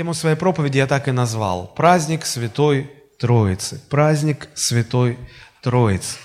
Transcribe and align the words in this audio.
Тему 0.00 0.14
своей 0.14 0.34
проповеди 0.34 0.78
я 0.78 0.86
так 0.86 1.08
и 1.08 1.12
назвал. 1.12 1.66
Праздник 1.76 2.24
Святой 2.24 2.90
Троицы. 3.18 3.82
Праздник 3.90 4.48
Святой 4.54 5.18
Троицы. 5.60 6.16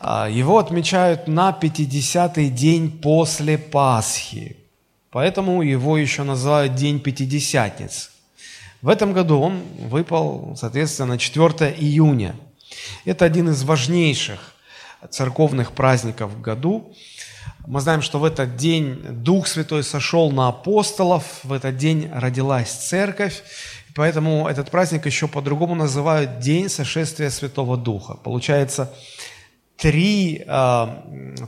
А, 0.00 0.28
его 0.28 0.58
отмечают 0.58 1.28
на 1.28 1.50
50-й 1.52 2.48
день 2.48 2.90
после 2.90 3.58
Пасхи. 3.58 4.56
Поэтому 5.12 5.62
его 5.62 5.96
еще 5.96 6.24
называют 6.24 6.74
День 6.74 6.98
Пятидесятницы. 6.98 8.10
В 8.82 8.88
этом 8.88 9.12
году 9.12 9.38
он 9.38 9.62
выпал, 9.78 10.56
соответственно, 10.58 11.16
4 11.16 11.76
июня. 11.78 12.34
Это 13.04 13.24
один 13.24 13.50
из 13.50 13.62
важнейших 13.62 14.52
церковных 15.10 15.70
праздников 15.70 16.32
в 16.32 16.40
году. 16.40 16.92
Мы 17.66 17.80
знаем, 17.80 18.02
что 18.02 18.18
в 18.18 18.24
этот 18.24 18.56
день 18.56 19.00
Дух 19.22 19.46
Святой 19.46 19.82
сошел 19.82 20.30
на 20.30 20.48
апостолов, 20.48 21.40
в 21.44 21.52
этот 21.52 21.76
день 21.76 22.10
родилась 22.12 22.70
церковь, 22.70 23.42
поэтому 23.94 24.46
этот 24.48 24.70
праздник 24.70 25.06
еще 25.06 25.28
по-другому 25.28 25.74
называют 25.74 26.40
День 26.40 26.68
сошествия 26.68 27.30
Святого 27.30 27.76
Духа. 27.76 28.14
Получается, 28.14 28.92
три, 29.76 30.44
э, 30.46 30.86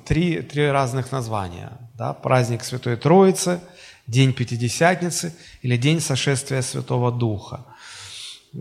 три, 0.06 0.42
три 0.42 0.70
разных 0.70 1.12
названия. 1.12 1.72
Да? 1.94 2.12
Праздник 2.12 2.64
Святой 2.64 2.96
Троицы, 2.96 3.60
День 4.06 4.32
Пятидесятницы 4.32 5.34
или 5.62 5.76
День 5.76 6.00
сошествия 6.00 6.62
Святого 6.62 7.12
Духа. 7.12 7.64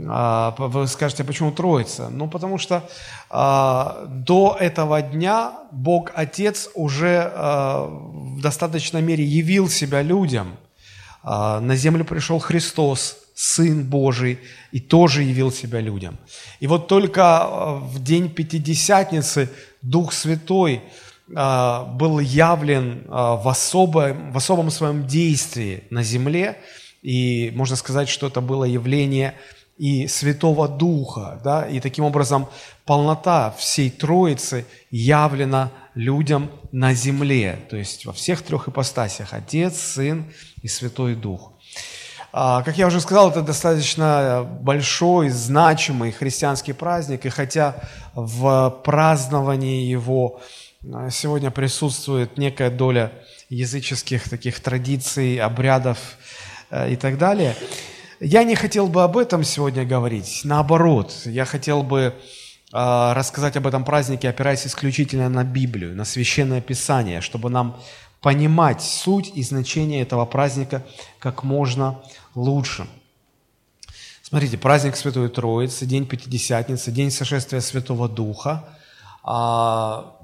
А, 0.07 0.55
вы 0.57 0.87
скажете, 0.87 1.23
а 1.23 1.25
почему 1.25 1.51
Троица? 1.51 2.09
Ну, 2.09 2.27
потому 2.27 2.57
что 2.57 2.87
а, 3.29 4.05
до 4.07 4.57
этого 4.59 5.01
дня 5.01 5.53
Бог 5.71 6.11
Отец 6.15 6.69
уже 6.73 7.31
а, 7.33 7.87
в 7.87 8.41
достаточной 8.41 9.01
мере 9.01 9.23
явил 9.23 9.69
себя 9.69 10.01
людям. 10.01 10.57
А, 11.23 11.59
на 11.59 11.75
землю 11.75 12.05
пришел 12.05 12.39
Христос, 12.39 13.17
Сын 13.35 13.83
Божий, 13.83 14.39
и 14.71 14.79
тоже 14.79 15.23
явил 15.23 15.51
себя 15.51 15.81
людям. 15.81 16.17
И 16.59 16.67
вот 16.67 16.87
только 16.87 17.23
а, 17.23 17.75
в 17.75 18.03
день 18.03 18.29
Пятидесятницы 18.29 19.49
Дух 19.81 20.13
Святой 20.13 20.81
а, 21.35 21.83
был 21.85 22.19
явлен 22.19 23.03
а, 23.09 23.35
в 23.35 23.47
особом, 23.47 24.31
в 24.31 24.37
особом 24.37 24.69
своем 24.71 25.07
действии 25.07 25.83
на 25.89 26.03
земле, 26.03 26.57
и 27.01 27.51
можно 27.55 27.75
сказать, 27.75 28.09
что 28.09 28.27
это 28.27 28.41
было 28.41 28.63
явление 28.63 29.35
и 29.77 30.07
Святого 30.07 30.67
Духа, 30.67 31.39
да, 31.43 31.67
и 31.67 31.79
таким 31.79 32.05
образом 32.05 32.47
полнота 32.85 33.51
всей 33.57 33.89
Троицы 33.89 34.65
явлена 34.89 35.71
людям 35.95 36.49
на 36.71 36.93
земле, 36.93 37.59
то 37.69 37.75
есть 37.75 38.05
во 38.05 38.13
всех 38.13 38.41
трех 38.41 38.67
ипостасях– 38.69 39.29
Отец, 39.33 39.77
Сын 39.77 40.31
и 40.61 40.67
Святой 40.67 41.15
Дух. 41.15 41.51
А, 42.31 42.63
как 42.63 42.77
я 42.77 42.87
уже 42.87 43.01
сказал, 43.01 43.31
это 43.31 43.41
достаточно 43.41 44.47
большой, 44.61 45.29
значимый 45.29 46.11
христианский 46.11 46.73
праздник, 46.73 47.25
и 47.25 47.29
хотя 47.29 47.75
в 48.13 48.69
праздновании 48.83 49.85
его 49.85 50.41
а, 50.93 51.09
сегодня 51.09 51.51
присутствует 51.51 52.37
некая 52.37 52.69
доля 52.69 53.11
языческих 53.49 54.29
таких 54.29 54.59
традиций, 54.59 55.37
обрядов 55.37 55.97
э, 56.71 56.93
и 56.93 56.95
так 56.95 57.17
далее– 57.17 57.55
я 58.25 58.43
не 58.43 58.55
хотел 58.55 58.87
бы 58.87 59.03
об 59.03 59.17
этом 59.17 59.43
сегодня 59.43 59.85
говорить. 59.85 60.41
Наоборот, 60.43 61.13
я 61.25 61.45
хотел 61.45 61.83
бы 61.83 62.15
э, 62.73 63.13
рассказать 63.13 63.55
об 63.55 63.67
этом 63.67 63.83
празднике, 63.83 64.29
опираясь 64.29 64.65
исключительно 64.65 65.29
на 65.29 65.43
Библию, 65.43 65.95
на 65.95 66.05
Священное 66.05 66.59
Писание, 66.59 67.21
чтобы 67.21 67.51
нам 67.51 67.79
понимать 68.21 68.81
суть 68.81 69.31
и 69.35 69.43
значение 69.43 70.01
этого 70.01 70.25
праздника 70.25 70.83
как 71.19 71.43
можно 71.43 72.01
лучше. 72.33 72.87
Смотрите, 74.23 74.57
праздник 74.57 74.95
Святой 74.95 75.29
Троицы, 75.29 75.85
День 75.85 76.07
Пятидесятницы, 76.07 76.91
День 76.91 77.11
Сошествия 77.11 77.61
Святого 77.61 78.09
Духа. 78.09 78.67
А, 79.23 80.15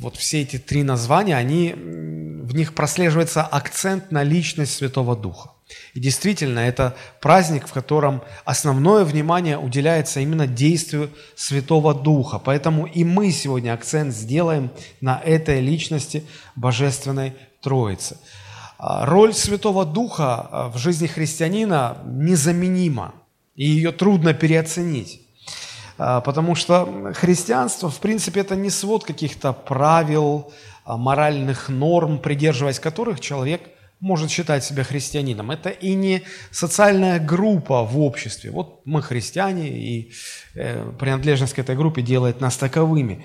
вот 0.00 0.16
все 0.16 0.42
эти 0.42 0.58
три 0.58 0.82
названия, 0.82 1.36
они, 1.36 1.72
в 1.74 2.56
них 2.56 2.74
прослеживается 2.74 3.42
акцент 3.44 4.10
на 4.10 4.24
личность 4.24 4.74
Святого 4.74 5.14
Духа. 5.14 5.50
И 5.94 6.00
действительно, 6.00 6.60
это 6.60 6.96
праздник, 7.20 7.66
в 7.66 7.72
котором 7.72 8.22
основное 8.44 9.04
внимание 9.04 9.58
уделяется 9.58 10.20
именно 10.20 10.46
действию 10.46 11.10
Святого 11.34 11.92
Духа. 11.94 12.38
Поэтому 12.38 12.86
и 12.86 13.02
мы 13.02 13.32
сегодня 13.32 13.72
акцент 13.72 14.14
сделаем 14.14 14.70
на 15.00 15.20
этой 15.24 15.60
личности 15.60 16.24
Божественной 16.54 17.34
Троицы. 17.62 18.16
А, 18.78 19.06
роль 19.06 19.34
Святого 19.34 19.84
Духа 19.84 20.48
а, 20.50 20.68
в 20.68 20.76
жизни 20.76 21.08
христианина 21.08 21.98
незаменима, 22.04 23.14
и 23.56 23.64
ее 23.66 23.90
трудно 23.90 24.34
переоценить. 24.34 25.22
А, 25.98 26.20
потому 26.20 26.54
что 26.54 27.12
христианство, 27.14 27.90
в 27.90 27.98
принципе, 27.98 28.40
это 28.40 28.54
не 28.54 28.70
свод 28.70 29.04
каких-то 29.04 29.52
правил, 29.52 30.52
моральных 30.84 31.68
норм, 31.68 32.20
придерживаясь 32.20 32.78
которых 32.78 33.18
человек– 33.18 33.62
может 34.00 34.30
считать 34.30 34.64
себя 34.64 34.84
христианином. 34.84 35.50
Это 35.50 35.70
и 35.70 35.94
не 35.94 36.22
социальная 36.50 37.18
группа 37.18 37.82
в 37.82 37.98
обществе. 37.98 38.50
Вот 38.50 38.82
мы 38.84 39.02
христиане, 39.02 39.68
и 39.68 40.12
э, 40.54 40.92
принадлежность 40.98 41.54
к 41.54 41.58
этой 41.58 41.76
группе 41.76 42.02
делает 42.02 42.40
нас 42.40 42.56
таковыми. 42.56 43.24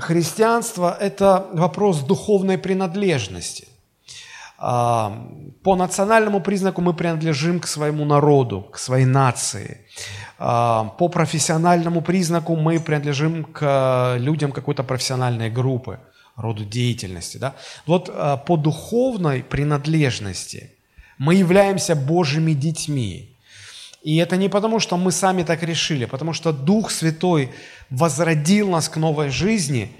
Христианство– 0.00 0.96
это 1.00 1.46
вопрос 1.52 2.00
духовной 2.00 2.58
принадлежности. 2.58 3.68
А, 4.58 5.12
по 5.62 5.76
национальному 5.76 6.40
признаку 6.40 6.80
мы 6.80 6.92
принадлежим 6.94 7.60
к 7.60 7.68
своему 7.68 8.04
народу, 8.04 8.62
к 8.72 8.78
своей 8.78 9.06
нации. 9.06 9.86
А, 10.38 10.84
по 10.98 11.08
профессиональному 11.08 12.02
признаку 12.02 12.56
мы 12.56 12.80
принадлежим 12.80 13.44
к 13.44 14.16
людям 14.18 14.50
какой-то 14.50 14.82
профессиональной 14.82 15.50
группы– 15.50 16.00
роду 16.36 16.64
деятельности. 16.64 17.38
Да? 17.38 17.54
Вот 17.86 18.10
а, 18.12 18.36
по 18.36 18.56
духовной 18.56 19.42
принадлежности 19.42 20.70
мы 21.18 21.34
являемся 21.34 21.94
Божьими 21.96 22.52
детьми. 22.52 23.30
И 24.02 24.16
это 24.18 24.36
не 24.36 24.48
потому, 24.48 24.78
что 24.78 24.96
мы 24.96 25.10
сами 25.10 25.42
так 25.42 25.62
решили, 25.62 26.04
а 26.04 26.08
потому 26.08 26.32
что 26.32 26.52
Дух 26.52 26.90
Святой 26.90 27.50
возродил 27.90 28.68
нас 28.68 28.88
к 28.88 28.98
новой 28.98 29.30
жизни 29.30 29.90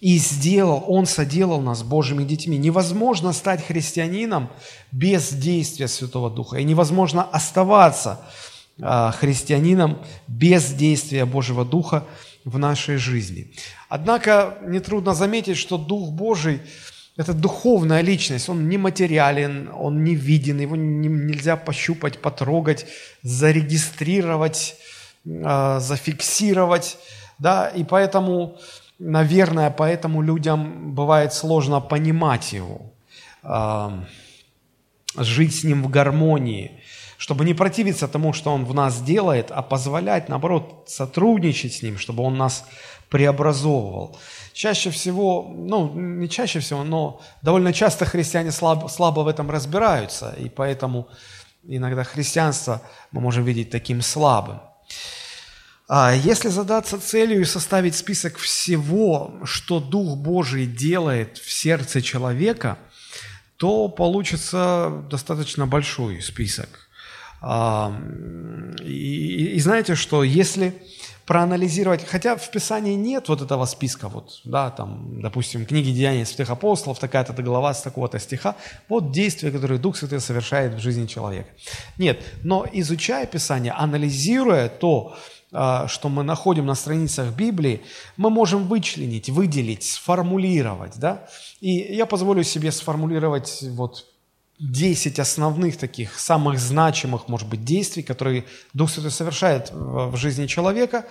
и 0.00 0.18
сделал, 0.18 0.84
Он 0.86 1.06
соделал 1.06 1.60
нас 1.60 1.82
Божьими 1.82 2.22
детьми. 2.22 2.58
Невозможно 2.58 3.32
стать 3.32 3.66
христианином 3.66 4.50
без 4.92 5.32
действия 5.32 5.88
Святого 5.88 6.30
Духа. 6.30 6.58
И 6.58 6.64
невозможно 6.64 7.24
оставаться 7.24 8.20
а, 8.80 9.10
христианином 9.12 9.98
без 10.28 10.72
действия 10.72 11.24
Божьего 11.24 11.64
Духа 11.64 12.04
в 12.46 12.58
нашей 12.58 12.96
жизни. 12.96 13.52
Однако 13.88 14.56
нетрудно 14.62 15.14
заметить, 15.14 15.58
что 15.58 15.76
Дух 15.76 16.10
Божий– 16.12 16.60
это 17.16 17.34
духовная 17.34 18.02
личность, 18.02 18.48
он 18.48 18.68
не 18.68 18.78
материален, 18.78 19.68
он 19.74 20.04
не 20.04 20.14
виден, 20.14 20.60
его 20.60 20.76
не, 20.76 21.08
нельзя 21.08 21.56
пощупать, 21.56 22.18
потрогать, 22.18 22.86
зарегистрировать, 23.22 24.76
э, 25.24 25.78
зафиксировать, 25.80 26.98
да, 27.38 27.68
и 27.68 27.82
поэтому, 27.82 28.58
наверное, 29.00 29.70
поэтому 29.70 30.22
людям 30.22 30.94
бывает 30.94 31.32
сложно 31.32 31.80
понимать 31.80 32.52
его, 32.52 32.92
э, 33.42 33.90
жить 35.16 35.56
с 35.56 35.64
ним 35.64 35.82
в 35.82 35.90
гармонии, 35.90 36.80
чтобы 37.18 37.44
не 37.44 37.54
противиться 37.54 38.08
тому, 38.08 38.32
что 38.32 38.52
Он 38.52 38.64
в 38.64 38.74
нас 38.74 39.00
делает, 39.00 39.50
а 39.50 39.62
позволять, 39.62 40.28
наоборот, 40.28 40.84
сотрудничать 40.86 41.74
с 41.74 41.82
Ним, 41.82 41.98
чтобы 41.98 42.22
Он 42.22 42.36
нас 42.36 42.64
преобразовывал. 43.10 44.18
Чаще 44.52 44.90
всего, 44.90 45.52
ну, 45.54 45.92
не 45.94 46.28
чаще 46.28 46.60
всего, 46.60 46.84
но 46.84 47.20
довольно 47.42 47.72
часто 47.72 48.04
христиане 48.04 48.52
слабо, 48.52 48.88
слабо 48.88 49.20
в 49.20 49.28
этом 49.28 49.50
разбираются, 49.50 50.34
и 50.38 50.48
поэтому 50.48 51.08
иногда 51.62 52.04
христианство 52.04 52.82
мы 53.12 53.20
можем 53.20 53.44
видеть 53.44 53.70
таким 53.70 54.02
слабым. 54.02 54.60
А 55.88 56.12
если 56.12 56.48
задаться 56.48 57.00
целью 57.00 57.40
и 57.40 57.44
составить 57.44 57.94
список 57.94 58.38
всего, 58.38 59.34
что 59.44 59.78
Дух 59.78 60.16
Божий 60.16 60.66
делает 60.66 61.38
в 61.38 61.52
сердце 61.52 62.02
человека, 62.02 62.78
то 63.56 63.88
получится 63.88 65.04
достаточно 65.08 65.66
большой 65.66 66.20
список. 66.22 66.85
И, 68.82 69.52
и 69.56 69.60
знаете, 69.60 69.94
что 69.94 70.24
если 70.24 70.74
проанализировать, 71.26 72.06
хотя 72.06 72.36
в 72.36 72.50
Писании 72.50 72.94
нет 72.94 73.28
вот 73.28 73.42
этого 73.42 73.66
списка, 73.66 74.08
вот, 74.08 74.40
да, 74.44 74.70
там, 74.70 75.20
допустим, 75.20 75.66
книги 75.66 75.90
Деяний 75.90 76.24
святых 76.24 76.50
апостолов, 76.50 76.98
такая-то 77.00 77.32
глава 77.42 77.74
с 77.74 77.82
такого-то 77.82 78.18
стиха, 78.20 78.54
вот 78.88 79.10
действия, 79.10 79.50
которые 79.50 79.78
Дух 79.80 79.96
Святой 79.96 80.20
совершает 80.20 80.74
в 80.74 80.78
жизни 80.78 81.06
человека. 81.06 81.48
Нет, 81.98 82.22
но 82.44 82.64
изучая 82.72 83.26
Писание, 83.26 83.72
анализируя 83.72 84.68
то, 84.68 85.16
а, 85.52 85.88
что 85.88 86.08
мы 86.08 86.22
находим 86.22 86.66
на 86.66 86.76
страницах 86.76 87.34
Библии, 87.34 87.82
мы 88.16 88.30
можем 88.30 88.68
вычленить, 88.68 89.28
выделить, 89.28 89.82
сформулировать, 89.82 90.96
да, 90.96 91.28
и 91.60 91.70
я 91.70 92.06
позволю 92.06 92.44
себе 92.44 92.70
сформулировать 92.70 93.64
вот 93.70 94.06
10 94.58 95.18
основных 95.18 95.76
таких, 95.76 96.18
самых 96.18 96.58
значимых, 96.58 97.28
может 97.28 97.48
быть, 97.48 97.64
действий, 97.64 98.02
которые 98.02 98.44
Дух 98.72 98.90
Святой 98.90 99.10
совершает 99.10 99.70
в 99.72 100.16
жизни 100.16 100.46
человека. 100.46 101.04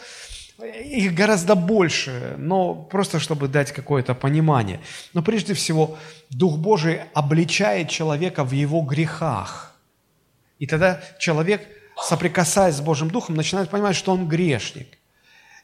Их 0.86 1.14
гораздо 1.14 1.56
больше, 1.56 2.36
но 2.38 2.74
просто 2.74 3.20
чтобы 3.20 3.48
дать 3.48 3.72
какое-то 3.72 4.16
понимание. 4.16 4.80
Но 5.14 5.22
прежде 5.22 5.54
всего, 5.54 5.98
Дух 6.30 6.58
Божий 6.58 7.02
обличает 7.14 7.90
человека 7.90 8.44
в 8.44 8.52
его 8.52 8.82
грехах. 8.82 9.74
И 10.58 10.66
тогда 10.66 11.02
человек, 11.20 11.68
соприкасаясь 12.02 12.76
с 12.76 12.82
Божьим 12.82 13.10
Духом, 13.10 13.36
начинает 13.36 13.70
понимать, 13.70 13.96
что 13.96 14.14
он 14.14 14.28
грешник. 14.28 14.88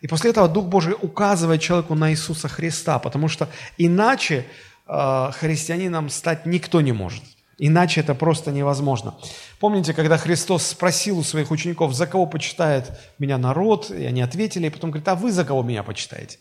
И 0.02 0.08
после 0.08 0.32
этого 0.32 0.48
Дух 0.48 0.66
Божий 0.66 0.96
указывает 1.02 1.62
человеку 1.62 1.96
на 1.96 2.12
Иисуса 2.12 2.48
Христа, 2.48 3.00
потому 3.00 3.30
что 3.30 3.48
иначе 3.78 4.46
э, 4.88 5.32
христианином 5.40 6.10
стать 6.10 6.46
никто 6.46 6.82
не 6.82 6.92
может. 6.92 7.24
Иначе 7.64 8.02
это 8.02 8.16
просто 8.16 8.52
невозможно. 8.52 9.14
Помните, 9.60 9.94
когда 9.94 10.18
Христос 10.18 10.66
спросил 10.66 11.20
у 11.20 11.24
своих 11.24 11.52
учеников, 11.52 11.94
за 11.94 12.08
кого 12.08 12.26
почитает 12.26 12.92
меня 13.20 13.38
народ, 13.38 13.92
и 13.92 14.04
они 14.04 14.24
ответили, 14.24 14.66
и 14.66 14.70
потом 14.72 14.90
говорит, 14.90 15.08
а 15.08 15.14
вы 15.14 15.32
за 15.32 15.46
кого 15.46 15.62
меня 15.62 15.84
почитаете? 15.84 16.40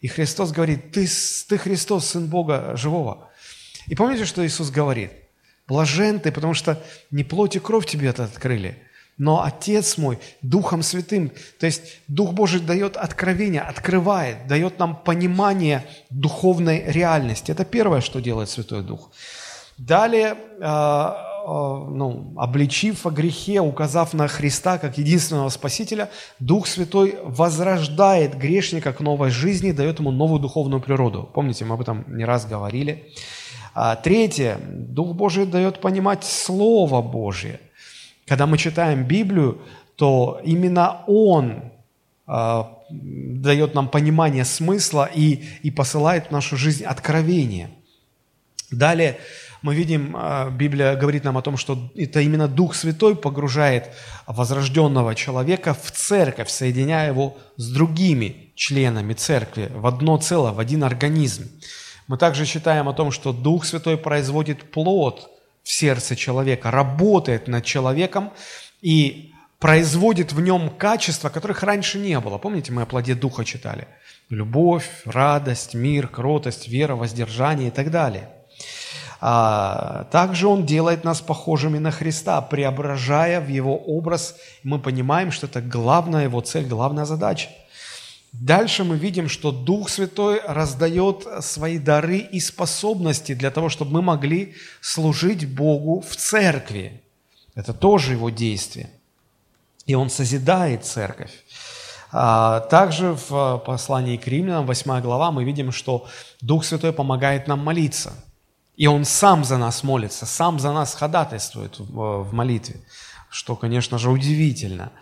И 0.00 0.08
Христос 0.08 0.50
говорит, 0.50 0.90
ты, 0.90 1.06
ты 1.46 1.58
Христос, 1.58 2.06
Сын 2.06 2.26
Бога 2.26 2.74
живого. 2.74 3.28
И 3.86 3.94
помните, 3.94 4.24
что 4.24 4.46
Иисус 4.46 4.70
говорит? 4.70 5.12
Блажен 5.68 6.20
ты, 6.20 6.32
потому 6.32 6.54
что 6.54 6.82
не 7.10 7.22
плоть 7.22 7.54
и 7.54 7.58
кровь 7.60 7.84
тебе 7.84 8.08
это 8.08 8.24
открыли, 8.24 8.82
но 9.18 9.44
Отец 9.44 9.98
мой 9.98 10.18
Духом 10.40 10.82
Святым. 10.82 11.32
То 11.60 11.66
есть 11.66 11.82
Дух 12.08 12.32
Божий 12.32 12.60
дает 12.60 12.96
откровение, 12.96 13.60
открывает, 13.60 14.46
дает 14.46 14.78
нам 14.78 14.96
понимание 14.96 15.84
духовной 16.08 16.82
реальности. 16.86 17.52
Это 17.52 17.66
первое, 17.66 18.00
что 18.00 18.20
делает 18.20 18.48
Святой 18.48 18.82
Дух. 18.82 19.10
Далее, 19.78 20.36
э, 20.60 20.64
э, 20.64 21.46
ну, 21.46 22.34
обличив 22.36 23.06
о 23.06 23.10
грехе, 23.10 23.60
указав 23.60 24.14
на 24.14 24.28
Христа 24.28 24.78
как 24.78 24.98
единственного 24.98 25.48
Спасителя, 25.48 26.10
Дух 26.38 26.66
Святой 26.66 27.16
возрождает 27.24 28.36
грешника 28.36 28.92
к 28.92 29.00
новой 29.00 29.30
жизни, 29.30 29.72
дает 29.72 29.98
ему 29.98 30.10
новую 30.10 30.40
духовную 30.40 30.80
природу. 30.80 31.28
Помните, 31.34 31.64
мы 31.64 31.74
об 31.74 31.80
этом 31.80 32.04
не 32.08 32.24
раз 32.24 32.46
говорили. 32.46 33.12
А, 33.74 33.96
третье. 33.96 34.58
Дух 34.68 35.14
Божий 35.14 35.46
дает 35.46 35.80
понимать 35.80 36.24
Слово 36.24 37.00
Божье. 37.00 37.60
Когда 38.26 38.46
мы 38.46 38.58
читаем 38.58 39.04
Библию, 39.04 39.62
то 39.96 40.40
именно 40.44 41.02
Он 41.06 41.72
а, 42.26 42.78
дает 42.90 43.74
нам 43.74 43.88
понимание 43.88 44.44
смысла 44.44 45.08
и, 45.12 45.44
и 45.62 45.70
посылает 45.70 46.26
в 46.26 46.30
нашу 46.30 46.56
жизнь 46.56 46.84
откровение. 46.84 47.70
Далее 48.70 49.18
мы 49.62 49.76
видим, 49.76 50.16
а, 50.16 50.50
Библия 50.50 50.96
говорит 50.96 51.22
нам 51.22 51.38
о 51.38 51.42
том, 51.42 51.56
что 51.56 51.90
это 51.94 52.20
именно 52.20 52.48
Дух 52.48 52.74
Святой 52.74 53.14
погружает 53.14 53.92
возрожденного 54.26 55.14
человека 55.14 55.72
в 55.72 55.92
церковь, 55.92 56.50
соединяя 56.50 57.08
его 57.08 57.38
с 57.56 57.70
другими 57.70 58.52
членами 58.56 59.14
церкви 59.14 59.70
в 59.72 59.86
одно 59.86 60.18
целое, 60.18 60.52
в 60.52 60.58
один 60.58 60.82
организм. 60.82 61.48
Мы 62.08 62.18
также 62.18 62.44
читаем 62.44 62.88
о 62.88 62.92
том, 62.92 63.12
что 63.12 63.32
Дух 63.32 63.64
Святой 63.64 63.96
производит 63.96 64.72
плод 64.72 65.30
в 65.62 65.70
сердце 65.70 66.16
человека, 66.16 66.72
работает 66.72 67.46
над 67.46 67.64
человеком 67.64 68.32
и 68.80 69.32
производит 69.60 70.32
в 70.32 70.40
нем 70.40 70.70
качества, 70.70 71.28
которых 71.28 71.62
раньше 71.62 72.00
не 72.00 72.18
было. 72.18 72.38
Помните, 72.38 72.72
мы 72.72 72.82
о 72.82 72.86
плоде 72.86 73.14
Духа 73.14 73.44
читали? 73.44 73.86
Любовь, 74.28 74.90
радость, 75.04 75.74
мир, 75.74 76.08
кротость, 76.08 76.66
вера, 76.66 76.96
воздержание 76.96 77.68
и 77.68 77.70
так 77.70 77.92
далее– 77.92 78.28
а, 79.24 80.08
также 80.10 80.48
Он 80.48 80.66
делает 80.66 81.04
нас 81.04 81.20
похожими 81.20 81.78
на 81.78 81.92
Христа, 81.92 82.40
преображая 82.40 83.40
в 83.40 83.48
Его 83.48 83.76
образ. 83.76 84.34
Мы 84.64 84.80
понимаем, 84.80 85.30
что 85.30 85.46
это 85.46 85.60
главная 85.62 86.24
Его 86.24 86.40
цель, 86.40 86.66
главная 86.66 87.04
задача. 87.04 87.48
Дальше 88.32 88.82
мы 88.82 88.96
видим, 88.96 89.28
что 89.28 89.52
Дух 89.52 89.90
Святой 89.90 90.40
раздает 90.44 91.28
свои 91.40 91.78
дары 91.78 92.18
и 92.18 92.40
способности 92.40 93.34
для 93.34 93.52
того, 93.52 93.68
чтобы 93.68 93.92
мы 93.92 94.02
могли 94.02 94.54
служить 94.80 95.48
Богу 95.48 96.00
в 96.00 96.16
церкви. 96.16 97.00
Это 97.54 97.72
тоже 97.72 98.14
Его 98.14 98.28
действие. 98.30 98.90
И 99.86 99.94
Он 99.94 100.10
созидает 100.10 100.84
церковь. 100.84 101.44
А, 102.10 102.58
также 102.58 103.16
в 103.28 103.62
послании 103.64 104.16
к 104.16 104.26
римлянам, 104.26 104.66
8 104.66 105.00
глава, 105.00 105.30
мы 105.30 105.44
видим, 105.44 105.70
что 105.70 106.08
Дух 106.40 106.64
Святой 106.64 106.92
помогает 106.92 107.46
нам 107.46 107.60
молиться– 107.60 108.14
и 108.76 108.86
Он 108.86 109.04
сам 109.04 109.44
за 109.44 109.58
нас 109.58 109.82
молится, 109.82 110.26
сам 110.26 110.58
за 110.58 110.72
нас 110.72 110.94
ходатайствует 110.94 111.78
в 111.78 112.32
молитве, 112.32 112.80
что, 113.30 113.56
конечно 113.56 113.98
же, 113.98 114.10
удивительно. 114.10 114.92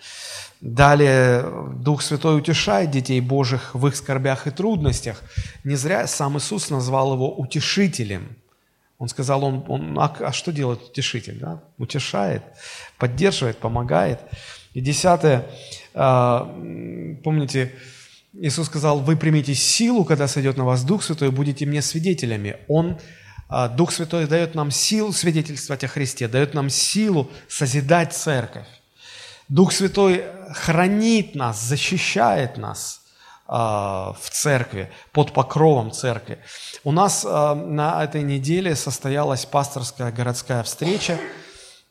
Далее 0.60 1.44
Дух 1.76 2.02
Святой 2.02 2.36
утешает 2.36 2.90
детей 2.90 3.20
Божьих 3.20 3.74
в 3.74 3.86
их 3.86 3.96
скорбях 3.96 4.46
и 4.46 4.50
трудностях. 4.50 5.22
Не 5.64 5.76
зря 5.76 6.06
сам 6.06 6.36
Иисус 6.36 6.68
назвал 6.68 7.14
его 7.14 7.34
утешителем. 7.34 8.36
Он 8.98 9.08
сказал, 9.08 9.42
он, 9.44 9.64
он 9.68 9.98
а, 9.98 10.14
а 10.20 10.32
что 10.32 10.52
делает 10.52 10.90
утешитель? 10.90 11.38
Да? 11.38 11.62
Утешает, 11.78 12.42
поддерживает, 12.98 13.56
помогает. 13.56 14.20
И 14.74 14.82
десятое, 14.82 15.46
э, 15.94 17.16
помните, 17.24 17.72
Иисус 18.34 18.66
сказал, 18.66 19.00
вы 19.00 19.16
примите 19.16 19.54
силу, 19.54 20.04
когда 20.04 20.28
сойдет 20.28 20.58
на 20.58 20.66
вас 20.66 20.84
Дух 20.84 21.02
Святой, 21.02 21.30
будете 21.30 21.64
мне 21.64 21.80
свидетелями. 21.80 22.58
Он 22.68 22.98
а, 22.98 23.19
Дух 23.50 23.92
Святой 23.92 24.26
дает 24.26 24.54
нам 24.54 24.70
силу 24.70 25.12
свидетельствовать 25.12 25.82
о 25.84 25.88
Христе, 25.88 26.28
дает 26.28 26.54
нам 26.54 26.70
силу 26.70 27.30
созидать 27.48 28.12
церковь. 28.12 28.66
Дух 29.48 29.72
Святой 29.72 30.24
хранит 30.54 31.34
нас, 31.34 31.60
защищает 31.60 32.56
нас 32.56 33.00
а, 33.48 34.14
в 34.20 34.30
церкви, 34.30 34.92
под 35.10 35.32
покровом 35.32 35.90
церкви. 35.90 36.38
У 36.84 36.92
нас 36.92 37.26
а, 37.28 37.56
на 37.56 38.04
этой 38.04 38.22
неделе 38.22 38.76
состоялась 38.76 39.44
пасторская 39.44 40.12
городская 40.12 40.62
встреча, 40.62 41.18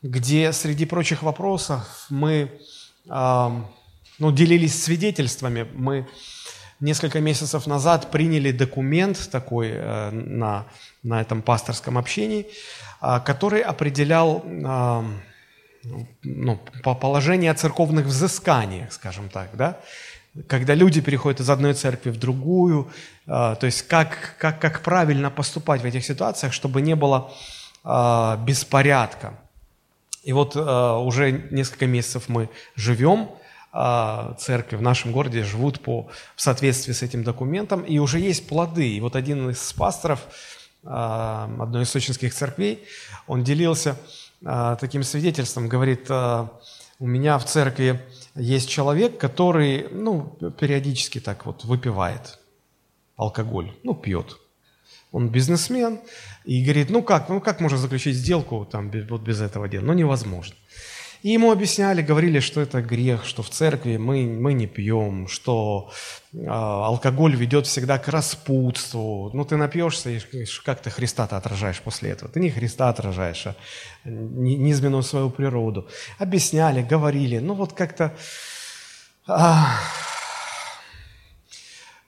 где 0.00 0.52
среди 0.52 0.86
прочих 0.86 1.22
вопросов 1.22 2.06
мы 2.08 2.58
ну, 3.06 4.32
делились 4.32 4.84
свидетельствами. 4.84 5.66
Мы 5.74 6.08
несколько 6.80 7.20
месяцев 7.20 7.66
назад 7.66 8.10
приняли 8.10 8.52
документ 8.52 9.30
такой 9.30 9.70
э, 9.72 10.10
на, 10.10 10.66
на 11.02 11.20
этом 11.20 11.42
пасторском 11.42 11.98
общении, 11.98 12.46
э, 13.02 13.20
который 13.24 13.60
определял 13.60 14.42
э, 14.44 15.02
ну, 16.22 16.60
по 16.82 16.94
положение 16.94 17.50
о 17.50 17.54
церковных 17.54 18.06
взысканиях, 18.06 18.92
скажем 18.92 19.28
так, 19.28 19.50
да? 19.54 19.78
когда 20.46 20.74
люди 20.74 21.00
переходят 21.00 21.40
из 21.40 21.50
одной 21.50 21.74
церкви 21.74 22.10
в 22.10 22.16
другую, 22.16 22.88
то 23.26 23.58
есть 23.62 23.82
как, 23.88 24.36
как, 24.38 24.60
как 24.60 24.80
правильно 24.82 25.28
поступать 25.28 25.80
в 25.80 25.84
этих 25.84 26.04
ситуациях, 26.04 26.52
чтобы 26.52 26.82
не 26.82 26.94
было 26.94 27.32
беспорядка. 27.82 29.34
И 30.22 30.32
вот 30.32 30.54
уже 30.54 31.32
несколько 31.50 31.88
месяцев 31.88 32.28
мы 32.28 32.48
живем 32.76 33.22
а, 33.22 33.39
церкви 33.72 34.76
в 34.76 34.82
нашем 34.82 35.12
городе 35.12 35.44
живут 35.44 35.80
по, 35.80 36.08
в 36.34 36.42
соответствии 36.42 36.92
с 36.92 37.02
этим 37.02 37.22
документом, 37.22 37.82
и 37.82 37.98
уже 37.98 38.18
есть 38.18 38.48
плоды. 38.48 38.88
И 38.96 39.00
вот 39.00 39.14
один 39.14 39.50
из 39.50 39.72
пасторов 39.72 40.26
а, 40.84 41.48
одной 41.60 41.84
из 41.84 41.90
сочинских 41.90 42.34
церквей, 42.34 42.84
он 43.26 43.44
делился 43.44 43.96
а, 44.44 44.76
таким 44.76 45.02
свидетельством, 45.02 45.68
говорит, 45.68 46.10
у 46.10 47.06
меня 47.06 47.38
в 47.38 47.46
церкви 47.46 48.02
есть 48.34 48.68
человек, 48.68 49.18
который, 49.18 49.88
ну, 49.90 50.36
периодически 50.58 51.20
так 51.20 51.46
вот 51.46 51.64
выпивает 51.64 52.38
алкоголь, 53.16 53.72
ну, 53.84 53.94
пьет. 53.94 54.36
Он 55.12 55.28
бизнесмен, 55.28 56.00
и 56.44 56.62
говорит, 56.62 56.90
ну 56.90 57.02
как, 57.02 57.28
ну 57.28 57.40
как 57.40 57.60
можно 57.60 57.78
заключить 57.78 58.16
сделку 58.16 58.66
там, 58.70 58.90
вот 59.08 59.22
без 59.22 59.40
этого 59.40 59.68
дела? 59.68 59.84
Ну, 59.84 59.92
невозможно. 59.92 60.54
И 61.22 61.30
ему 61.30 61.52
объясняли, 61.52 62.00
говорили, 62.00 62.40
что 62.40 62.60
это 62.62 62.80
грех, 62.80 63.26
что 63.26 63.42
в 63.42 63.50
церкви 63.50 63.98
мы, 63.98 64.24
мы 64.24 64.54
не 64.54 64.66
пьем, 64.66 65.28
что 65.28 65.90
э, 66.32 66.46
алкоголь 66.46 67.36
ведет 67.36 67.66
всегда 67.66 67.98
к 67.98 68.08
распутству. 68.08 69.30
Ну, 69.34 69.44
ты 69.44 69.56
напьешься, 69.56 70.10
и 70.10 70.20
как 70.64 70.80
ты 70.80 70.88
Христа-то 70.88 71.36
отражаешь 71.36 71.80
после 71.82 72.10
этого? 72.10 72.30
Ты 72.32 72.40
не 72.40 72.50
Христа 72.50 72.88
отражаешь, 72.88 73.46
а 73.46 73.54
низменную 74.04 75.02
свою 75.02 75.28
природу. 75.28 75.88
Объясняли, 76.18 76.82
говорили, 76.82 77.38
ну 77.38 77.54
вот 77.54 77.74
как-то... 77.74 78.14
А, 79.26 79.78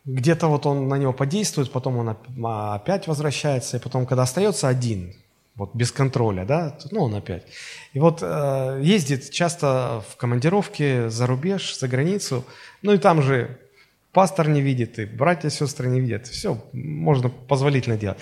где-то 0.04 0.49
вот 0.49 0.66
он 0.66 0.88
на 0.88 0.97
него 0.97 1.12
подействует, 1.12 1.71
потом 1.71 1.99
он 1.99 2.16
опять 2.47 3.07
возвращается, 3.07 3.76
и 3.76 3.81
потом, 3.81 4.07
когда 4.07 4.23
остается 4.23 4.69
один, 4.69 5.14
вот 5.55 5.75
без 5.75 5.93
контроля, 5.93 6.45
да, 6.45 6.79
ну 6.91 7.03
он 7.03 7.15
опять. 7.15 7.45
И 7.93 7.99
вот 7.99 8.21
э, 8.23 8.81
ездит 8.83 9.31
часто 9.31 10.03
в 10.09 10.17
командировке 10.17 11.11
за 11.11 11.27
рубеж, 11.27 11.79
за 11.79 11.89
границу, 11.89 12.45
ну 12.81 12.93
и 12.93 12.99
там 12.99 13.23
же 13.23 13.59
пастор 14.13 14.49
не 14.49 14.61
видит, 14.63 14.99
и 14.99 15.05
братья, 15.05 15.51
сестры 15.51 15.89
не 15.89 16.01
видят, 16.01 16.27
все, 16.27 16.59
можно 16.73 17.29
позволительно 17.29 17.97
делать. 17.97 18.19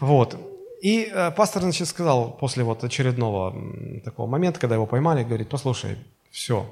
Вот. 0.00 0.36
И 0.80 1.10
э, 1.12 1.32
пастор, 1.32 1.62
значит, 1.62 1.88
сказал 1.88 2.30
после 2.30 2.62
вот 2.62 2.84
очередного 2.84 3.54
такого 4.04 4.28
момента, 4.28 4.60
когда 4.60 4.76
его 4.76 4.86
поймали, 4.86 5.24
говорит, 5.24 5.48
послушай, 5.48 5.98
все, 6.30 6.70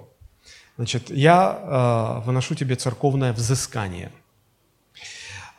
значит, 0.77 1.11
я 1.11 2.21
э, 2.23 2.27
выношу 2.27 2.55
тебе 2.55 2.77
церковное 2.77 3.33
взыскание. 3.33 4.13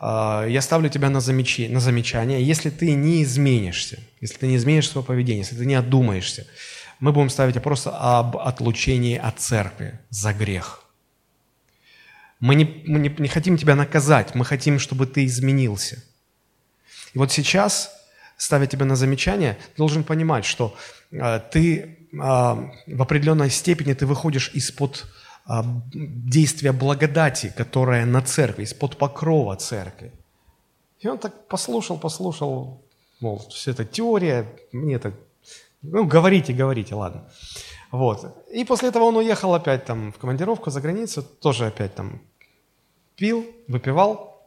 Э, 0.00 0.46
я 0.48 0.60
ставлю 0.62 0.88
тебя 0.88 1.10
на, 1.10 1.20
замечи, 1.20 1.68
на 1.68 1.80
замечание. 1.80 2.42
Если 2.42 2.70
ты 2.70 2.92
не 2.94 3.22
изменишься, 3.22 3.98
если 4.20 4.38
ты 4.38 4.46
не 4.46 4.56
изменишь 4.56 4.88
свое 4.88 5.04
поведение, 5.04 5.42
если 5.42 5.56
ты 5.56 5.66
не 5.66 5.74
отдумаешься, 5.74 6.46
мы 7.00 7.12
будем 7.12 7.30
ставить 7.30 7.54
вопрос 7.54 7.86
об 7.86 8.36
отлучении 8.36 9.16
от 9.16 9.38
церкви 9.38 9.98
за 10.10 10.32
грех. 10.32 10.84
Мы 12.40 12.54
не, 12.54 12.82
мы 12.86 12.98
не, 13.00 13.14
не 13.18 13.28
хотим 13.28 13.56
тебя 13.56 13.74
наказать, 13.74 14.34
мы 14.34 14.44
хотим, 14.44 14.78
чтобы 14.78 15.06
ты 15.06 15.24
изменился. 15.24 16.02
И 17.14 17.18
вот 17.18 17.32
сейчас 17.32 17.90
ставя 18.36 18.66
тебя 18.66 18.84
на 18.84 18.96
замечание, 18.96 19.54
ты 19.54 19.76
должен 19.76 20.04
понимать, 20.04 20.44
что 20.44 20.76
э, 21.10 21.40
ты 21.50 21.78
э, 21.80 22.16
в 22.16 23.02
определенной 23.02 23.50
степени 23.50 23.92
ты 23.92 24.06
выходишь 24.06 24.50
из-под 24.54 25.06
э, 25.48 25.62
действия 25.94 26.72
благодати, 26.72 27.52
которая 27.56 28.06
на 28.06 28.22
церкви, 28.22 28.64
из-под 28.64 28.96
покрова 28.96 29.56
церкви. 29.56 30.12
И 31.00 31.08
он 31.08 31.18
так 31.18 31.48
послушал, 31.48 31.98
послушал, 31.98 32.82
мол, 33.20 33.38
все 33.50 33.70
это 33.70 33.84
теория, 33.84 34.46
мне 34.72 34.94
это, 34.94 35.12
ну, 35.82 36.04
говорите, 36.06 36.52
говорите, 36.52 36.94
ладно. 36.94 37.30
Вот. 37.90 38.46
И 38.52 38.64
после 38.64 38.88
этого 38.88 39.04
он 39.04 39.16
уехал 39.16 39.54
опять 39.54 39.84
там 39.84 40.12
в 40.12 40.18
командировку 40.18 40.70
за 40.70 40.80
границу, 40.80 41.22
тоже 41.22 41.66
опять 41.66 41.94
там 41.94 42.20
пил, 43.16 43.46
выпивал. 43.68 44.42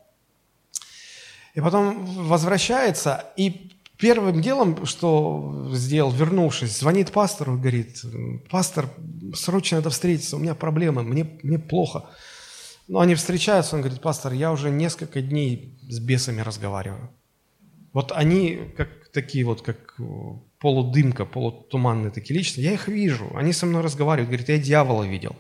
И 1.54 1.62
потом 1.62 2.06
возвращается, 2.06 3.26
и 3.36 3.72
Первым 4.02 4.42
делом, 4.42 4.88
что 4.88 5.70
сделал, 5.74 6.12
вернувшись, 6.12 6.80
звонит 6.80 7.12
пастору 7.12 7.56
и 7.56 7.60
говорит, 7.60 8.02
пастор, 8.50 8.90
срочно 9.36 9.78
надо 9.78 9.92
встретиться, 9.92 10.38
у 10.38 10.40
меня 10.40 10.56
проблемы, 10.56 11.04
мне, 11.04 11.40
мне 11.44 11.60
плохо. 11.60 12.06
Но 12.88 13.00
они 13.00 13.14
встречаются, 13.14 13.76
он 13.76 13.84
говорит, 13.84 14.02
пастор, 14.02 14.34
я 14.34 14.52
уже 14.52 14.72
несколько 14.72 15.22
дней 15.22 15.78
с 15.88 16.00
бесами 16.00 16.42
разговариваю. 16.42 17.12
Вот 17.94 18.12
они 18.12 18.74
как 18.76 18.90
такие 19.14 19.46
вот, 19.46 19.62
как 19.62 19.96
полудымка, 20.58 21.26
полутуманные 21.26 22.10
такие 22.10 22.40
личности, 22.40 22.62
я 22.62 22.74
их 22.74 22.88
вижу, 22.88 23.30
они 23.36 23.54
со 23.54 23.68
мной 23.68 23.84
разговаривают, 23.84 24.30
говорит, 24.30 24.50
я 24.50 24.58
дьявола 24.58 25.04
видел. 25.04 25.36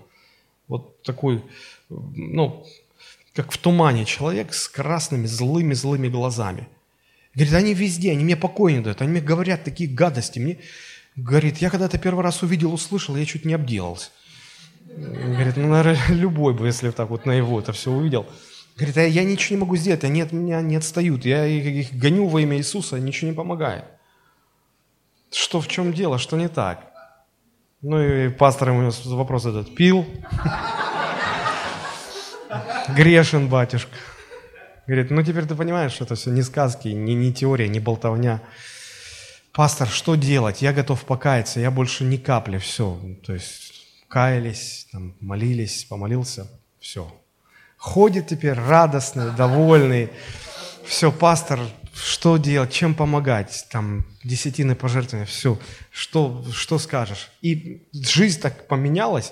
Вот 0.67 1.01
такой, 1.01 1.43
ну, 1.89 2.63
как 3.33 3.51
в 3.51 3.57
тумане 3.57 4.05
человек 4.05 4.53
с 4.53 4.67
красными 4.67 5.25
злыми-злыми 5.25 6.09
глазами– 6.09 6.67
Говорит, 7.33 7.53
они 7.53 7.73
везде, 7.73 8.11
они 8.11 8.23
мне 8.23 8.35
покоя 8.35 8.73
не 8.73 8.81
дают, 8.81 9.01
они 9.01 9.11
мне 9.11 9.21
говорят 9.21 9.63
такие 9.63 9.89
гадости. 9.89 10.39
Мне, 10.39 10.59
говорит, 11.15 11.59
я 11.59 11.69
когда-то 11.69 11.97
первый 11.97 12.23
раз 12.23 12.43
увидел, 12.43 12.73
услышал, 12.73 13.15
я 13.15 13.25
чуть 13.25 13.45
не 13.45 13.53
обделался. 13.53 14.09
Говорит, 14.85 15.55
ну, 15.55 15.69
наверное, 15.69 15.99
любой 16.09 16.53
бы, 16.53 16.67
если 16.67 16.91
так 16.91 17.09
вот 17.09 17.25
наяву 17.25 17.59
это 17.59 17.71
все 17.71 17.91
увидел. 17.91 18.25
Говорит, 18.75 18.97
а 18.97 19.03
я 19.03 19.23
ничего 19.23 19.55
не 19.55 19.61
могу 19.61 19.77
сделать, 19.77 20.03
они 20.03 20.21
от 20.21 20.31
меня 20.31 20.61
не 20.61 20.75
отстают. 20.75 21.25
Я 21.25 21.45
их 21.45 21.93
гоню 21.93 22.27
во 22.27 22.41
имя 22.41 22.57
Иисуса, 22.57 22.99
ничего 22.99 23.31
не 23.31 23.35
помогает. 23.35 23.85
Что, 25.31 25.61
в 25.61 25.67
чем 25.67 25.93
дело, 25.93 26.17
что 26.17 26.35
не 26.35 26.49
так? 26.49 26.91
Ну 27.81 28.01
и 28.01 28.29
пастор 28.29 28.69
ему 28.69 28.91
вопрос 29.05 29.45
этот, 29.45 29.73
пил? 29.75 30.05
Грешен, 32.95 33.47
батюшка. 33.47 33.95
Говорит, 34.91 35.09
ну 35.09 35.23
теперь 35.23 35.45
ты 35.45 35.55
понимаешь, 35.55 35.93
что 35.93 36.03
это 36.03 36.15
все 36.15 36.31
не 36.31 36.41
сказки, 36.41 36.89
не, 36.89 37.15
не 37.15 37.31
теория, 37.31 37.69
не 37.69 37.79
болтовня. 37.79 38.41
Пастор, 39.53 39.87
что 39.87 40.15
делать? 40.15 40.61
Я 40.61 40.73
готов 40.73 41.05
покаяться, 41.05 41.61
я 41.61 41.71
больше 41.71 42.03
ни 42.03 42.17
капли, 42.17 42.57
все. 42.57 42.99
То 43.25 43.31
есть 43.31 43.87
каялись, 44.09 44.89
там, 44.91 45.15
молились, 45.21 45.85
помолился, 45.85 46.45
все. 46.81 47.09
Ходит 47.77 48.27
теперь 48.27 48.51
радостный, 48.51 49.31
довольный. 49.31 50.09
Все, 50.85 51.09
пастор, 51.09 51.61
что 51.93 52.35
делать, 52.35 52.73
чем 52.73 52.93
помогать, 52.93 53.67
там, 53.71 54.05
десятины 54.25 54.75
пожертвования, 54.75 55.25
все, 55.25 55.57
что, 55.89 56.43
что 56.51 56.77
скажешь. 56.79 57.29
И 57.41 57.87
жизнь 57.93 58.41
так 58.41 58.67
поменялась, 58.67 59.31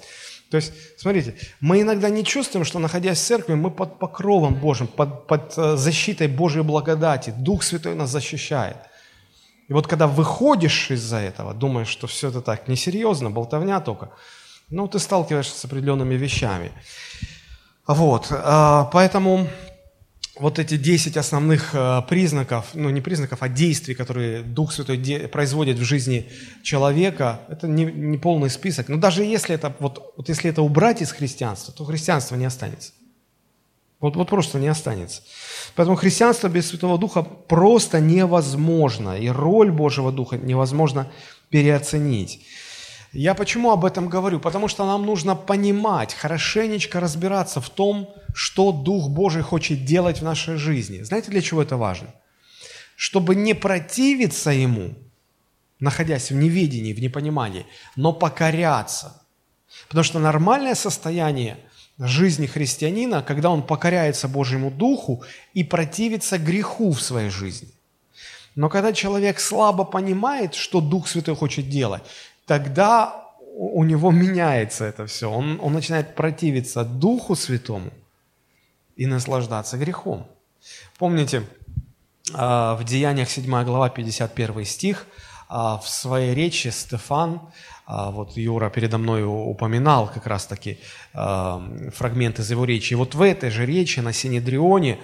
то 0.50 0.58
есть, 0.58 0.74
смотрите, 0.98 1.36
мы 1.60 1.82
иногда 1.82 2.10
не 2.10 2.24
чувствуем, 2.24 2.66
что 2.66 2.80
находясь 2.80 3.20
в 3.20 3.24
церкви, 3.24 3.54
мы 3.54 3.70
под 3.70 4.00
покровом 4.00 4.56
Божьим, 4.56 4.88
под, 4.88 5.28
под 5.28 5.54
э, 5.58 5.76
защитой 5.78 6.28
Божьей 6.28 6.64
благодати. 6.64 7.34
Дух 7.38 7.62
Святой 7.62 7.94
нас 7.94 8.10
защищает. 8.10 8.78
И 9.68 9.74
вот 9.74 9.86
когда 9.86 10.08
выходишь 10.08 10.90
из-за 10.90 11.18
этого, 11.18 11.54
думаешь, 11.54 11.88
что 11.88 12.08
все 12.08 12.30
это 12.30 12.42
так 12.42 12.68
несерьезно, 12.68 13.30
болтовня 13.30 13.80
только, 13.80 14.10
ну, 14.70 14.88
ты 14.88 14.98
сталкиваешься 14.98 15.56
с 15.56 15.66
определенными 15.66 16.16
вещами. 16.16 16.72
Вот, 17.86 18.32
э, 18.32 18.86
поэтому 18.92 19.48
вот 20.40 20.58
эти 20.58 20.78
10 20.78 21.18
основных 21.18 21.76
э, 21.76 22.02
признаков, 22.08 22.68
ну 22.74 22.90
не 22.90 23.02
признаков, 23.02 23.44
а 23.44 23.50
действий, 23.50 23.94
которые 23.94 24.42
Дух 24.42 24.72
Святой 24.72 24.98
производит 25.28 25.78
в 25.78 25.84
жизни 25.84 26.30
человека, 26.64 27.42
это 27.50 27.68
не, 27.68 27.86
не 27.86 28.18
полный 28.18 28.50
список. 28.50 28.88
Но 28.88 28.98
даже 28.98 29.24
если 29.24 29.56
это, 29.56 29.76
вот, 29.80 30.14
вот 30.18 30.30
если 30.30 30.50
это 30.50 30.62
убрать 30.62 31.02
из 31.02 31.12
христианства, 31.12 31.74
то 31.74 31.84
христианство 31.84 32.36
не 32.36 32.46
останется. 32.46 32.94
Вот, 34.00 34.16
вот 34.16 34.30
просто 34.30 34.60
не 34.60 34.70
останется. 34.70 35.22
Поэтому 35.76 35.98
христианство 35.98 36.48
без 36.48 36.70
Святого 36.70 36.98
Духа 36.98 37.22
просто 37.22 38.00
невозможно. 38.00 39.20
И 39.20 39.28
роль 39.28 39.72
Божьего 39.72 40.12
Духа 40.12 40.38
невозможно 40.38 41.12
переоценить. 41.50 42.46
Я 43.14 43.34
почему 43.34 43.72
об 43.72 43.86
этом 43.86 44.08
говорю? 44.08 44.40
Потому 44.40 44.68
что 44.68 44.86
нам 44.86 45.06
нужно 45.06 45.36
понимать, 45.36 46.14
хорошенечко 46.14 47.00
разбираться 47.00 47.60
в 47.60 47.70
том, 47.70 48.10
что 48.34 48.72
Дух 48.72 49.10
Божий 49.10 49.42
хочет 49.42 49.84
делать 49.84 50.20
в 50.20 50.24
нашей 50.24 50.58
жизни. 50.58 51.02
Знаете, 51.02 51.32
для 51.32 51.42
чего 51.42 51.62
это 51.64 51.78
важно? 51.78 52.14
Чтобы 52.96 53.36
не 53.36 53.56
противиться 53.56 54.52
Ему, 54.52 54.94
находясь 55.80 56.30
в 56.32 56.36
неведении, 56.36 56.94
в 56.94 57.02
непонимании, 57.02 57.66
но 57.96 58.14
покоряться. 58.14 59.22
Потому 59.88 60.04
что 60.04 60.20
нормальное 60.20 60.76
состояние 60.76 61.58
жизни 61.98 62.46
христианина, 62.46 63.24
когда 63.24 63.50
он 63.50 63.64
покоряется 63.64 64.28
Божьему 64.28 64.70
Духу 64.70 65.24
и 65.54 65.64
противится 65.64 66.38
греху 66.38 66.92
в 66.92 67.02
своей 67.02 67.30
жизни. 67.30 67.70
Но 68.56 68.70
когда 68.70 68.94
человек 68.94 69.40
слабо 69.40 69.86
понимает, 69.86 70.54
что 70.54 70.82
Дух 70.82 71.08
Святой 71.08 71.36
хочет 71.36 71.70
делать, 71.70 72.04
тогда 72.50 73.28
у 73.56 73.84
него 73.84 74.10
меняется 74.10 74.86
это 74.86 75.06
все. 75.06 75.30
Он, 75.30 75.60
он 75.62 75.74
начинает 75.74 76.16
противиться 76.16 76.84
Духу 76.84 77.36
Святому 77.36 77.92
и 78.96 79.06
наслаждаться 79.06 79.78
грехом. 79.78 80.26
Помните, 80.98 81.44
а, 82.34 82.76
в 82.76 82.84
Деяниях 82.86 83.30
7 83.30 83.64
глава 83.64 83.90
51 83.90 84.66
стих, 84.66 85.06
а, 85.48 85.78
в 85.78 85.88
своей 85.88 86.34
речи 86.34 86.70
Стефан, 86.70 87.42
а, 87.86 88.10
вот 88.10 88.36
Юра 88.36 88.72
передо 88.72 88.98
мной 88.98 89.24
упоминал 89.26 90.12
как 90.12 90.26
раз-таки 90.26 90.80
фрагмент 91.14 92.40
из 92.40 92.50
его 92.50 92.66
речи. 92.66 92.94
И 92.94 92.96
вот 92.96 93.14
в 93.14 93.22
этой 93.22 93.52
же 93.52 93.68
речи 93.68 94.00
на 94.00 94.12
Синедрионе, 94.12 94.98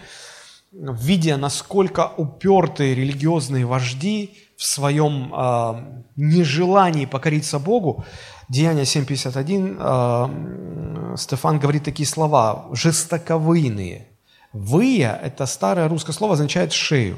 видя, 0.71 1.37
насколько 1.37 2.11
упертые 2.17 2.95
религиозные 2.95 3.67
вожди 3.67 4.44
в 4.57 4.63
своем 4.63 5.33
э, 5.33 6.01
нежелании 6.15 7.05
покориться 7.05 7.59
Богу, 7.59 8.05
Деяние 8.47 8.85
7.51, 8.85 11.13
э, 11.13 11.17
Стефан 11.17 11.59
говорит 11.59 11.83
такие 11.83 12.07
слова, 12.07 12.67
жестоковыйные. 12.71 14.07
Выя– 14.53 15.19
это 15.23 15.45
старое 15.45 15.89
русское 15.89 16.13
слово, 16.13 16.33
означает 16.33 16.71
шею. 16.71 17.17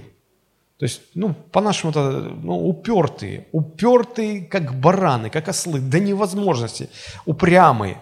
То 0.79 0.85
есть, 0.85 1.01
ну, 1.15 1.33
по-нашему 1.33 1.91
это 1.91 2.11
ну, 2.11 2.67
упертые, 2.67 3.47
упертые, 3.51 4.41
как 4.41 4.79
бараны, 4.79 5.29
как 5.29 5.47
ослы, 5.47 5.79
до 5.79 5.99
невозможности, 5.99 6.89
упрямые. 7.25 8.01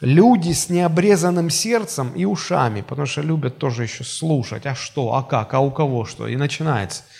Люди 0.00 0.52
с 0.52 0.70
необрезанным 0.70 1.50
сердцем 1.50 2.12
и 2.14 2.24
ушами, 2.24 2.80
потому 2.80 3.06
что 3.06 3.20
любят 3.20 3.58
тоже 3.58 3.82
еще 3.82 4.04
слушать, 4.04 4.64
а 4.64 4.74
что, 4.74 5.14
а 5.14 5.22
как, 5.22 5.52
а 5.52 5.60
у 5.60 5.70
кого 5.70 6.06
что, 6.06 6.26
и 6.26 6.36
начинается– 6.36 7.02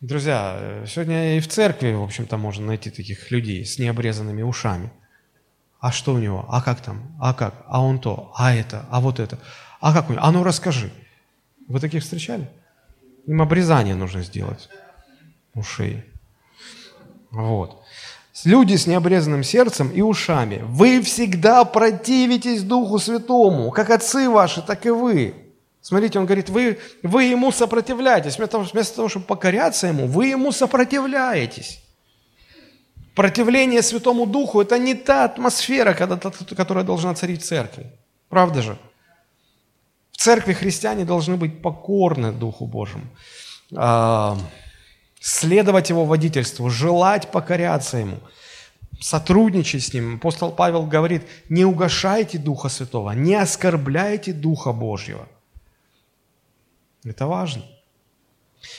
Друзья, 0.00 0.82
сегодня 0.86 1.36
и 1.36 1.40
в 1.40 1.48
церкви, 1.48 1.92
в 1.92 2.02
общем-то, 2.02 2.38
можно 2.38 2.64
найти 2.64 2.88
таких 2.88 3.30
людей 3.30 3.66
с 3.66 3.78
необрезанными 3.78 4.40
ушами. 4.40 4.90
А 5.78 5.92
что 5.92 6.14
у 6.14 6.18
него? 6.18 6.46
А 6.48 6.62
как 6.62 6.80
там? 6.80 7.14
А 7.20 7.34
как? 7.34 7.66
А 7.66 7.84
он 7.84 7.98
то? 7.98 8.32
А 8.34 8.54
это? 8.54 8.86
А 8.90 9.02
вот 9.02 9.20
это? 9.20 9.38
А 9.78 9.92
как 9.92 10.08
у 10.08 10.14
него? 10.14 10.24
А 10.24 10.32
ну 10.32 10.42
расскажи. 10.42 10.90
Вы 11.68 11.80
таких 11.80 12.02
встречали? 12.02 12.48
Им 13.26 13.42
обрезание 13.42 13.94
нужно 13.94 14.22
сделать 14.22 14.70
ушей. 15.52 16.06
Вот. 17.30 17.82
Люди 18.46 18.76
с 18.76 18.86
необрезанным 18.86 19.42
сердцем 19.42 19.90
и 19.90 20.00
ушами. 20.00 20.62
Вы 20.64 21.02
всегда 21.02 21.62
противитесь 21.66 22.62
Духу 22.62 22.98
Святому, 22.98 23.70
как 23.70 23.90
отцы 23.90 24.30
ваши, 24.30 24.62
так 24.62 24.86
и 24.86 24.90
вы. 24.90 25.49
Смотрите, 25.82 26.18
он 26.18 26.26
говорит, 26.26 26.50
вы, 26.50 26.78
вы 27.02 27.24
ему 27.24 27.52
сопротивляетесь. 27.52 28.36
Вместо 28.36 28.58
вместо 28.58 28.96
того, 28.96 29.08
чтобы 29.08 29.24
покоряться 29.24 29.86
ему, 29.86 30.06
вы 30.06 30.26
ему 30.26 30.52
сопротивляетесь. 30.52 31.82
Противление 33.14 33.82
Святому 33.82 34.26
Духу– 34.26 34.60
это 34.62 34.78
не 34.78 34.94
та 34.94 35.24
атмосфера, 35.24 35.94
которая 35.94 36.84
должна 36.84 37.14
царить 37.14 37.42
в 37.42 37.46
церкви. 37.46 37.90
Правда 38.28 38.62
же? 38.62 38.78
В 40.12 40.18
церкви 40.18 40.52
христиане 40.52 41.04
должны 41.04 41.36
быть 41.36 41.62
покорны 41.62 42.30
Духу 42.30 42.66
Божьему, 42.66 43.04
а, 43.74 44.36
следовать 45.20 45.90
Его 45.90 46.04
водительству, 46.04 46.70
желать 46.70 47.30
покоряться 47.30 47.96
Ему, 47.96 48.18
сотрудничать 49.00 49.82
с 49.82 49.94
Ним. 49.94 50.16
Апостол 50.16 50.52
Павел 50.52 50.84
говорит, 50.86 51.22
не 51.48 51.64
угошайте 51.64 52.38
Духа 52.38 52.68
Святого, 52.68 53.12
не 53.12 53.34
оскорбляйте 53.34 54.32
Духа 54.32 54.72
Божьего. 54.72 55.26
Это 57.04 57.26
важно. 57.26 57.62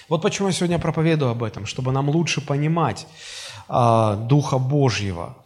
Вот 0.10 0.22
почему 0.22 0.48
я 0.48 0.54
сегодня 0.54 0.80
проповедую 0.80 1.32
об 1.32 1.44
этом, 1.44 1.66
чтобы 1.66 1.92
нам 1.92 2.10
лучше 2.10 2.42
понимать 2.42 3.08
э, 3.68 4.26
Духа 4.28 4.60
Божьего. 4.60 5.38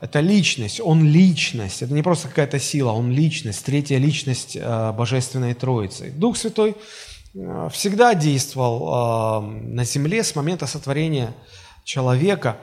Это 0.00 0.20
личность, 0.20 0.80
Он 0.80 1.04
личность, 1.04 1.82
это 1.82 1.92
не 1.92 2.02
просто 2.02 2.28
какая-то 2.28 2.58
сила, 2.58 2.92
Он 2.92 3.10
личность, 3.10 3.64
третья 3.64 3.98
личность 3.98 4.56
э, 4.56 4.92
Божественной 4.92 5.54
Троицы. 5.54 6.10
Дух 6.10 6.36
Святой 6.36 6.76
э, 7.34 7.68
всегда 7.72 8.14
действовал 8.14 9.42
э, 9.42 9.46
на 9.46 9.84
земле 9.84 10.24
с 10.24 10.34
момента 10.34 10.66
сотворения 10.66 11.34
человека, 11.84 12.58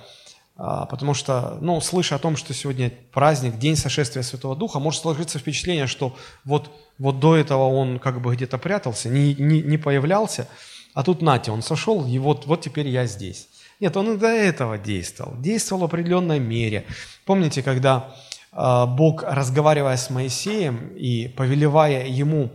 потому 0.61 1.15
что, 1.15 1.57
ну, 1.59 1.81
слыша 1.81 2.15
о 2.15 2.19
том, 2.19 2.37
что 2.37 2.53
сегодня 2.53 2.91
праздник, 3.11 3.57
День 3.57 3.75
сошествия 3.75 4.21
Святого 4.21 4.55
Духа, 4.55 4.79
может 4.79 5.01
сложиться 5.01 5.39
впечатление, 5.39 5.87
что 5.87 6.15
вот, 6.45 6.69
вот 6.99 7.19
до 7.19 7.35
этого 7.35 7.63
он 7.63 7.97
как 7.97 8.21
бы 8.21 8.35
где-то 8.35 8.59
прятался, 8.59 9.09
не, 9.09 9.33
не, 9.33 9.63
не 9.63 9.77
появлялся, 9.77 10.47
а 10.93 11.03
тут 11.03 11.21
нате, 11.21 11.49
он 11.51 11.63
сошел, 11.63 12.05
и 12.05 12.19
вот, 12.19 12.45
вот 12.45 12.61
теперь 12.61 12.87
я 12.89 13.07
здесь. 13.07 13.47
Нет, 13.79 13.97
он 13.97 14.13
и 14.13 14.17
до 14.17 14.27
этого 14.27 14.77
действовал. 14.77 15.33
Действовал 15.37 15.81
в 15.81 15.85
определенной 15.85 16.39
мере. 16.39 16.85
Помните, 17.25 17.63
когда 17.63 18.13
э, 18.53 18.85
Бог, 18.87 19.23
разговаривая 19.23 19.97
с 19.97 20.11
Моисеем 20.11 20.89
и 20.95 21.27
повелевая 21.27 22.05
ему 22.05 22.51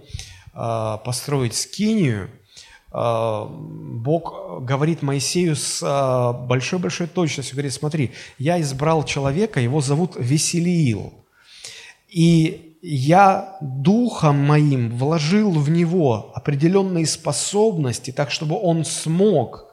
э, 0.55 0.99
построить 1.05 1.57
скинию, 1.57 2.31
Бог 2.97 4.63
говорит 4.63 5.03
Моисею 5.03 5.55
с 5.55 5.83
большой-большой 6.49 7.09
точностью, 7.09 7.57
говорит, 7.57 7.75
смотри, 7.75 8.13
я 8.39 8.59
избрал 8.63 9.05
человека, 9.05 9.61
его 9.61 9.83
зовут 9.83 10.15
Веселиил, 10.17 11.13
и 12.09 12.79
я 12.81 13.59
духом 13.61 14.39
моим 14.39 14.97
вложил 14.97 15.51
в 15.51 15.69
него 15.69 16.33
определенные 16.35 17.05
способности, 17.07 18.13
так 18.13 18.31
чтобы 18.31 18.59
он 18.59 18.87
смог 18.87 19.67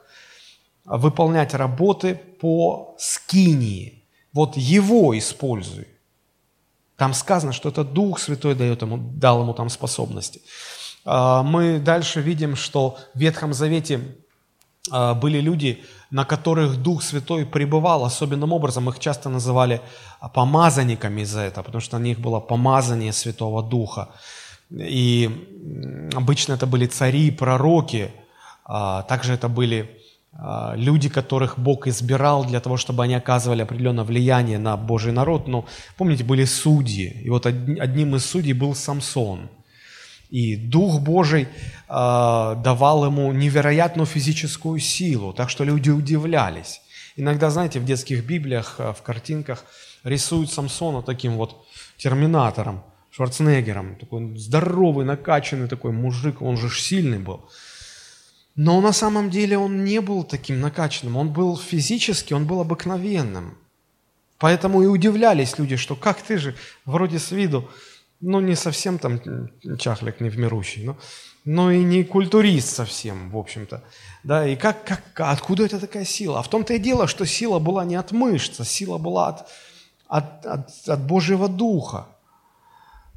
выполнять 0.83 1.53
работы 1.53 2.19
по 2.41 2.95
скинии. 2.99 4.03
Вот 4.33 4.57
его 4.57 5.17
используй. 5.17 5.87
Там 6.97 7.13
сказано, 7.13 7.53
что 7.53 7.69
это 7.69 7.85
Дух 7.85 8.19
Святой 8.19 8.55
дает 8.55 8.81
ему, 8.81 8.97
дал 8.97 9.43
ему 9.43 9.53
там 9.53 9.69
способности. 9.69 10.41
А, 11.05 11.43
мы 11.43 11.79
дальше 11.79 12.21
видим, 12.21 12.55
что 12.55 12.97
в 13.13 13.19
Ветхом 13.19 13.53
Завете 13.53 13.99
а, 14.91 15.13
были 15.13 15.39
люди, 15.39 15.83
на 16.11 16.25
которых 16.25 16.81
Дух 16.81 17.03
Святой 17.03 17.45
пребывал 17.45 18.05
особенным 18.05 18.53
образом. 18.53 18.89
Их 18.89 18.99
часто 18.99 19.29
называли 19.29 19.81
помазанниками 20.33 21.23
за 21.23 21.41
это, 21.41 21.63
потому 21.63 21.81
что 21.81 21.97
на 21.97 22.03
них 22.03 22.19
было 22.19 22.39
помазание 22.39 23.11
Святого 23.11 23.63
Духа. 23.63 24.09
И 24.71 25.29
обычно 26.15 26.53
это 26.53 26.65
были 26.65 26.87
цари 26.87 27.31
пророки, 27.31 28.11
а, 28.65 29.03
также 29.03 29.33
это 29.33 29.49
были 29.49 29.99
люди, 30.75 31.09
которых 31.09 31.59
Бог 31.59 31.85
избирал 31.85 32.43
для 32.43 32.59
того, 32.59 32.75
чтобы 32.75 33.03
они 33.03 33.13
оказывали 33.13 33.61
определенное 33.61 34.03
влияние 34.03 34.57
на 34.57 34.75
Божий 34.77 35.11
народ. 35.11 35.47
Но, 35.47 35.65
помните, 35.95 36.23
были 36.23 36.43
судьи. 36.45 37.21
И 37.23 37.29
вот 37.29 37.45
одним 37.45 38.15
из 38.15 38.25
судей 38.25 38.53
был 38.53 38.73
Самсон. 38.73 39.51
И 40.33 40.55
Дух 40.55 40.99
Божий 40.99 41.43
э, 41.43 41.47
давал 41.87 43.05
ему 43.05 43.31
невероятную 43.31 44.07
физическую 44.07 44.79
силу, 44.79 45.31
так 45.31 45.51
что 45.51 45.63
люди 45.63 45.91
удивлялись. 45.91 46.81
Иногда, 47.15 47.51
знаете, 47.51 47.79
в 47.79 47.85
детских 47.85 48.25
библиях, 48.25 48.77
а, 48.79 48.93
в 48.93 49.03
картинках 49.03 49.63
рисуют 50.03 50.51
Самсона 50.51 51.03
таким 51.03 51.33
вот 51.37 51.67
терминатором, 51.97 52.81
Шварценеггером, 53.11 53.95
такой 53.95 54.35
здоровый, 54.35 55.05
накачанный 55.05 55.67
такой 55.67 55.91
мужик, 55.91 56.41
он 56.41 56.57
же 56.57 56.67
сильный 56.71 57.19
был. 57.19 57.47
Но 58.55 58.81
на 58.81 58.91
самом 58.91 59.29
деле 59.29 59.59
он 59.59 59.83
не 59.83 60.01
был 60.01 60.23
таким 60.23 60.59
накачанным, 60.61 61.15
он 61.15 61.31
был 61.31 61.57
физически, 61.57 62.33
он 62.33 62.47
был 62.47 62.59
обыкновенным. 62.59 63.55
Поэтому 64.39 64.81
и 64.81 64.87
удивлялись 64.87 65.59
люди, 65.59 65.75
что 65.75 65.95
как 65.95 66.23
ты 66.23 66.39
же, 66.39 66.55
вроде 66.85 67.19
с 67.19 67.29
виду, 67.29 67.69
ну 68.23 68.39
не 68.39 68.55
совсем 68.55 68.97
там 68.97 69.19
чахляк 69.77 70.21
не 70.21 70.29
вмирущий, 70.29 70.85
но, 70.85 70.97
но 71.45 71.71
и 71.71 71.83
не 71.83 72.03
культурист 72.03 72.69
совсем, 72.69 73.29
в 73.29 73.37
общем-то. 73.37 73.83
Да, 74.23 74.47
и 74.47 74.55
как, 74.55 74.85
как, 74.85 75.01
откуда 75.17 75.65
это 75.65 75.79
такая 75.79 76.05
сила? 76.05 76.39
А 76.39 76.41
в 76.41 76.47
том-то 76.47 76.73
и 76.73 76.79
дело, 76.79 77.07
что 77.07 77.25
сила 77.25 77.59
была 77.59 77.83
не 77.83 77.95
от 77.95 78.13
мышц, 78.13 78.59
а 78.59 78.65
сила 78.65 78.97
была 78.97 79.27
от, 79.27 79.47
от, 80.07 80.45
от, 80.45 80.69
от 80.87 81.01
Божьего 81.05 81.49
Духа. 81.49 82.07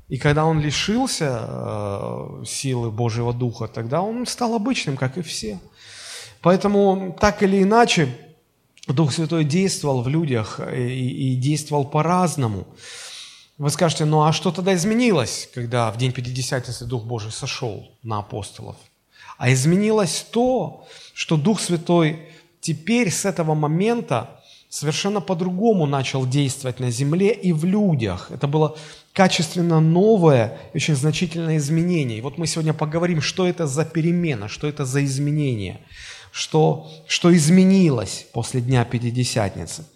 И 0.09 0.19
когда 0.19 0.45
он 0.45 0.61
лишился 0.61 1.41
э, 1.41 2.45
силы 2.45 2.91
Божьего 2.91 3.33
Духа, 3.33 3.69
тогда 3.69 4.03
он 4.03 4.27
стал 4.27 4.55
обычным, 4.55 4.97
как 4.97 5.19
и 5.19 5.23
все. 5.23 5.61
Поэтому 6.43 7.17
так 7.21 7.43
или 7.43 7.63
иначе 7.63 8.09
Дух 8.89 9.13
Святой 9.13 9.45
действовал 9.45 10.03
в 10.03 10.09
людях 10.09 10.61
и, 10.73 11.33
и 11.33 11.37
действовал 11.37 11.85
по-разному. 11.85 12.67
Вы 13.59 13.71
скажете, 13.71 14.05
ну 14.05 14.23
а 14.23 14.33
что 14.33 14.51
тогда 14.53 14.75
изменилось, 14.75 15.49
когда 15.55 15.91
в 15.91 15.97
день 15.97 16.13
Пятидесятницы 16.13 16.85
Дух 16.85 17.05
Божий 17.05 17.33
сошел 17.33 17.89
на 18.03 18.19
апостолов? 18.19 18.77
А 19.39 19.51
изменилось 19.51 20.27
то, 20.31 20.87
что 21.15 21.37
Дух 21.37 21.61
Святой 21.61 22.29
теперь 22.61 23.11
с 23.11 23.25
этого 23.25 23.55
момента 23.55 24.41
совершенно 24.69 25.23
по-другому 25.23 25.87
начал 25.87 26.27
действовать 26.27 26.81
на 26.81 26.91
земле 26.91 27.33
и 27.33 27.53
в 27.53 27.65
людях. 27.65 28.31
Это 28.31 28.47
было 28.47 28.77
качественно 29.15 29.81
новое, 29.81 30.59
очень 30.75 30.95
значительное 30.95 31.57
изменение. 31.57 32.19
И 32.19 32.21
вот 32.21 32.37
мы 32.37 32.47
сегодня 32.47 32.75
поговорим, 32.75 33.23
что 33.23 33.47
это 33.47 33.67
за 33.67 33.87
перемена, 33.87 34.49
что 34.49 34.67
это 34.67 34.85
за 34.85 35.03
изменение, 35.03 35.81
что, 36.31 36.91
что 37.07 37.35
изменилось 37.35 38.27
после 38.35 38.61
Дня 38.61 38.85
Пятидесятницы. 38.85 39.87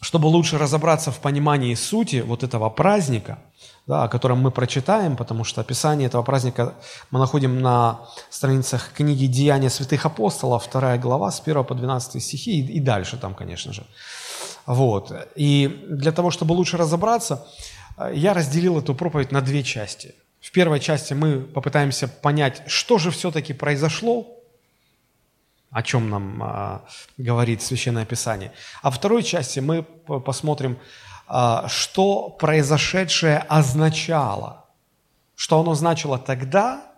Чтобы 0.00 0.26
лучше 0.26 0.58
разобраться 0.58 1.10
в 1.10 1.18
понимании 1.18 1.74
сути 1.74 2.22
вот 2.26 2.42
этого 2.42 2.70
праздника, 2.70 3.38
да, 3.86 4.04
о 4.04 4.08
котором 4.08 4.40
мы 4.40 4.50
прочитаем, 4.50 5.16
потому 5.16 5.44
что 5.44 5.60
описание 5.60 6.06
этого 6.06 6.22
праздника 6.22 6.74
мы 7.10 7.18
находим 7.18 7.60
на 7.60 8.00
страницах 8.30 8.92
книги 8.92 9.26
«Деяния 9.26 9.70
святых 9.70 10.06
апостолов», 10.06 10.68
2 10.70 10.98
глава, 10.98 11.30
с 11.30 11.40
1 11.40 11.64
по 11.64 11.74
12 11.74 12.22
стихи 12.22 12.60
и, 12.60 12.76
и 12.76 12.80
дальше 12.80 13.16
там, 13.16 13.34
конечно 13.34 13.72
же. 13.72 13.86
Вот. 14.66 15.12
И 15.34 15.86
для 15.88 16.12
того, 16.12 16.30
чтобы 16.30 16.52
лучше 16.52 16.76
разобраться, 16.76 17.46
э, 17.96 18.12
я 18.14 18.34
разделил 18.34 18.78
эту 18.78 18.94
проповедь 18.94 19.32
на 19.32 19.40
две 19.40 19.62
части. 19.62 20.14
В 20.40 20.52
первой 20.52 20.78
части 20.80 21.14
мы 21.14 21.40
попытаемся 21.40 22.06
понять, 22.08 22.62
что 22.66 22.98
же 22.98 23.10
все-таки 23.10 23.54
произошло, 23.54 24.37
о 25.70 25.82
чем 25.82 26.10
нам 26.10 26.42
а, 26.42 26.84
говорит 27.16 27.62
Священное 27.62 28.04
Писание. 28.04 28.52
А 28.82 28.90
второй 28.90 29.22
части 29.22 29.60
мы 29.60 29.82
посмотрим, 29.82 30.78
а, 31.26 31.68
что 31.68 32.30
произошедшее 32.30 33.38
означало, 33.38 34.64
что 35.34 35.60
оно 35.60 35.74
значило 35.74 36.18
тогда 36.18 36.88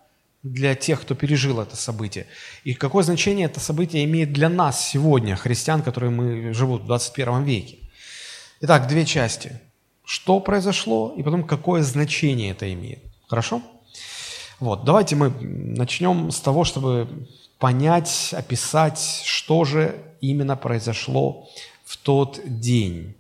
для 0.42 0.74
тех, 0.74 1.02
кто 1.02 1.14
пережил 1.14 1.61
это 1.61 1.76
событие. 1.76 2.26
И 2.64 2.74
какое 2.74 3.02
значение 3.02 3.46
это 3.46 3.61
событие 3.61 4.04
имеет 4.04 4.33
для 4.33 4.48
нас 4.48 4.88
сегодня, 4.88 5.37
христиан, 5.37 5.83
которые 5.83 6.11
мы 6.11 6.54
живут 6.54 6.83
в 6.83 6.87
21 6.87 7.42
веке. 7.42 7.78
Итак, 8.61 8.88
две 8.88 9.04
части. 9.04 9.61
Что 10.04 10.40
произошло 10.40 11.14
и 11.16 11.22
потом 11.22 11.44
какое 11.44 11.83
значение 11.83 12.52
это 12.52 12.72
имеет. 12.72 13.02
Хорошо? 13.28 13.62
Вот, 14.59 14.85
давайте 14.85 15.16
мы 15.16 15.30
начнем 15.30 16.30
с 16.30 16.40
того, 16.40 16.64
чтобы 16.64 17.09
понять, 17.61 18.35
описать, 18.37 19.23
что 19.25 19.64
же 19.64 19.94
именно 20.20 20.57
произошло 20.57 21.49
в 21.85 21.96
тот 21.99 22.40
день. 22.44 23.16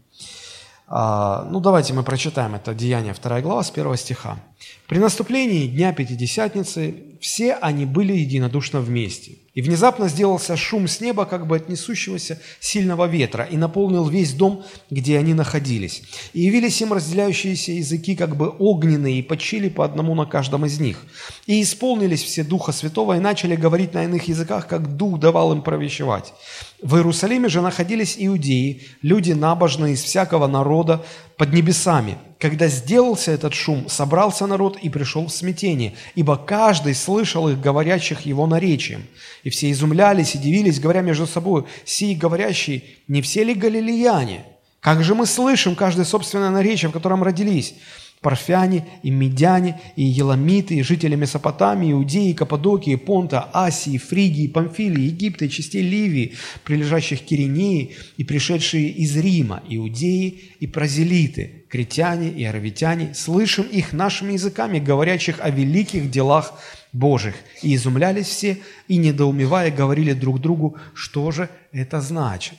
А, 0.88 1.46
ну, 1.50 1.60
давайте 1.60 1.92
мы 1.92 2.02
прочитаем 2.02 2.56
это 2.56 2.74
Деяние 2.74 3.14
2 3.14 3.40
глава 3.42 3.62
с 3.62 3.70
1 3.70 3.96
стиха. 3.96 4.38
«При 4.86 4.98
наступлении 4.98 5.66
Дня 5.66 5.92
Пятидесятницы 5.92 6.94
все 7.20 7.52
они 7.54 7.84
были 7.84 8.14
единодушно 8.14 8.80
вместе. 8.80 9.32
И 9.52 9.62
внезапно 9.62 10.08
сделался 10.08 10.56
шум 10.56 10.88
с 10.88 11.00
неба, 11.00 11.26
как 11.26 11.46
бы 11.46 11.56
от 11.56 11.68
несущегося 11.68 12.40
сильного 12.60 13.06
ветра, 13.06 13.44
и 13.44 13.56
наполнил 13.56 14.08
весь 14.08 14.32
дом, 14.32 14.64
где 14.90 15.18
они 15.18 15.34
находились. 15.34 16.02
И 16.32 16.40
явились 16.40 16.80
им 16.80 16.92
разделяющиеся 16.92 17.72
языки, 17.72 18.16
как 18.16 18.36
бы 18.36 18.54
огненные, 18.58 19.18
и 19.18 19.22
почили 19.22 19.68
по 19.68 19.84
одному 19.84 20.14
на 20.14 20.24
каждом 20.24 20.64
из 20.64 20.80
них. 20.80 21.04
И 21.46 21.60
исполнились 21.62 22.22
все 22.22 22.42
Духа 22.42 22.72
Святого, 22.72 23.16
и 23.16 23.20
начали 23.20 23.56
говорить 23.56 23.92
на 23.92 24.04
иных 24.04 24.28
языках, 24.28 24.66
как 24.66 24.96
Дух 24.96 25.18
давал 25.18 25.52
им 25.52 25.62
провещевать. 25.62 26.32
В 26.80 26.96
Иерусалиме 26.96 27.48
же 27.48 27.60
находились 27.60 28.14
иудеи, 28.18 28.82
люди 29.02 29.32
набожные 29.32 29.94
из 29.94 30.02
всякого 30.02 30.46
народа 30.46 31.04
под 31.36 31.52
небесами. 31.52 32.16
Когда 32.40 32.68
сделался 32.68 33.32
этот 33.32 33.52
шум, 33.52 33.90
собрался 33.90 34.46
народ 34.46 34.78
и 34.80 34.88
пришел 34.88 35.26
в 35.26 35.30
смятение, 35.30 35.94
ибо 36.14 36.38
каждый 36.38 36.94
слышал 36.94 37.50
их, 37.50 37.60
говорящих 37.60 38.22
его 38.22 38.46
наречием. 38.46 39.06
И 39.44 39.50
все 39.50 39.70
изумлялись 39.70 40.34
и 40.34 40.38
дивились, 40.38 40.80
говоря 40.80 41.02
между 41.02 41.26
собой, 41.26 41.66
«Сии 41.84 42.14
говорящие, 42.14 42.82
не 43.08 43.20
все 43.20 43.44
ли 43.44 43.52
галилеяне? 43.52 44.46
Как 44.80 45.04
же 45.04 45.14
мы 45.14 45.26
слышим 45.26 45.76
каждое 45.76 46.06
собственное 46.06 46.48
наречие, 46.48 46.88
в 46.88 46.92
котором 46.92 47.22
родились?» 47.22 47.74
Парфяне, 48.20 48.86
и 49.02 49.10
медяне, 49.10 49.80
и 49.96 50.02
еламиты, 50.02 50.74
и 50.76 50.82
жители 50.82 51.16
Месопотамии, 51.16 51.92
Иудеи, 51.92 52.32
Каппадокии, 52.34 52.96
Понта, 52.96 53.48
Асии, 53.52 53.96
Фригии, 53.96 54.46
Памфилии, 54.46 55.04
Египта 55.04 55.46
и 55.46 55.48
частей 55.48 55.82
Ливии, 55.82 56.34
прилежащих 56.64 57.22
к 57.22 57.24
Киринеи, 57.24 57.96
и 58.18 58.24
пришедшие 58.24 58.88
из 58.90 59.16
Рима, 59.16 59.62
иудеи 59.68 60.40
и 60.60 60.66
празелиты, 60.66 61.64
критяне 61.70 62.28
и 62.30 62.44
аравитяне, 62.44 63.14
слышим 63.14 63.64
их 63.64 63.94
нашими 63.94 64.34
языками, 64.34 64.78
говорящих 64.78 65.40
о 65.40 65.48
великих 65.48 66.10
делах 66.10 66.60
Божьих. 66.92 67.36
И 67.62 67.74
изумлялись 67.74 68.26
все, 68.26 68.58
и 68.88 68.98
недоумевая 68.98 69.70
говорили 69.70 70.12
друг 70.12 70.40
другу, 70.40 70.76
что 70.94 71.30
же 71.30 71.48
это 71.72 72.00
значит. 72.02 72.58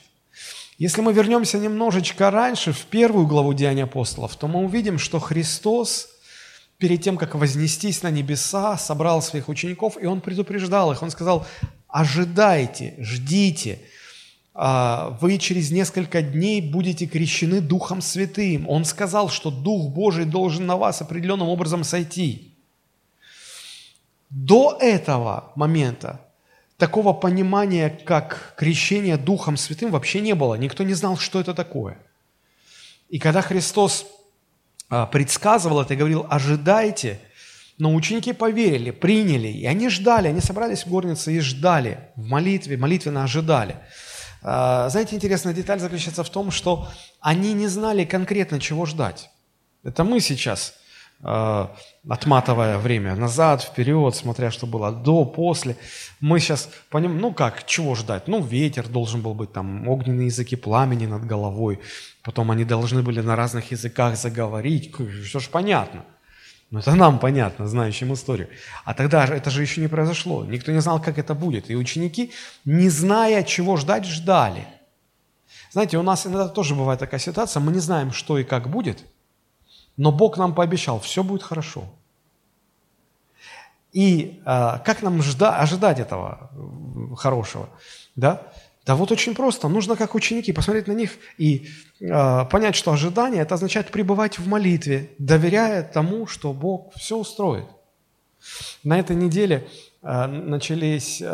Если 0.78 1.00
мы 1.00 1.12
вернемся 1.12 1.58
немножечко 1.58 2.30
раньше, 2.30 2.72
в 2.72 2.86
первую 2.86 3.26
главу 3.26 3.52
Деяния 3.52 3.84
апостолов, 3.84 4.36
то 4.36 4.48
мы 4.48 4.60
увидим, 4.60 4.98
что 4.98 5.18
Христос 5.20 6.08
перед 6.78 7.00
тем, 7.02 7.16
как 7.16 7.36
вознестись 7.36 8.02
на 8.02 8.10
небеса, 8.10 8.76
собрал 8.76 9.22
своих 9.22 9.48
учеников, 9.48 9.96
и 10.00 10.06
Он 10.06 10.20
предупреждал 10.20 10.90
их. 10.90 11.02
Он 11.02 11.10
сказал, 11.10 11.46
ожидайте, 11.86 12.94
ждите, 12.98 13.78
а, 14.54 15.16
вы 15.20 15.38
через 15.38 15.70
несколько 15.70 16.22
дней 16.22 16.60
будете 16.60 17.06
крещены 17.06 17.60
Духом 17.60 18.02
Святым. 18.02 18.68
Он 18.68 18.84
сказал, 18.84 19.28
что 19.28 19.50
Дух 19.50 19.90
Божий 19.90 20.24
должен 20.24 20.66
на 20.66 20.76
вас 20.76 21.00
определенным 21.00 21.48
образом 21.48 21.84
сойти. 21.84 22.52
До 24.28 24.76
этого 24.80 25.52
момента 25.54 26.20
такого 26.82 27.12
понимания, 27.12 27.90
как 27.90 28.54
крещение 28.56 29.16
Духом 29.16 29.56
Святым, 29.56 29.92
вообще 29.92 30.20
не 30.20 30.34
было. 30.34 30.56
Никто 30.56 30.82
не 30.82 30.94
знал, 30.94 31.16
что 31.16 31.38
это 31.38 31.54
такое. 31.54 31.96
И 33.08 33.20
когда 33.20 33.40
Христос 33.40 34.04
а, 34.90 35.06
предсказывал 35.06 35.80
это 35.80 35.94
и 35.94 35.96
говорил, 35.96 36.26
ожидайте, 36.28 37.20
но 37.78 37.94
ученики 37.94 38.32
поверили, 38.32 38.90
приняли, 38.90 39.46
и 39.46 39.64
они 39.64 39.88
ждали, 39.90 40.26
они 40.26 40.40
собрались 40.40 40.84
в 40.84 40.88
горнице 40.88 41.32
и 41.32 41.38
ждали 41.38 42.00
в 42.16 42.26
молитве, 42.26 42.76
молитвенно 42.76 43.22
ожидали. 43.22 43.76
А, 44.42 44.88
знаете, 44.88 45.14
интересная 45.14 45.54
деталь 45.54 45.78
заключается 45.78 46.24
в 46.24 46.30
том, 46.30 46.50
что 46.50 46.88
они 47.20 47.52
не 47.52 47.68
знали 47.68 48.04
конкретно, 48.04 48.58
чего 48.58 48.86
ждать. 48.86 49.30
Это 49.84 50.02
мы 50.02 50.18
сейчас 50.18 50.74
отматывая 51.22 52.78
время 52.78 53.14
назад, 53.14 53.62
вперед, 53.62 54.16
смотря 54.16 54.50
что 54.50 54.66
было 54.66 54.90
до, 54.90 55.24
после. 55.24 55.76
Мы 56.20 56.40
сейчас 56.40 56.68
понимаем, 56.90 57.20
ну 57.20 57.32
как, 57.32 57.64
чего 57.64 57.94
ждать? 57.94 58.26
Ну, 58.26 58.42
ветер 58.42 58.88
должен 58.88 59.22
был 59.22 59.34
быть, 59.34 59.52
там, 59.52 59.88
огненные 59.88 60.26
языки 60.26 60.56
пламени 60.56 61.06
над 61.06 61.24
головой, 61.24 61.78
потом 62.24 62.50
они 62.50 62.64
должны 62.64 63.02
были 63.02 63.20
на 63.20 63.36
разных 63.36 63.70
языках 63.70 64.16
заговорить, 64.16 64.92
все 65.24 65.38
же 65.38 65.48
понятно. 65.48 66.04
Но 66.72 66.80
это 66.80 66.94
нам 66.94 67.18
понятно, 67.18 67.68
знающим 67.68 68.14
историю. 68.14 68.48
А 68.84 68.94
тогда 68.94 69.26
это 69.26 69.50
же 69.50 69.60
еще 69.60 69.82
не 69.82 69.88
произошло. 69.88 70.44
Никто 70.44 70.72
не 70.72 70.80
знал, 70.80 71.02
как 71.02 71.18
это 71.18 71.34
будет. 71.34 71.70
И 71.70 71.76
ученики, 71.76 72.32
не 72.64 72.88
зная, 72.88 73.42
чего 73.42 73.76
ждать, 73.76 74.06
ждали. 74.06 74.66
Знаете, 75.70 75.98
у 75.98 76.02
нас 76.02 76.26
иногда 76.26 76.48
тоже 76.48 76.74
бывает 76.74 76.98
такая 76.98 77.20
ситуация, 77.20 77.60
мы 77.60 77.72
не 77.72 77.78
знаем, 77.78 78.10
что 78.10 78.38
и 78.38 78.44
как 78.44 78.68
будет– 78.68 79.04
но 79.96 80.12
Бог 80.12 80.38
нам 80.38 80.54
пообещал, 80.54 81.00
все 81.00 81.22
будет 81.22 81.42
хорошо. 81.42 81.84
И 83.92 84.40
э, 84.44 84.78
как 84.84 85.02
нам 85.02 85.22
жда, 85.22 85.58
ожидать 85.58 86.00
этого 86.00 86.50
хорошего? 87.16 87.68
Да? 88.16 88.42
да 88.86 88.96
вот 88.96 89.12
очень 89.12 89.34
просто. 89.34 89.68
Нужно, 89.68 89.96
как 89.96 90.14
ученики, 90.14 90.52
посмотреть 90.52 90.88
на 90.88 90.92
них 90.92 91.12
и 91.36 91.68
э, 92.00 92.44
понять, 92.46 92.74
что 92.74 92.92
ожидание– 92.92 93.42
это 93.42 93.54
означает 93.54 93.90
пребывать 93.90 94.38
в 94.38 94.48
молитве, 94.48 95.10
доверяя 95.18 95.82
тому, 95.82 96.26
что 96.26 96.52
Бог 96.54 96.94
все 96.94 97.18
устроит. 97.18 97.66
На 98.82 98.98
этой 98.98 99.14
неделе 99.14 99.68
начались 100.02 101.22
э, 101.22 101.24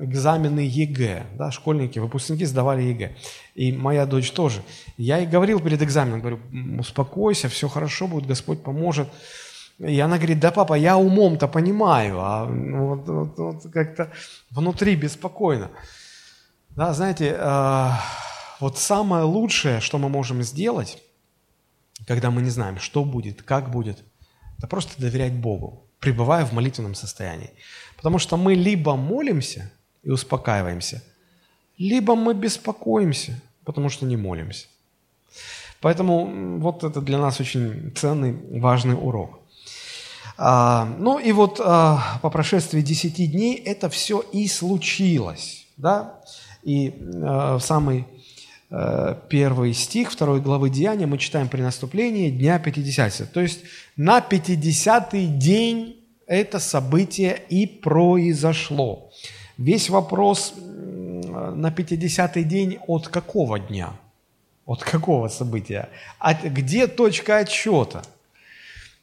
экзамены 0.00 0.60
ЕГЭ, 0.60 1.26
да, 1.36 1.50
школьники, 1.50 1.98
выпускники 1.98 2.46
сдавали 2.46 2.82
ЕГЭ. 2.82 3.16
И 3.54 3.72
моя 3.72 4.06
дочь 4.06 4.30
тоже. 4.30 4.62
Я 4.96 5.18
ей 5.18 5.26
говорил 5.26 5.60
перед 5.60 5.82
экзаменом, 5.82 6.20
говорю, 6.20 6.40
успокойся, 6.78 7.48
все 7.48 7.68
хорошо 7.68 8.06
будет, 8.06 8.26
Господь 8.26 8.62
поможет. 8.62 9.08
И 9.78 10.00
она 10.00 10.16
говорит, 10.16 10.40
да, 10.40 10.52
папа, 10.52 10.74
я 10.74 10.96
умом-то 10.96 11.48
понимаю, 11.48 12.20
а 12.20 12.46
ну, 12.46 12.94
вот, 12.94 13.08
вот, 13.08 13.38
вот 13.38 13.72
как-то 13.72 14.10
внутри 14.50 14.96
беспокойно. 14.96 15.70
Да, 16.70 16.94
знаете, 16.94 17.36
э, 17.38 17.90
вот 18.60 18.78
самое 18.78 19.24
лучшее, 19.24 19.80
что 19.80 19.98
мы 19.98 20.08
можем 20.08 20.42
сделать, 20.42 21.02
когда 22.06 22.30
мы 22.30 22.40
не 22.40 22.50
знаем, 22.50 22.78
что 22.78 23.04
будет, 23.04 23.42
как 23.42 23.70
будет, 23.70 24.02
это 24.58 24.66
просто 24.66 25.00
доверять 25.00 25.34
Богу, 25.34 25.90
пребывая 25.98 26.46
в 26.46 26.52
молитвенном 26.52 26.94
состоянии. 26.94 27.50
Потому 28.04 28.18
что 28.18 28.36
мы 28.36 28.52
либо 28.54 28.96
молимся 28.96 29.70
и 30.02 30.10
успокаиваемся, 30.10 31.02
либо 31.78 32.14
мы 32.14 32.34
беспокоимся, 32.34 33.40
потому 33.64 33.88
что 33.88 34.04
не 34.04 34.18
молимся. 34.18 34.66
Поэтому 35.80 36.58
вот 36.58 36.84
это 36.84 37.00
для 37.00 37.16
нас 37.16 37.40
очень 37.40 37.94
ценный, 37.96 38.36
важный 38.60 38.94
урок. 38.94 39.40
А, 40.36 40.84
ну 40.98 41.18
и 41.18 41.32
вот 41.32 41.62
а, 41.64 42.18
по 42.20 42.28
прошествии 42.28 42.82
10 42.82 43.32
дней 43.32 43.54
это 43.54 43.88
все 43.88 44.20
и 44.20 44.48
случилось. 44.48 45.66
Да? 45.78 46.20
И 46.62 46.92
а, 47.22 47.56
в 47.56 47.62
самый 47.62 48.06
а, 48.68 49.14
первый 49.30 49.72
стих 49.72 50.12
второй 50.12 50.42
главы 50.42 50.68
Деяния 50.68 51.06
мы 51.06 51.16
читаем 51.16 51.48
при 51.48 51.62
наступлении 51.62 52.28
Дня 52.28 52.58
Пятидесятия. 52.58 53.24
То 53.24 53.40
есть 53.40 53.60
на 53.96 54.18
50-й 54.18 55.26
день 55.26 56.03
это 56.26 56.58
событие 56.58 57.42
и 57.48 57.66
произошло. 57.66 59.10
Весь 59.56 59.90
вопрос 59.90 60.54
на 60.56 61.68
50-й 61.68 62.44
день 62.44 62.78
от 62.86 63.08
какого 63.08 63.58
дня? 63.58 63.92
От 64.66 64.82
какого 64.82 65.28
события? 65.28 65.88
От, 66.18 66.42
где 66.44 66.86
точка 66.86 67.38
отчета? 67.38 68.02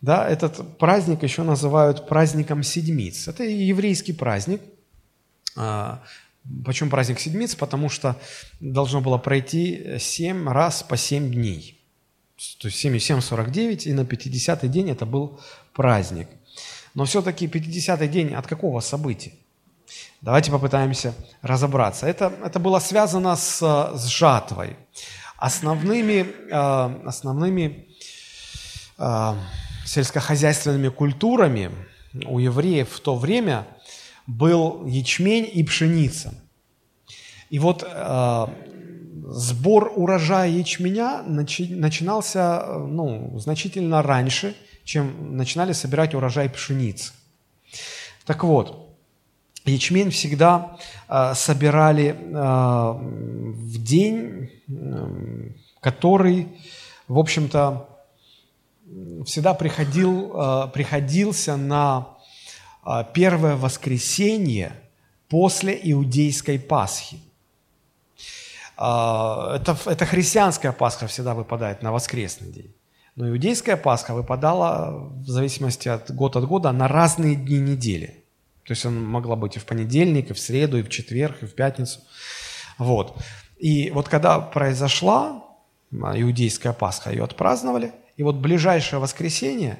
Да, 0.01 0.27
этот 0.27 0.77
праздник 0.79 1.21
еще 1.23 1.43
называют 1.43 2.07
праздником 2.07 2.63
седмиц. 2.63 3.27
Это 3.27 3.43
еврейский 3.43 4.13
праздник. 4.13 4.61
А, 5.55 6.01
почему 6.65 6.89
праздник 6.89 7.19
седмиц? 7.19 7.53
Потому 7.55 7.89
что 7.89 8.15
должно 8.59 9.01
было 9.01 9.19
пройти 9.19 9.97
7 9.99 10.49
раз 10.49 10.81
по 10.81 10.97
7 10.97 11.31
дней. 11.31 11.77
То 12.59 12.67
есть 12.67 12.79
7 12.79 12.95
и 12.95 12.99
7, 12.99 13.21
49, 13.21 13.85
и 13.85 13.93
на 13.93 14.01
50-й 14.01 14.67
день 14.67 14.89
это 14.89 15.05
был 15.05 15.39
праздник. 15.73 16.27
Но 16.93 17.05
все-таки 17.05 17.47
50-й 17.47 18.07
день 18.07 18.33
от 18.33 18.47
какого 18.47 18.79
события? 18.81 19.31
Давайте 20.21 20.51
попытаемся 20.51 21.13
разобраться. 21.41 22.07
Это, 22.07 22.33
это 22.43 22.59
было 22.59 22.79
связано 22.79 23.35
с, 23.35 23.59
с 23.95 24.05
жатвой. 24.05 24.75
Основными, 25.37 26.27
э, 26.49 27.07
основными 27.07 27.87
э, 28.97 29.33
сельскохозяйственными 29.85 30.89
культурами 30.89 31.71
у 32.25 32.39
евреев 32.39 32.89
в 32.89 32.99
то 32.99 33.15
время 33.15 33.67
был 34.27 34.85
ячмень 34.85 35.49
и 35.51 35.63
пшеница. 35.63 36.33
И 37.49 37.57
вот 37.59 37.83
э, 37.83 38.47
сбор 39.29 39.91
урожая 39.95 40.49
ячменя 40.49 41.23
начи, 41.23 41.73
начинался 41.73 42.63
ну, 42.65 43.39
значительно 43.39 44.01
раньше– 44.01 44.55
чем 44.83 45.35
начинали 45.37 45.73
собирать 45.73 46.13
урожай 46.15 46.49
пшеницы. 46.49 47.13
Так 48.25 48.43
вот, 48.43 48.95
ячмень 49.65 50.11
всегда 50.11 50.77
э, 51.07 51.33
собирали 51.35 52.09
э, 52.09 52.93
в 52.93 53.83
день, 53.83 54.49
э, 54.67 55.49
который, 55.79 56.47
в 57.07 57.17
общем-то, 57.17 57.87
всегда 59.25 59.53
приходил, 59.53 60.31
э, 60.33 60.67
приходился 60.73 61.57
на 61.57 62.17
а, 62.83 63.03
первое 63.03 63.55
воскресенье 63.55 64.73
после 65.29 65.79
иудейской 65.83 66.59
Пасхи. 66.59 67.19
А, 68.75 69.55
это, 69.55 69.77
это 69.85 70.05
христианская 70.05 70.71
Пасха 70.71 71.07
всегда 71.07 71.33
выпадает 71.35 71.83
на 71.83 71.91
воскресный 71.91 72.51
день. 72.51 72.73
Но 73.15 73.29
иудейская 73.29 73.77
Пасха 73.77 74.13
выпадала 74.13 75.09
в 75.09 75.27
зависимости 75.27 75.89
от 75.89 76.11
года 76.11 76.39
от 76.39 76.45
года 76.47 76.71
на 76.71 76.87
разные 76.87 77.35
дни 77.35 77.59
недели. 77.59 78.23
То 78.63 78.71
есть 78.71 78.85
она 78.85 78.99
могла 78.99 79.35
быть 79.35 79.57
и 79.57 79.59
в 79.59 79.65
понедельник, 79.65 80.29
и 80.29 80.33
в 80.33 80.39
среду, 80.39 80.77
и 80.77 80.83
в 80.83 80.89
четверг, 80.89 81.37
и 81.41 81.45
в 81.45 81.53
пятницу. 81.53 81.99
Вот. 82.77 83.17
И 83.57 83.91
вот 83.91 84.07
когда 84.07 84.39
произошла 84.39 85.43
иудейская 85.91 86.73
Пасха, 86.73 87.11
ее 87.11 87.23
отпраздновали, 87.23 87.93
и 88.15 88.23
вот 88.23 88.35
ближайшее 88.35 88.99
воскресенье, 88.99 89.79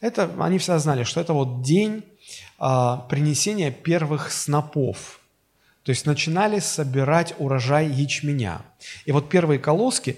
это, 0.00 0.30
они 0.38 0.58
всегда 0.58 0.78
знали, 0.78 1.02
что 1.02 1.20
это 1.20 1.34
вот 1.34 1.62
день 1.62 2.04
а, 2.58 2.96
принесения 3.08 3.70
первых 3.70 4.32
снопов. 4.32 5.20
То 5.82 5.90
есть 5.90 6.06
начинали 6.06 6.58
собирать 6.58 7.34
урожай 7.38 7.88
ячменя. 7.88 8.62
И 9.04 9.12
вот 9.12 9.28
первые 9.28 9.58
колоски, 9.58 10.16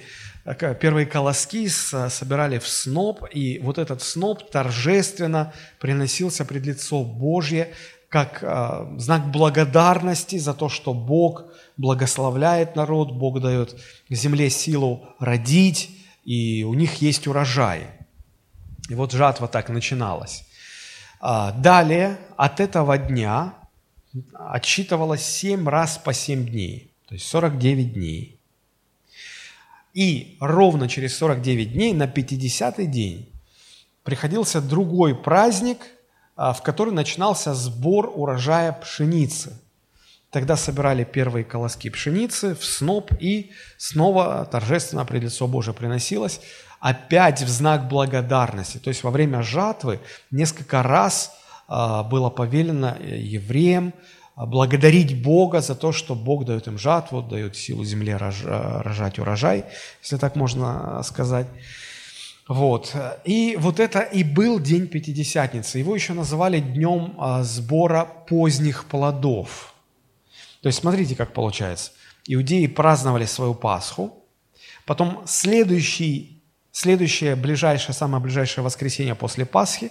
первые 0.81 1.07
колоски 1.07 1.69
собирали 1.69 2.59
в 2.59 2.67
сноп, 2.67 3.25
и 3.31 3.61
вот 3.61 3.79
этот 3.79 4.03
сноп 4.03 4.51
торжественно 4.51 5.53
приносился 5.79 6.45
пред 6.45 6.67
лицо 6.67 7.05
Божье, 7.05 7.73
как 8.09 8.43
э, 8.43 8.99
знак 8.99 9.31
благодарности 9.31 10.37
за 10.37 10.53
то, 10.53 10.69
что 10.69 10.93
Бог 10.93 11.45
благословляет 11.79 12.77
народ, 12.77 13.13
Бог 13.13 13.41
дает 13.41 13.81
земле 14.11 14.51
силу 14.51 15.09
родить, 15.19 15.91
и 16.25 16.63
у 16.63 16.75
них 16.75 16.97
есть 16.97 17.27
урожай. 17.27 17.87
И 18.91 18.95
вот 18.95 19.13
жатва 19.13 19.49
так 19.49 19.71
начиналась. 19.71 20.45
А, 21.21 21.53
далее 21.53 22.19
от 22.37 22.61
этого 22.61 22.99
дня 22.99 23.55
отсчитывалось 24.35 25.25
7 25.25 25.67
раз 25.69 25.97
по 25.97 26.13
7 26.13 26.47
дней, 26.47 26.93
то 27.09 27.15
есть 27.15 27.27
49 27.27 27.95
дней. 27.95 28.42
И 29.93 30.37
ровно 30.41 30.89
через 30.89 31.17
49 31.17 31.73
дней, 31.73 31.93
на 31.93 32.05
50-й 32.05 32.87
день, 32.87 33.33
приходился 34.03 34.61
другой 34.61 35.15
праздник– 35.15 35.79
а, 36.35 36.53
в 36.53 36.63
который 36.63 36.93
начинался 36.93 37.55
сбор 37.55 38.11
урожая 38.15 38.73
пшеницы. 38.73 39.59
Тогда 40.31 40.57
собирали 40.57 41.05
первые 41.05 41.45
колоски 41.45 41.91
пшеницы 41.91 42.55
в 42.55 42.65
сноп, 42.65 43.13
и 43.21 43.51
снова 43.77 44.49
торжественно 44.51 45.05
пред 45.05 45.25
лицо 45.25 45.47
Божие 45.47 45.75
приносилось, 45.75 46.41
опять 46.81 47.43
в 47.43 47.49
знак 47.49 47.87
благодарности. 47.87 48.79
То 48.79 48.89
есть 48.89 49.05
во 49.05 49.11
время 49.11 49.43
жатвы 49.43 50.01
несколько 50.31 50.83
раз 50.83 51.33
а, 51.69 52.03
было 52.03 52.31
повелено 52.31 52.97
евреям 53.01 53.93
а, 53.93 54.22
благодарить 54.37 55.23
Бога 55.23 55.61
за 55.61 55.75
то, 55.75 55.93
что 55.93 56.15
Бог 56.15 56.45
дает 56.45 56.67
им 56.67 56.79
жатву, 56.79 57.23
дает 57.23 57.57
силу 57.57 57.85
земле 57.85 58.17
рожать 58.17 59.19
урожай, 59.19 59.65
если 60.03 60.17
так 60.17 60.37
можно 60.37 61.03
сказать. 61.03 61.47
Вот. 62.49 62.95
И 63.25 63.57
вот 63.59 63.79
это 63.79 64.01
и 64.01 64.25
был 64.25 64.59
день 64.59 64.87
Пятидесятницы. 64.89 65.79
Его 65.79 65.95
еще 65.95 66.13
называли 66.13 66.61
днем 66.61 67.15
а, 67.19 67.43
сбора 67.45 68.05
поздних 68.29 68.87
плодов. 68.87 69.75
То 70.61 70.69
есть 70.69 70.81
смотрите, 70.81 71.15
как 71.15 71.33
получается. 71.33 71.93
Иудеи 72.27 72.67
праздновали 72.67 73.27
свою 73.27 73.55
Пасху, 73.55 74.25
потом 74.87 75.23
следующий, 75.27 76.43
следующее 76.71 77.37
ближайшее, 77.37 77.95
самое 77.95 78.23
ближайшее 78.23 78.65
воскресенье 78.65 79.15
после 79.15 79.45
Пасхи, 79.45 79.91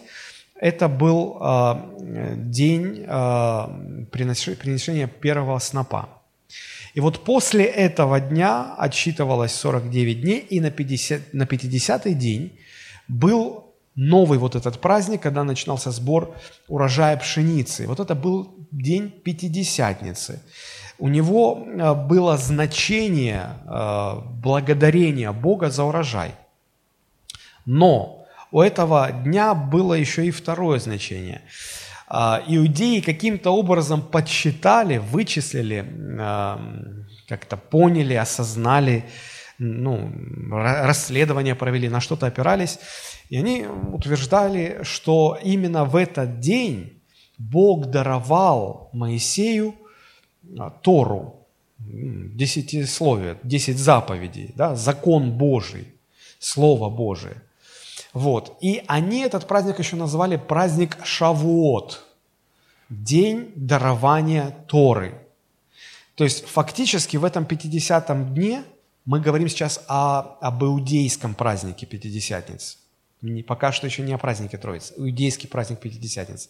это 0.62 0.88
был 0.88 1.38
э, 1.42 2.36
день 2.38 3.04
э, 3.08 4.06
приношения 4.12 5.08
первого 5.08 5.60
снопа. 5.60 6.08
И 6.94 7.00
вот 7.00 7.24
после 7.24 7.66
этого 7.66 8.20
дня 8.20 8.76
отсчитывалось 8.78 9.54
49 9.56 10.22
дней, 10.22 10.38
и 10.38 10.60
на, 10.60 10.70
50, 10.70 11.34
на 11.34 11.44
50-й 11.44 12.14
день 12.14 12.60
был 13.08 13.74
новый 13.96 14.38
вот 14.38 14.56
этот 14.56 14.80
праздник, 14.80 15.22
когда 15.22 15.44
начинался 15.44 15.90
сбор 15.90 16.36
урожая 16.68 17.18
пшеницы. 17.18 17.88
Вот 17.88 18.00
это 18.00 18.14
был 18.14 18.54
день 18.72 19.10
Пятидесятницы. 19.10 20.44
У 21.00 21.08
него 21.08 21.66
э, 21.66 21.96
было 21.96 22.38
значение 22.38 23.56
благодарения 24.44 25.32
Бога 25.32 25.72
за 25.72 25.86
урожай. 25.86 26.36
Но 27.66 28.21
у 28.52 28.62
этого 28.62 29.12
дня 29.12 29.54
было 29.54 29.94
еще 29.94 30.26
и 30.26 30.32
второе 30.32 30.80
значение– 30.80 31.42
а, 32.14 32.44
иудеи 32.46 33.00
каким-то 33.00 33.52
образом 33.52 34.02
подсчитали, 34.02 34.98
вычислили, 34.98 35.86
как-то 37.26 37.56
поняли, 37.56 38.16
осознали, 38.16 39.06
ну, 39.58 40.12
расследование 40.52 41.56
провели, 41.56 41.88
на 41.88 42.02
что-то 42.02 42.26
опирались, 42.28 42.80
и 43.30 43.38
они 43.38 43.66
утверждали, 43.66 44.80
что 44.84 45.40
именно 45.42 45.86
в 45.86 45.96
этот 45.96 46.42
день 46.42 47.02
Бог 47.38 47.86
даровал 47.86 48.90
Моисею 48.92 49.74
а, 50.60 50.70
Тору, 50.70 51.48
десятисловие, 51.80 53.38
десять 53.44 53.78
заповедей, 53.78 54.52
да, 54.56 54.76
закон 54.76 55.32
Божий, 55.32 55.88
Слово 56.40 56.90
Божие– 56.90 57.38
вот. 58.14 58.58
И 58.62 58.84
они 58.88 59.22
этот 59.22 59.48
праздник 59.48 59.80
еще 59.80 59.96
назвали 59.96 60.36
праздник 60.36 60.98
Шавуот, 61.04 62.06
день 62.90 63.52
дарования 63.56 64.56
Торы. 64.68 65.16
То 66.16 66.26
есть 66.26 66.46
фактически 66.46 67.18
в 67.18 67.24
этом 67.24 67.46
50-м 67.46 68.34
дне 68.34 68.64
мы 69.06 69.20
говорим 69.20 69.48
сейчас 69.48 69.84
о, 69.88 70.38
об 70.42 70.64
иудейском 70.64 71.34
празднике 71.34 71.86
Пятидесятницы. 71.86 72.78
Пока 73.48 73.72
что 73.72 73.88
еще 73.88 74.02
не 74.02 74.14
о 74.14 74.18
празднике 74.18 74.58
Троицы, 74.58 74.94
иудейский 74.98 75.48
праздник 75.48 75.80
Пятидесятницы. 75.80 76.50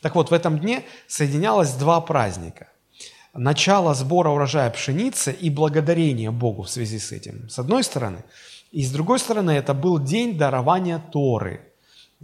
Так 0.00 0.14
вот, 0.14 0.30
в 0.30 0.34
этом 0.34 0.58
дне 0.58 0.84
соединялось 1.08 1.72
два 1.72 2.00
праздника. 2.00 2.68
Начало 3.34 3.94
сбора 3.94 4.30
урожая 4.30 4.70
пшеницы 4.70 5.32
и 5.32 5.50
благодарение 5.50 6.30
Богу 6.30 6.62
в 6.62 6.70
связи 6.70 6.98
с 6.98 7.12
этим, 7.12 7.48
с 7.50 7.58
одной 7.58 7.84
стороны– 7.84 8.24
и 8.72 8.82
с 8.82 8.90
другой 8.90 9.18
стороны, 9.18 9.50
это 9.50 9.74
был 9.74 9.98
день 9.98 10.38
дарования 10.38 10.98
Торы. 10.98 11.60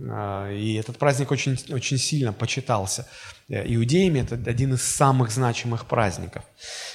А, 0.00 0.50
и 0.50 0.74
этот 0.74 0.96
праздник 0.96 1.30
очень, 1.30 1.58
очень 1.70 1.98
сильно 1.98 2.32
почитался 2.32 3.06
э, 3.48 3.64
иудеями. 3.74 4.20
Это 4.20 4.36
один 4.50 4.74
из 4.74 4.82
самых 4.82 5.30
значимых 5.30 5.84
праздников. 5.86 6.44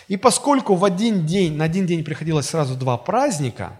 И 0.07 0.17
поскольку 0.17 0.75
в 0.75 0.83
один 0.83 1.25
день, 1.25 1.55
на 1.55 1.65
один 1.65 1.85
день 1.85 2.03
приходилось 2.03 2.47
сразу 2.47 2.75
два 2.75 2.97
праздника, 2.97 3.79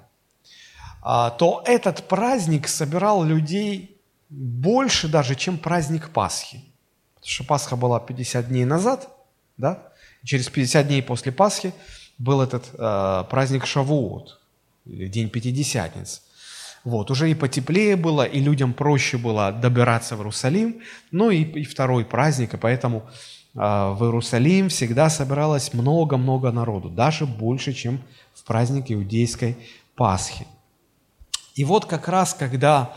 а, 1.02 1.32
то 1.32 1.64
этот 1.66 2.08
праздник 2.08 2.68
собирал 2.68 3.24
людей 3.24 4.00
больше 4.30 5.08
даже, 5.08 5.36
чем 5.36 5.58
праздник 5.58 6.10
Пасхи. 6.10 6.64
Потому 7.16 7.32
что 7.32 7.44
Пасха 7.46 7.76
была 7.76 8.00
50 8.00 8.48
дней 8.48 8.66
назад, 8.66 9.10
да? 9.58 9.92
Через 10.24 10.50
50 10.50 10.88
дней 10.88 11.02
после 11.02 11.32
Пасхи 11.32 11.74
был 12.18 12.42
этот 12.42 12.70
э, 12.74 13.24
праздник 13.30 13.66
Шавуот, 13.66 14.40
день 14.86 15.30
Пятидесятниц. 15.30 16.22
Вот, 16.84 17.12
уже 17.12 17.32
и 17.32 17.36
потеплее 17.36 17.96
было, 17.96 18.24
и 18.24 18.42
людям 18.42 18.74
проще 18.74 19.18
было 19.18 19.54
добираться 19.54 20.18
в 20.18 20.20
Иерусалим, 20.20 20.82
ну 21.12 21.30
и, 21.32 21.44
и 21.44 21.64
второй 21.64 22.04
праздник, 22.04 22.54
и 22.54 22.58
поэтому 22.58 23.04
э, 23.56 23.60
в 23.60 24.04
Иерусалим 24.04 24.68
всегда 24.68 25.10
собиралось 25.10 25.74
много-много 25.74 26.52
народу, 26.52 26.90
даже 26.90 27.26
больше, 27.26 27.72
чем 27.72 28.02
в 28.34 28.44
праздник 28.44 28.92
иудейской 28.92 29.56
Пасхи. 29.96 30.46
И 31.56 31.64
вот 31.64 31.86
как 31.86 32.10
раз, 32.10 32.34
когда 32.34 32.94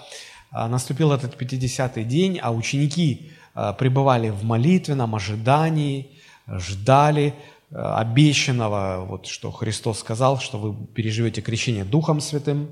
э, 0.50 0.66
наступил 0.66 1.12
этот 1.12 1.40
50-й 1.40 2.02
день, 2.02 2.40
а 2.42 2.50
ученики 2.50 3.30
э, 3.54 3.72
пребывали 3.78 4.30
в 4.30 4.42
молитвенном 4.42 5.14
ожидании, 5.14 6.10
ждали, 6.48 7.34
обещанного, 7.76 9.04
вот 9.04 9.26
что 9.26 9.50
Христос 9.50 9.98
сказал, 9.98 10.40
что 10.40 10.58
вы 10.58 10.86
переживете 10.86 11.42
крещение 11.42 11.84
Духом 11.84 12.20
Святым. 12.20 12.70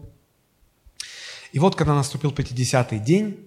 И 1.53 1.59
вот, 1.59 1.77
когда 1.77 1.95
наступил 1.95 2.33
50-й 2.33 2.99
день, 2.99 3.39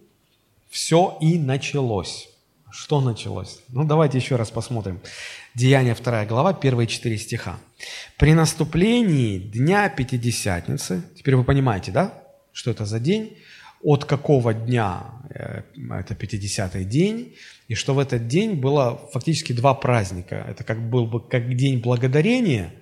все 0.69 1.17
и 1.19 1.39
началось. 1.39 2.29
Что 2.69 3.01
началось? 3.01 3.61
Ну, 3.69 3.85
давайте 3.85 4.17
еще 4.17 4.35
раз 4.35 4.51
посмотрим. 4.51 4.99
Деяние 5.55 5.95
2 5.95 6.25
глава, 6.25 6.53
первые 6.53 6.85
4 6.85 7.17
стиха. 7.17 7.59
«При 8.17 8.33
наступлении 8.33 9.39
дня 9.39 9.89
Пятидесятницы», 9.89 11.03
теперь 11.15 11.35
вы 11.35 11.43
понимаете, 11.43 11.91
да, 11.91 12.23
что 12.51 12.69
это 12.69 12.85
за 12.85 12.99
день, 12.99 13.37
от 13.83 14.05
какого 14.05 14.53
дня 14.53 15.05
э, 15.29 15.61
это 15.91 16.13
50-й 16.13 16.83
день, 16.85 17.35
и 17.67 17.75
что 17.75 17.93
в 17.93 17.99
этот 17.99 18.27
день 18.27 18.55
было 18.55 18.99
фактически 19.11 19.53
два 19.53 19.73
праздника. 19.73 20.45
Это 20.47 20.63
как 20.63 20.89
был 20.89 21.05
бы 21.05 21.19
как 21.21 21.55
день 21.55 21.79
благодарения, 21.79 22.73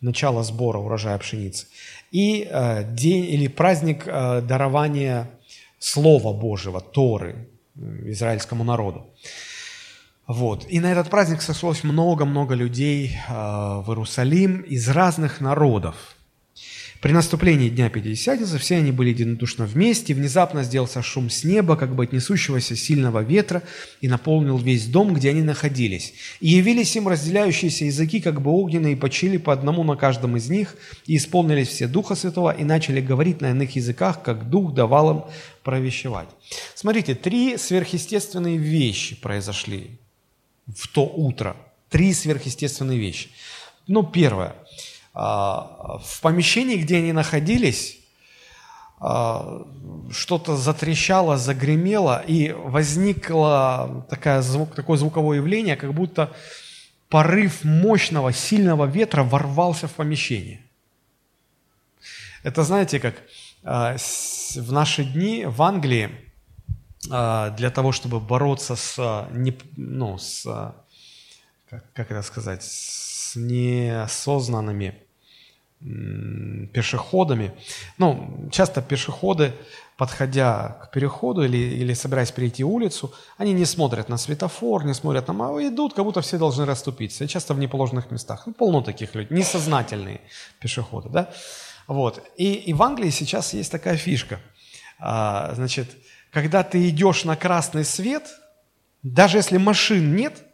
начало 0.00 0.42
сбора 0.42 0.78
урожая 0.78 1.18
пшеницы, 1.18 1.66
и 2.10 2.48
э, 2.50 2.84
день 2.94 3.24
или 3.24 3.48
праздник 3.48 4.04
э, 4.06 4.42
дарования 4.42 5.30
Слова 5.78 6.32
Божьего, 6.32 6.80
Торы 6.80 7.48
израильскому 8.06 8.64
народу. 8.64 9.06
Вот. 10.26 10.66
И 10.68 10.80
на 10.80 10.90
этот 10.90 11.08
праздник 11.08 11.40
сошлось 11.40 11.84
много-много 11.84 12.54
людей 12.54 13.16
в 13.28 13.84
Иерусалим 13.86 14.60
из 14.62 14.88
разных 14.88 15.40
народов. 15.40 16.17
При 17.00 17.12
наступлении 17.12 17.68
Дня 17.68 17.90
Пятидесятницы 17.90 18.58
все 18.58 18.76
они 18.76 18.90
были 18.90 19.10
единодушно 19.10 19.66
вместе, 19.66 20.14
внезапно 20.14 20.64
сделался 20.64 21.00
шум 21.00 21.30
с 21.30 21.44
неба, 21.44 21.76
как 21.76 21.94
бы 21.94 22.04
от 22.04 22.12
несущегося 22.12 22.74
сильного 22.74 23.22
ветра, 23.22 23.62
и 24.00 24.08
наполнил 24.08 24.58
весь 24.58 24.86
дом, 24.86 25.14
где 25.14 25.30
они 25.30 25.42
находились. 25.42 26.14
И 26.40 26.48
явились 26.48 26.96
им 26.96 27.06
разделяющиеся 27.06 27.84
языки, 27.84 28.20
как 28.20 28.42
бы 28.42 28.50
огненные, 28.50 28.94
и 28.94 28.96
почили 28.96 29.36
по 29.36 29.52
одному 29.52 29.84
на 29.84 29.94
каждом 29.94 30.36
из 30.36 30.50
них, 30.50 30.74
и 31.06 31.16
исполнились 31.16 31.68
все 31.68 31.86
Духа 31.86 32.16
Святого, 32.16 32.50
и 32.50 32.64
начали 32.64 33.00
говорить 33.00 33.40
на 33.40 33.50
иных 33.50 33.76
языках, 33.76 34.20
как 34.22 34.50
Дух 34.50 34.74
давал 34.74 35.10
им 35.10 35.24
провещевать. 35.62 36.28
Смотрите, 36.74 37.14
три 37.14 37.58
сверхъестественные 37.58 38.56
вещи 38.56 39.14
произошли 39.14 40.00
в 40.66 40.88
то 40.88 41.02
утро. 41.04 41.56
Три 41.90 42.12
сверхъестественные 42.12 42.98
вещи. 42.98 43.28
Ну, 43.86 44.02
первое– 44.02 44.56
в 45.14 46.20
помещении, 46.20 46.76
где 46.76 46.98
они 46.98 47.12
находились, 47.12 47.98
а, 49.00 49.64
что-то 50.10 50.56
затрещало, 50.56 51.36
загремело, 51.36 52.22
и 52.26 52.52
возникло 52.52 54.04
такое, 54.10 54.42
звук, 54.42 54.74
такое 54.74 54.98
звуковое 54.98 55.36
явление, 55.36 55.76
как 55.76 55.94
будто 55.94 56.32
порыв 57.08 57.64
мощного, 57.64 58.32
сильного 58.32 58.86
ветра 58.86 59.22
ворвался 59.22 59.86
в 59.86 59.92
помещение. 59.92 60.62
Это 62.42 62.64
знаете, 62.64 62.98
как 62.98 63.14
а, 63.62 63.96
в 64.56 64.72
наши 64.72 65.04
дни 65.04 65.44
в 65.46 65.62
Англии 65.62 66.10
для 67.04 67.70
того, 67.72 67.92
чтобы 67.92 68.18
бороться 68.20 68.74
с, 68.74 69.28
ну, 69.76 70.18
с 70.18 70.44
как 71.70 72.10
это 72.10 72.22
сказать, 72.22 72.62
с 73.28 73.36
неосознанными 73.36 74.94
пешеходами. 76.72 77.52
Ну, 77.98 78.48
часто 78.50 78.82
пешеходы, 78.82 79.52
подходя 79.96 80.78
к 80.82 80.90
переходу 80.90 81.44
или, 81.44 81.56
или 81.56 81.94
собираясь 81.94 82.32
перейти 82.32 82.64
улицу, 82.64 83.12
они 83.36 83.52
не 83.52 83.64
смотрят 83.64 84.08
на 84.08 84.16
светофор, 84.16 84.84
не 84.84 84.94
смотрят 84.94 85.28
на 85.28 85.34
мало, 85.34 85.66
идут, 85.68 85.94
как 85.94 86.04
будто 86.04 86.20
все 86.20 86.38
должны 86.38 86.64
расступиться. 86.64 87.28
Часто 87.28 87.54
в 87.54 87.58
неположенных 87.58 88.10
местах. 88.10 88.46
Ну, 88.46 88.54
полно 88.54 88.80
таких 88.80 89.14
людей, 89.14 89.36
несознательные 89.36 90.20
пешеходы, 90.60 91.08
да? 91.10 91.30
Вот. 91.86 92.22
И, 92.36 92.54
и 92.54 92.72
в 92.72 92.82
Англии 92.82 93.10
сейчас 93.10 93.54
есть 93.54 93.70
такая 93.70 93.96
фишка. 93.96 94.40
А, 94.98 95.52
значит, 95.54 95.88
когда 96.32 96.64
ты 96.64 96.88
идешь 96.88 97.24
на 97.24 97.36
красный 97.36 97.84
свет, 97.84 98.24
даже 99.02 99.38
если 99.38 99.58
машин 99.58 100.16
нет, 100.16 100.47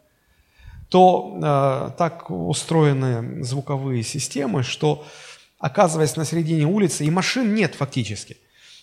то 0.94 1.40
э, 1.42 1.90
так 1.98 2.30
устроены 2.30 3.42
звуковые 3.42 4.04
системы, 4.04 4.62
что, 4.62 5.04
оказываясь 5.58 6.14
на 6.14 6.24
середине 6.24 6.66
улицы, 6.66 7.04
и 7.04 7.10
машин 7.10 7.52
нет 7.52 7.74
фактически, 7.74 8.36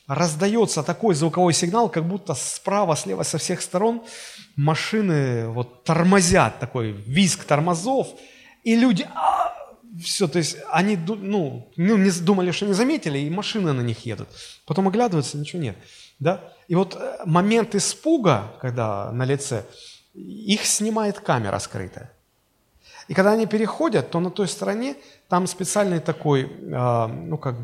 раздается 0.07 0.83
такой 0.83 1.15
звуковой 1.15 1.53
сигнал, 1.53 1.87
как 1.87 2.05
будто 2.05 2.33
справа, 2.33 2.97
слева, 2.97 3.23
со 3.23 3.37
всех 3.37 3.61
сторон 3.61 4.01
машины 4.57 5.47
вот 5.47 5.85
тормозят, 5.85 6.59
такой 6.59 6.91
визг 6.91 7.45
тормозов, 7.45 8.09
и 8.65 8.75
люди, 8.75 9.07
а, 9.15 9.53
все, 10.03 10.27
то 10.27 10.37
есть 10.37 10.57
они 10.69 10.97
ну, 10.97 11.71
ну, 11.77 11.97
не 11.97 12.11
думали, 12.11 12.51
что 12.51 12.65
не 12.65 12.73
заметили, 12.73 13.19
и 13.19 13.29
машины 13.29 13.71
на 13.71 13.81
них 13.83 14.05
едут. 14.05 14.27
Потом 14.65 14.89
оглядываются, 14.89 15.37
ничего 15.37 15.61
нет. 15.61 15.77
Да? 16.19 16.43
И 16.67 16.75
вот 16.75 16.93
э, 16.95 17.19
момент 17.25 17.73
испуга, 17.73 18.51
когда 18.59 19.13
на 19.13 19.23
лице, 19.23 19.63
их 20.13 20.65
снимает 20.65 21.19
камера 21.19 21.59
скрытая. 21.59 22.11
И 23.07 23.13
когда 23.13 23.31
они 23.31 23.45
переходят, 23.45 24.11
то 24.11 24.19
на 24.19 24.29
той 24.29 24.47
стороне 24.47 24.95
там 25.27 25.47
специальный 25.47 25.99
такой, 25.99 26.43
э, 26.43 27.07
ну 27.07 27.37
как, 27.37 27.55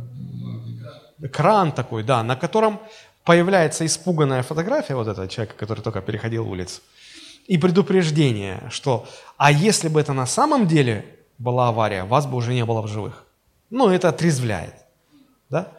экран 1.21 1.71
такой, 1.71 2.03
да, 2.03 2.23
на 2.23 2.35
котором 2.35 2.79
появляется 3.23 3.85
испуганная 3.85 4.43
фотография 4.43 4.95
вот 4.95 5.07
этого 5.07 5.27
человека, 5.27 5.55
который 5.57 5.81
только 5.81 6.01
переходил 6.01 6.49
улицу, 6.49 6.81
и 7.47 7.57
предупреждение, 7.57 8.63
что, 8.69 9.05
а 9.37 9.51
если 9.51 9.89
бы 9.89 9.99
это 9.99 10.13
на 10.13 10.25
самом 10.25 10.67
деле 10.67 11.05
была 11.37 11.69
авария, 11.69 12.03
вас 12.03 12.25
бы 12.25 12.37
уже 12.37 12.53
не 12.53 12.65
было 12.65 12.81
в 12.81 12.87
живых. 12.87 13.25
Ну, 13.69 13.89
это 13.89 14.09
отрезвляет, 14.09 14.73
да? 15.49 15.71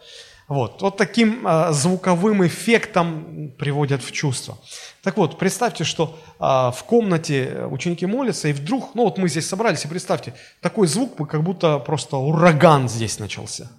Вот, 0.48 0.80
вот 0.80 0.96
таким 0.96 1.46
э, 1.46 1.72
звуковым 1.72 2.46
эффектом 2.46 3.52
приводят 3.58 4.02
в 4.02 4.12
чувство. 4.12 4.56
Так 5.02 5.18
вот, 5.18 5.38
представьте, 5.38 5.84
что 5.84 6.18
э, 6.24 6.42
в 6.42 6.84
комнате 6.86 7.66
ученики 7.70 8.06
молятся, 8.06 8.48
и 8.48 8.54
вдруг, 8.54 8.94
ну 8.94 9.04
вот 9.04 9.18
мы 9.18 9.28
здесь 9.28 9.46
собрались, 9.46 9.84
и 9.84 9.88
представьте, 9.88 10.34
такой 10.62 10.86
звук, 10.86 11.28
как 11.28 11.42
будто 11.42 11.78
просто 11.78 12.16
ураган 12.16 12.88
здесь 12.88 13.18
начался. 13.18 13.70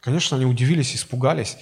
Конечно, 0.00 0.36
они 0.36 0.46
удивились, 0.46 0.96
испугались. 0.96 1.56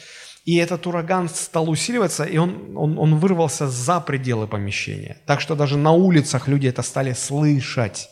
И 0.47 0.57
этот 0.57 0.87
ураган 0.87 1.29
стал 1.29 1.69
усиливаться, 1.69 2.25
и 2.25 2.39
он, 2.39 2.75
он, 2.79 2.99
он 2.99 3.17
вырвался 3.17 3.69
за 3.69 4.01
пределы 4.01 4.47
помещения. 4.47 5.19
Так 5.27 5.43
что 5.43 5.55
даже 5.55 5.77
на 5.77 5.93
улицах 5.93 6.49
люди 6.49 6.67
это 6.67 6.81
стали 6.81 7.13
слышать. 7.13 8.09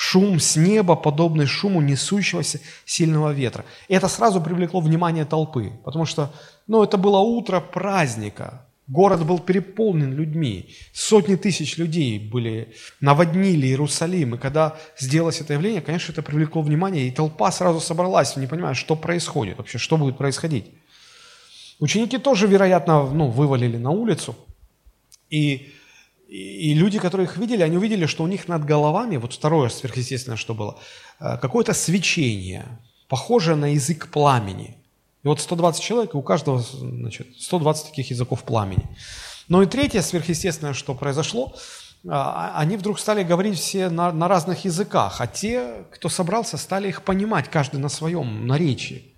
Шум 0.00 0.38
с 0.38 0.54
неба, 0.54 0.94
подобный 0.94 1.46
шуму 1.46 1.80
несущегося 1.80 2.60
сильного 2.84 3.32
ветра. 3.32 3.64
И 3.88 3.94
это 3.94 4.06
сразу 4.06 4.40
привлекло 4.40 4.80
внимание 4.80 5.24
толпы, 5.24 5.72
потому 5.84 6.04
что 6.04 6.32
ну, 6.68 6.84
это 6.84 6.96
было 6.96 7.18
утро 7.18 7.58
праздника. 7.58 8.64
Город 8.86 9.26
был 9.26 9.40
переполнен 9.40 10.12
людьми. 10.12 10.72
Сотни 10.92 11.34
тысяч 11.34 11.78
людей 11.78 12.16
были, 12.20 12.72
наводнили 13.00 13.66
Иерусалим. 13.66 14.36
И 14.36 14.38
когда 14.38 14.76
сделалось 14.96 15.40
это 15.40 15.54
явление, 15.54 15.80
конечно, 15.80 16.12
это 16.12 16.22
привлекло 16.22 16.62
внимание, 16.62 17.08
и 17.08 17.10
толпа 17.10 17.50
сразу 17.50 17.80
собралась, 17.80 18.36
не 18.36 18.46
понимая, 18.46 18.74
что 18.74 18.94
происходит 18.94 19.58
вообще, 19.58 19.78
что 19.78 19.96
будет 19.96 20.16
происходить. 20.16 20.66
Ученики 21.80 22.18
тоже, 22.18 22.46
вероятно, 22.46 23.04
ну, 23.10 23.30
вывалили 23.30 23.78
на 23.78 23.90
улицу. 23.90 24.36
И 25.28 25.72
и 26.28 26.74
люди, 26.74 26.98
которые 26.98 27.26
их 27.26 27.38
видели, 27.38 27.62
они 27.62 27.78
увидели, 27.78 28.04
что 28.04 28.22
у 28.22 28.26
них 28.26 28.48
над 28.48 28.64
головами, 28.64 29.16
вот 29.16 29.32
второе 29.32 29.70
сверхъестественное, 29.70 30.36
что 30.36 30.52
было, 30.52 30.78
э, 31.20 31.38
какое-то 31.38 31.72
свечение, 31.72 32.66
похожее 33.08 33.56
на 33.56 33.72
язык 33.72 34.08
пламени. 34.10 34.76
И 35.24 35.28
вот 35.28 35.40
120 35.40 35.82
человек, 35.82 36.14
и 36.14 36.18
у 36.18 36.22
каждого 36.22 36.60
значит, 36.60 37.28
120 37.40 37.86
таких 37.86 38.10
языков 38.10 38.44
пламени. 38.44 38.86
Но 39.48 39.62
и 39.62 39.66
третье 39.66 40.02
сверхъестественное, 40.02 40.74
что 40.74 40.94
произошло, 40.94 41.54
э, 42.04 42.08
а, 42.10 42.52
они 42.56 42.76
вдруг 42.76 43.00
стали 43.00 43.22
говорить 43.22 43.58
все 43.58 43.88
на, 43.88 44.12
на 44.12 44.28
разных 44.28 44.66
языках, 44.66 45.22
а 45.22 45.26
те, 45.26 45.86
кто 45.90 46.10
собрался, 46.10 46.58
стали 46.58 46.88
их 46.88 47.04
понимать, 47.04 47.48
каждый 47.50 47.80
на 47.80 47.88
своем 47.88 48.46
наречии. 48.46 49.14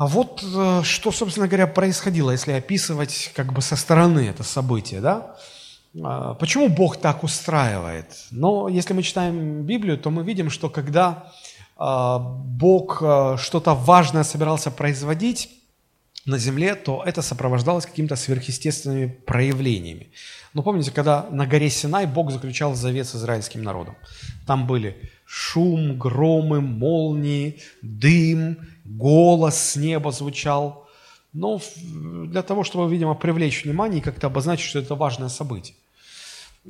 А 0.00 0.06
вот 0.06 0.42
э, 0.42 0.80
что, 0.82 1.12
собственно 1.12 1.46
говоря, 1.46 1.66
происходило, 1.66 2.30
если 2.30 2.52
описывать 2.52 3.32
как 3.34 3.52
бы 3.52 3.60
со 3.60 3.76
стороны 3.76 4.20
это 4.20 4.42
событие, 4.42 5.02
да? 5.02 5.36
А, 6.02 6.32
почему 6.32 6.70
Бог 6.70 6.96
так 6.96 7.22
устраивает? 7.22 8.06
Но 8.30 8.70
если 8.70 8.94
мы 8.94 9.02
читаем 9.02 9.62
Библию, 9.64 9.98
то 9.98 10.08
мы 10.10 10.24
видим, 10.24 10.48
что 10.48 10.70
когда 10.70 11.30
а, 11.76 12.18
Бог 12.18 13.02
э, 13.02 13.36
что-то 13.38 13.74
важное 13.74 14.24
собирался 14.24 14.70
производить 14.70 15.50
на 16.24 16.38
земле, 16.38 16.76
то 16.76 17.02
это 17.04 17.20
сопровождалось 17.20 17.84
какими-то 17.84 18.16
сверхъестественными 18.16 19.06
проявлениями. 19.06 20.12
Ну, 20.54 20.62
помните, 20.62 20.92
когда 20.92 21.26
на 21.30 21.46
горе 21.46 21.68
Синай 21.68 22.06
Бог 22.06 22.30
заключал 22.30 22.74
завет 22.74 23.06
с 23.06 23.16
израильским 23.16 23.62
народом? 23.62 23.96
Там 24.46 24.66
были 24.66 25.10
шум, 25.26 25.98
громы, 25.98 26.60
молнии, 26.60 27.60
дым, 27.82 28.56
голос 28.96 29.56
с 29.56 29.76
неба 29.76 30.12
звучал. 30.12 30.86
Но 31.32 31.60
для 31.84 32.42
того, 32.42 32.64
чтобы, 32.64 32.90
видимо, 32.90 33.14
привлечь 33.14 33.64
внимание 33.64 34.00
и 34.00 34.02
как-то 34.02 34.26
обозначить, 34.26 34.66
что 34.66 34.80
это 34.80 34.94
важное 34.94 35.28
событие. 35.28 35.76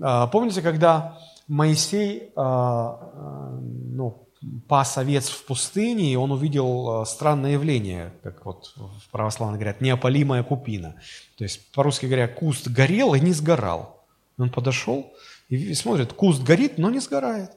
А, 0.00 0.26
помните, 0.26 0.60
когда 0.62 1.18
Моисей 1.48 2.30
а, 2.36 2.42
а, 2.42 3.58
ну, 3.60 4.28
пас 4.68 4.98
овец 4.98 5.28
в 5.28 5.44
пустыне, 5.44 6.12
и 6.12 6.16
он 6.16 6.30
увидел 6.30 7.04
странное 7.06 7.52
явление, 7.52 8.12
как 8.22 8.44
вот 8.44 8.74
в 8.76 9.10
православном 9.10 9.58
говорят, 9.58 9.80
неопалимая 9.80 10.42
купина. 10.42 10.96
То 11.36 11.44
есть, 11.44 11.72
по-русски 11.72 12.06
говоря, 12.06 12.28
куст 12.28 12.68
горел 12.68 13.14
и 13.14 13.20
не 13.20 13.32
сгорал. 13.32 14.04
Он 14.38 14.50
подошел 14.50 15.12
и 15.48 15.74
смотрит, 15.74 16.12
куст 16.12 16.42
горит, 16.42 16.78
но 16.78 16.90
не 16.90 17.00
сгорает. 17.00 17.50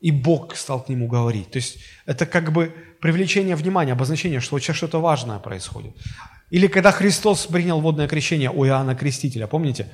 И 0.00 0.10
Бог 0.10 0.56
стал 0.56 0.82
к 0.82 0.88
нему 0.88 1.08
говорить. 1.08 1.50
То 1.50 1.58
есть 1.58 1.78
это 2.06 2.26
как 2.26 2.52
бы 2.52 2.74
привлечение 3.00 3.56
внимания, 3.56 3.92
обозначение, 3.92 4.40
что 4.40 4.58
сейчас 4.58 4.76
что-то 4.76 5.00
важное 5.00 5.38
происходит. 5.38 5.94
Или 6.50 6.66
когда 6.66 6.90
Христос 6.90 7.46
принял 7.46 7.80
водное 7.80 8.08
крещение 8.08 8.50
у 8.50 8.66
Иоанна 8.66 8.94
Крестителя, 8.94 9.46
помните? 9.46 9.90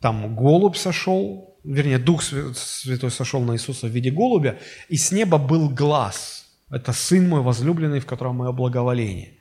Там 0.00 0.34
голубь 0.34 0.76
сошел, 0.76 1.58
вернее, 1.64 1.98
Дух 1.98 2.22
Святой 2.22 3.10
сошел 3.10 3.40
на 3.42 3.52
Иисуса 3.52 3.86
в 3.86 3.90
виде 3.90 4.10
голубя, 4.10 4.58
и 4.88 4.96
с 4.96 5.12
неба 5.12 5.36
был 5.38 5.68
глаз. 5.68 6.46
Это 6.70 6.92
Сын 6.92 7.28
мой 7.28 7.42
возлюбленный, 7.42 8.00
в 8.00 8.06
котором 8.06 8.36
мое 8.36 8.52
благоволение. 8.52 9.34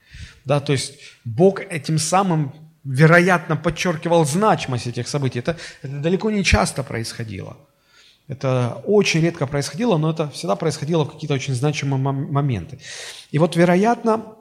Да, 0.43 0.59
то 0.59 0.73
есть 0.73 0.99
Бог 1.23 1.61
этим 1.61 1.99
самым 1.99 2.51
вероятно, 2.83 3.55
подчеркивал 3.55 4.25
значимость 4.25 4.87
этих 4.87 5.07
событий. 5.07 5.39
Это, 5.39 5.57
это 5.81 5.99
далеко 5.99 6.31
не 6.31 6.43
часто 6.43 6.83
происходило. 6.83 7.57
Это 8.29 8.83
очень 8.85 9.21
редко 9.21 9.47
происходило, 9.47 9.97
но 9.97 10.11
это 10.11 10.29
всегда 10.29 10.55
происходило 10.55 11.03
в 11.03 11.11
какие-то 11.11 11.33
очень 11.33 11.55
значимые 11.55 11.99
моменты. 11.99 12.77
И 13.31 13.39
вот, 13.39 13.55
вероятно, 13.55 14.35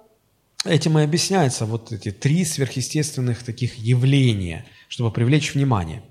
этим 0.66 0.98
и 0.98 1.02
объясняются 1.02 1.64
вот 1.64 1.90
эти 1.90 2.10
три 2.10 2.44
сверхъестественных 2.44 3.42
таких 3.42 3.76
явления, 3.76 4.66
чтобы 4.88 5.10
привлечь 5.10 5.54
внимание. 5.54 6.02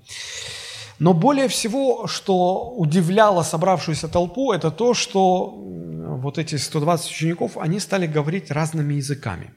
Но 0.98 1.14
более 1.14 1.46
всего, 1.46 2.08
что 2.08 2.74
удивляло 2.76 3.44
собравшуюся 3.44 4.08
толпу, 4.08 4.52
это 4.52 4.72
то, 4.72 4.92
что 4.92 5.54
вот 5.54 6.38
эти 6.38 6.56
120 6.56 7.08
учеников, 7.12 7.56
они 7.56 7.78
стали 7.78 8.08
говорить 8.08 8.50
разными 8.50 8.94
языками. 8.94 9.54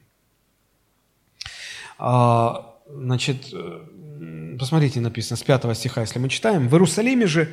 А, 1.98 2.76
значит, 2.88 3.52
э, 3.52 4.56
посмотрите, 4.60 5.00
написано 5.00 5.36
с 5.36 5.42
5 5.42 5.74
стиха, 5.74 6.02
если 6.02 6.20
мы 6.20 6.28
читаем. 6.28 6.68
«В 6.68 6.74
Иерусалиме 6.74 7.26
же 7.26 7.52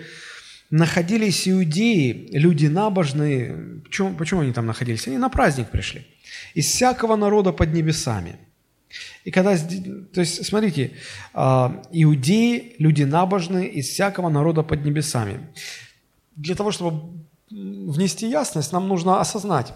находились 0.70 1.48
иудеи, 1.48 2.30
люди 2.32 2.68
набожные. 2.68 3.82
Почему, 3.84 4.16
почему 4.16 4.42
они 4.42 4.54
там 4.54 4.66
находились? 4.66 5.08
Они 5.08 5.18
на 5.18 5.30
праздник 5.30 5.70
пришли. 5.70 6.06
Из 6.54 6.66
всякого 6.66 7.16
народа 7.16 7.52
под 7.52 7.74
небесами. 7.74 8.38
И 9.24 9.32
когда, 9.32 9.56
то 9.58 10.22
есть, 10.22 10.46
смотрите, 10.46 10.92
а, 11.34 11.84
иудеи, 11.92 12.76
люди 12.80 13.04
набожные 13.04 13.70
из 13.70 13.90
всякого 13.90 14.30
народа 14.30 14.64
под 14.64 14.84
небесами. 14.86 15.48
Для 16.36 16.56
того, 16.56 16.72
чтобы 16.72 17.24
внести 17.50 18.30
ясность, 18.30 18.72
нам 18.72 18.88
нужно 18.88 19.20
осознать, 19.20 19.74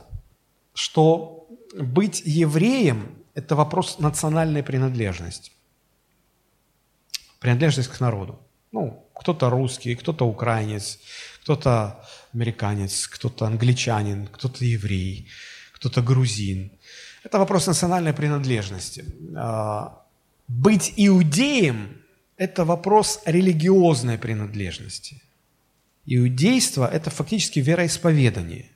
что 0.74 1.48
быть 1.76 2.22
евреем– 2.26 3.16
это 3.36 3.56
вопрос 3.56 4.00
национальной 4.00 4.64
принадлежности. 4.64 5.52
Принадлежность 7.40 7.90
к 7.90 8.00
народу. 8.00 8.40
Ну, 8.72 9.03
кто-то 9.14 9.50
русский, 9.50 9.96
кто-то 9.96 10.26
украинец, 10.26 11.00
кто-то 11.44 12.04
американец, 12.34 13.08
кто-то 13.08 13.46
англичанин, 13.46 14.28
кто-то 14.28 14.66
еврей, 14.66 15.28
кто-то 15.74 16.02
грузин. 16.02 16.72
Это 17.24 17.38
вопрос 17.40 17.68
национальной 17.68 18.14
принадлежности. 18.14 19.06
А, 19.36 20.04
быть 20.48 20.94
иудеем– 20.98 22.02
это 22.38 22.66
вопрос 22.66 23.22
религиозной 23.26 24.18
принадлежности. 24.18 25.22
Иудейство– 26.06 26.90
это 26.94 27.10
фактически 27.10 27.60
вероисповедание. 27.60 28.70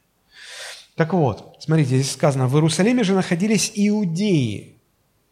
Так 0.96 1.14
вот, 1.14 1.58
смотрите, 1.60 1.98
здесь 1.98 2.12
сказано, 2.12 2.48
в 2.48 2.56
Иерусалиме 2.56 3.04
же 3.04 3.14
находились 3.14 3.72
иудеи, 3.76 4.78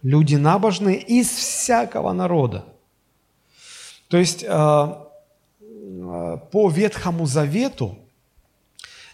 люди 0.03 0.35
набожные 0.35 0.99
из 1.01 1.27
всякого 1.29 2.13
народа. 2.13 2.65
То 4.07 4.17
есть 4.17 4.45
а, 4.47 5.09
по 6.51 6.69
Ветхому 6.69 7.25
Завету 7.25 7.97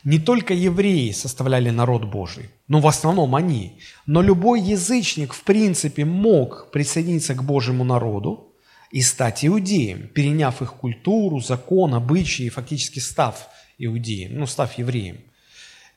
не 0.04 0.20
только 0.20 0.54
евреи 0.54 1.12
составляли 1.12 1.70
народ 1.70 2.06
Божий, 2.06 2.50
но 2.68 2.80
в 2.80 2.88
основном 2.88 3.36
они, 3.36 3.78
но 4.06 4.22
любой 4.22 4.62
язычник 4.62 5.34
в 5.34 5.44
принципе 5.44 6.06
мог 6.06 6.72
присоединиться 6.72 7.36
к 7.36 7.44
Божьему 7.44 7.84
народу 7.84 8.54
и 8.92 9.02
стать 9.02 9.46
иудеем, 9.46 10.08
переняв 10.08 10.62
их 10.62 10.74
культуру, 10.74 11.40
закон, 11.40 11.94
обычаи, 11.94 12.50
фактически 12.50 13.00
став 13.00 13.48
иудеем, 13.78 14.40
ну, 14.40 14.48
став 14.48 14.78
евреем. 14.78 15.22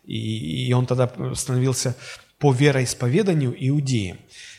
И, 0.04 0.66
и 0.68 0.72
он 0.72 0.86
тогда 0.86 1.10
становился 1.34 1.96
по 2.38 2.52
вероисповеданию 2.52 3.54
иудеем. 3.58 4.18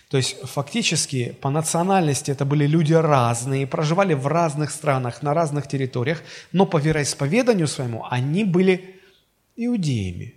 То 0.09 0.17
есть 0.17 0.37
фактически 0.43 1.35
по 1.41 1.49
национальности 1.49 2.31
это 2.31 2.45
были 2.45 2.67
люди 2.67 2.93
разные, 2.93 3.65
проживали 3.65 4.13
в 4.13 4.27
разных 4.27 4.71
странах, 4.71 5.23
на 5.23 5.33
разных 5.33 5.67
территориях, 5.67 6.21
но 6.51 6.65
по 6.65 6.77
вероисповеданию 6.77 7.67
своему 7.67 8.05
они 8.09 8.43
были 8.43 9.01
иудеями, 9.55 10.35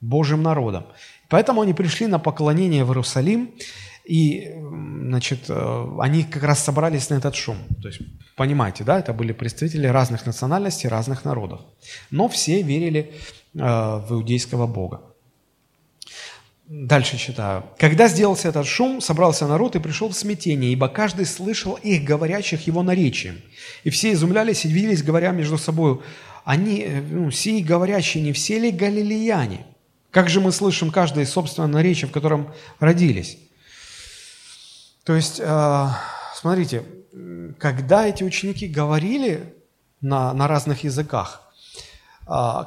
Божьим 0.00 0.42
народом. 0.42 0.86
Поэтому 1.28 1.60
они 1.60 1.74
пришли 1.74 2.06
на 2.06 2.18
поклонение 2.18 2.84
в 2.84 2.88
Иерусалим, 2.88 3.50
и 4.04 4.54
значит, 4.54 5.50
э, 5.50 5.96
они 6.00 6.24
как 6.24 6.42
раз 6.42 6.64
собрались 6.64 7.10
на 7.10 7.16
этот 7.16 7.34
шум. 7.34 7.58
То 7.82 7.88
есть, 7.88 8.00
понимаете, 8.36 8.82
да, 8.82 8.98
это 8.98 9.12
были 9.12 9.32
представители 9.32 9.86
разных 9.86 10.24
национальностей, 10.24 10.88
разных 10.88 11.26
народов. 11.26 11.60
Но 12.10 12.28
все 12.28 12.62
верили 12.62 13.12
э, 13.54 13.58
в 13.58 14.06
иудейского 14.10 14.66
Бога. 14.66 15.02
Дальше 16.68 17.16
читаю. 17.16 17.64
«Когда 17.78 18.08
сделался 18.08 18.48
этот 18.48 18.66
шум, 18.66 19.00
собрался 19.00 19.46
народ 19.46 19.74
и 19.74 19.78
пришел 19.78 20.10
в 20.10 20.14
смятение, 20.14 20.70
ибо 20.70 20.88
каждый 20.88 21.24
слышал 21.24 21.76
их, 21.82 22.04
говорящих 22.04 22.66
его 22.66 22.82
наречием. 22.82 23.40
И 23.84 23.90
все 23.90 24.12
изумлялись 24.12 24.66
и 24.66 24.68
виделись, 24.68 25.02
говоря 25.02 25.30
между 25.30 25.56
собой, 25.56 26.02
они, 26.44 26.82
э, 26.82 27.00
ну, 27.00 27.30
сии 27.30 27.62
говорящие, 27.62 28.22
не 28.22 28.34
все 28.34 28.58
ли 28.58 28.70
галилеяне? 28.70 29.64
Как 30.10 30.28
же 30.28 30.42
мы 30.42 30.52
слышим 30.52 30.90
каждое 30.90 31.24
собственное 31.24 31.70
наречие, 31.70 32.06
в 32.06 32.12
котором 32.12 32.52
родились?» 32.80 33.38
То 35.04 35.16
есть, 35.16 35.40
э, 35.42 35.86
смотрите, 36.34 36.82
когда 37.58 38.06
эти 38.06 38.24
ученики 38.24 38.68
говорили 38.68 39.54
на, 40.02 40.34
на 40.34 40.46
разных 40.46 40.84
языках, 40.84 41.50
э, 42.26 42.64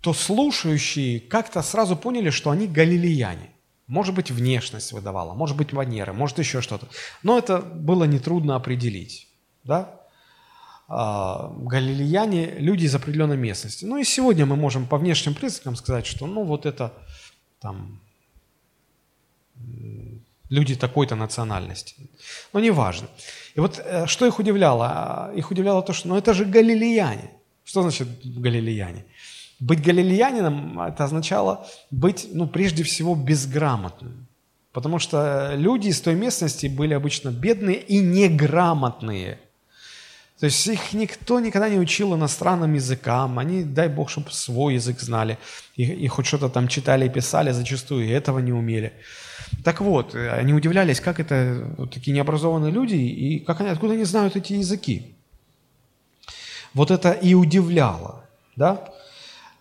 то 0.00 0.12
слушающие 0.12 1.20
как-то 1.20 1.62
сразу 1.62 1.96
поняли, 1.96 2.30
что 2.30 2.50
они 2.50 2.66
галилеяне. 2.66 3.50
Может 3.86 4.14
быть, 4.14 4.30
внешность 4.30 4.92
выдавала, 4.92 5.34
может 5.34 5.56
быть, 5.56 5.72
манеры, 5.72 6.12
может, 6.12 6.38
еще 6.38 6.60
что-то. 6.60 6.88
Но 7.22 7.36
это 7.36 7.58
было 7.60 8.04
нетрудно 8.04 8.54
определить. 8.54 9.28
Да? 9.64 10.00
А, 10.88 11.52
галилеяне– 11.56 12.54
люди 12.58 12.84
из 12.84 12.94
определенной 12.94 13.36
местности. 13.36 13.84
Ну 13.84 13.98
и 13.98 14.04
сегодня 14.04 14.46
мы 14.46 14.56
можем 14.56 14.86
по 14.86 14.96
внешним 14.96 15.34
признакам 15.34 15.76
сказать, 15.76 16.06
что 16.06 16.26
ну 16.26 16.44
вот 16.44 16.66
это 16.66 16.92
там 17.60 18.00
люди 20.48 20.74
такой-то 20.74 21.14
национальности. 21.16 21.94
Но 22.52 22.60
неважно. 22.60 23.08
И 23.54 23.60
вот 23.60 23.78
э, 23.78 24.06
что 24.06 24.26
их 24.26 24.38
удивляло? 24.38 25.32
Их 25.36 25.50
удивляло 25.50 25.82
то, 25.82 25.92
что 25.92 26.08
ну 26.08 26.16
это 26.16 26.34
же 26.34 26.44
галилеяне. 26.44 27.30
Что 27.64 27.82
значит 27.82 28.08
галилеяне? 28.24 29.04
Быть 29.60 29.82
галилеянином– 29.82 30.80
это 30.88 31.04
означало 31.04 31.66
быть, 31.90 32.28
ну, 32.32 32.46
прежде 32.46 32.82
всего, 32.82 33.14
безграмотным. 33.14 34.26
Потому 34.72 34.98
что 34.98 35.52
люди 35.54 35.88
из 35.88 36.00
той 36.00 36.14
местности 36.14 36.66
были 36.66 36.94
обычно 36.94 37.30
бедные 37.30 37.80
и 37.80 37.98
неграмотные. 37.98 39.38
То 40.38 40.46
есть 40.46 40.66
их 40.66 40.94
никто 40.94 41.38
никогда 41.40 41.68
не 41.68 41.78
учил 41.78 42.14
иностранным 42.16 42.72
языкам. 42.72 43.38
Они, 43.38 43.62
дай 43.62 43.88
Бог, 43.88 44.08
чтобы 44.08 44.30
свой 44.30 44.74
язык 44.74 44.98
знали. 45.00 45.36
И, 45.76 45.82
и 45.82 46.08
хоть 46.08 46.24
что-то 46.24 46.48
там 46.48 46.66
читали 46.66 47.06
и 47.06 47.10
писали, 47.10 47.50
зачастую 47.50 48.06
и 48.06 48.10
этого 48.10 48.38
не 48.38 48.52
умели. 48.52 48.94
Так 49.64 49.82
вот, 49.82 50.14
они 50.14 50.54
удивлялись, 50.54 51.00
как 51.00 51.20
это 51.20 51.74
вот 51.76 51.92
такие 51.92 52.14
необразованные 52.14 52.72
люди, 52.72 52.94
и 52.94 53.40
как 53.40 53.60
они, 53.60 53.68
откуда 53.68 53.92
они 53.92 54.04
знают 54.04 54.36
эти 54.36 54.54
языки. 54.54 55.14
Вот 56.72 56.90
это 56.90 57.10
и 57.10 57.34
удивляло. 57.34 58.24
Да? 58.56 58.88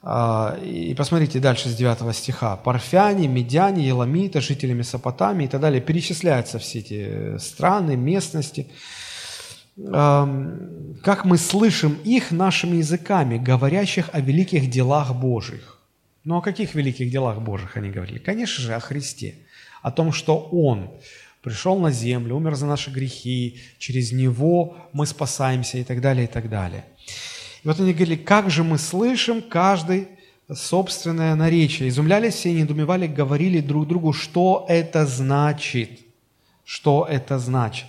А, 0.01 0.57
и 0.63 0.93
посмотрите 0.93 1.39
дальше 1.39 1.69
с 1.69 1.75
9 1.75 2.15
стиха. 2.15 2.55
Парфяне, 2.55 3.27
медяне, 3.27 3.85
еламиты, 3.85 4.41
жители 4.41 4.73
Месопотамии 4.73 5.45
и 5.45 5.49
так 5.49 5.61
далее. 5.61 5.81
Перечисляются 5.81 6.57
все 6.59 6.79
эти 6.79 7.37
страны, 7.37 7.97
местности. 7.97 8.67
Как 9.75 11.25
мы 11.25 11.37
слышим 11.37 11.97
их 12.03 12.31
нашими 12.31 12.77
языками, 12.77 13.37
говорящих 13.37 14.09
о 14.13 14.19
великих 14.19 14.69
делах 14.69 15.15
Божьих. 15.15 15.79
Ну 16.25 16.37
о 16.37 16.41
каких 16.41 16.75
великих 16.75 17.09
делах 17.09 17.39
Божьих 17.39 17.77
они 17.77 17.89
говорили? 17.89 18.19
Конечно 18.19 18.61
же, 18.63 18.75
о 18.75 18.79
Христе. 18.79 19.35
О 19.81 19.91
том, 19.91 20.11
что 20.11 20.37
Он 20.37 20.91
пришел 21.41 21.79
на 21.79 21.91
землю, 21.91 22.35
умер 22.35 22.55
за 22.55 22.65
наши 22.65 22.91
грехи, 22.91 23.61
через 23.77 24.11
Него 24.11 24.75
мы 24.91 25.05
спасаемся 25.05 25.77
и 25.77 25.83
так 25.83 26.01
далее, 26.01 26.25
и 26.25 26.27
так 26.27 26.49
далее. 26.49 26.83
И 27.63 27.67
вот 27.67 27.79
они 27.79 27.93
говорили, 27.93 28.15
как 28.15 28.49
же 28.49 28.63
мы 28.63 28.77
слышим 28.77 29.41
каждый 29.41 30.07
собственное 30.53 31.35
наречие. 31.35 31.89
Изумлялись 31.89 32.35
все, 32.35 32.53
недоумевали, 32.53 33.07
говорили 33.07 33.59
друг 33.59 33.87
другу, 33.87 34.13
что 34.13 34.65
это 34.67 35.05
значит. 35.05 35.99
Что 36.63 37.07
это 37.09 37.39
значит. 37.39 37.87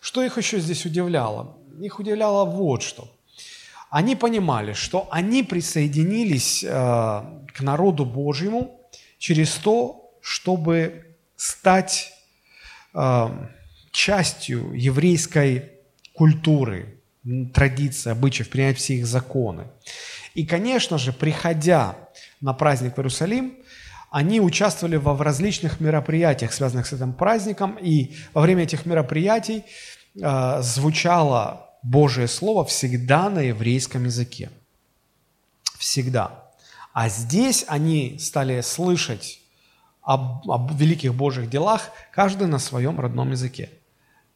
Что 0.00 0.22
их 0.22 0.38
еще 0.38 0.60
здесь 0.60 0.86
удивляло? 0.86 1.56
Их 1.80 1.98
удивляло 1.98 2.44
вот 2.44 2.82
что. 2.82 3.12
Они 3.90 4.16
понимали, 4.16 4.74
что 4.74 5.08
они 5.10 5.42
присоединились 5.42 6.62
э, 6.62 6.68
к 6.68 7.60
народу 7.60 8.04
Божьему 8.04 8.80
через 9.18 9.54
то, 9.54 10.12
чтобы 10.20 11.16
стать 11.36 12.12
э, 12.94 13.28
частью 13.90 14.72
еврейской 14.72 15.72
культуры, 16.12 16.97
традиции, 17.52 18.10
обычаев, 18.10 18.48
принять 18.48 18.78
все 18.78 18.94
их 18.94 19.06
законы. 19.06 19.66
И, 20.34 20.46
конечно 20.46 20.98
же, 20.98 21.12
приходя 21.12 21.96
на 22.40 22.52
праздник 22.52 22.94
в 22.94 22.98
Иерусалим, 22.98 23.54
они 24.10 24.40
участвовали 24.40 24.96
в 24.96 25.20
различных 25.20 25.80
мероприятиях, 25.80 26.52
связанных 26.52 26.86
с 26.86 26.92
этим 26.92 27.12
праздником, 27.12 27.76
и 27.80 28.16
во 28.32 28.40
время 28.40 28.62
этих 28.62 28.86
мероприятий 28.86 29.64
э, 30.20 30.62
звучало 30.62 31.68
Божье 31.82 32.26
Слово 32.26 32.64
всегда 32.64 33.28
на 33.28 33.40
еврейском 33.40 34.04
языке. 34.04 34.50
Всегда. 35.78 36.44
А 36.92 37.08
здесь 37.08 37.64
они 37.68 38.18
стали 38.18 38.60
слышать 38.62 39.40
об, 40.02 40.50
об 40.50 40.74
великих 40.74 41.14
Божьих 41.14 41.50
делах, 41.50 41.90
каждый 42.12 42.46
на 42.46 42.58
своем 42.58 42.98
родном 42.98 43.30
языке. 43.30 43.70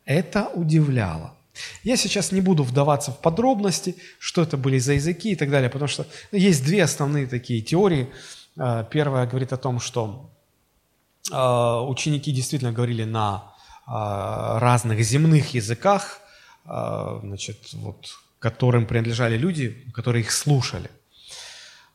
Это 0.05 0.49
удивляло. 0.49 1.35
Я 1.83 1.97
сейчас 1.97 2.33
не 2.33 2.41
буду 2.41 2.63
вдаваться 2.63 3.11
в 3.11 3.21
подробности, 3.21 3.97
что 4.19 4.43
это 4.43 4.57
были 4.57 4.79
за 4.79 4.95
языки 4.95 5.33
и 5.33 5.37
так 5.37 5.51
далее, 5.51 5.69
потому 5.69 5.89
что 5.89 6.07
есть 6.33 6.65
две 6.65 6.83
основные 6.83 7.27
такие 7.27 7.61
теории. 7.61 8.09
Э, 8.57 8.85
первая 8.91 9.27
говорит 9.27 9.53
о 9.53 9.57
том, 9.57 9.81
что 9.81 10.31
э, 11.31 11.37
ученики 11.37 12.33
действительно 12.33 12.73
говорили 12.73 13.05
на 13.05 13.53
э, 13.87 14.59
разных 14.59 15.01
земных 15.01 15.55
языках, 15.55 16.19
значит, 16.65 17.59
вот, 17.73 18.07
которым 18.39 18.87
принадлежали 18.87 19.37
люди, 19.37 19.85
которые 19.93 20.23
их 20.23 20.31
слушали. 20.31 20.91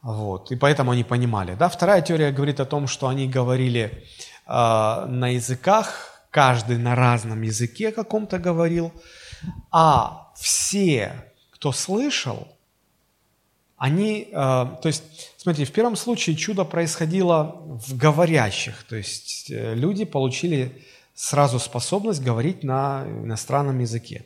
Вот, 0.01 0.51
и 0.51 0.57
поэтому 0.57 0.91
они 0.91 1.05
понимали. 1.05 1.55
Да? 1.55 1.69
Вторая 1.69 2.01
теория 2.01 2.33
говорит 2.33 2.59
о 2.59 2.65
том, 2.65 2.87
что 2.87 3.07
они 3.07 3.29
говорили 3.29 4.03
на 4.45 5.33
языках, 5.33 6.17
каждый 6.31 6.77
на 6.77 6.95
разном 6.95 7.43
языке 7.43 7.93
каком-то 7.93 8.39
говорил, 8.39 8.91
а 9.71 10.31
все, 10.35 11.31
кто 11.51 11.71
слышал, 11.71 12.47
они, 13.77 14.29
э, 14.31 14.33
то 14.33 14.81
есть, 14.85 15.03
смотрите, 15.38 15.69
в 15.69 15.73
первом 15.73 15.95
случае 15.95 16.35
чудо 16.35 16.65
происходило 16.65 17.61
в 17.63 17.95
говорящих, 17.95 18.83
то 18.83 18.95
есть 18.95 19.51
э, 19.51 19.75
люди 19.75 20.03
получили 20.03 20.83
сразу 21.13 21.59
способность 21.59 22.21
говорить 22.21 22.63
на 22.63 23.03
иностранном 23.05 23.79
языке. 23.79 24.25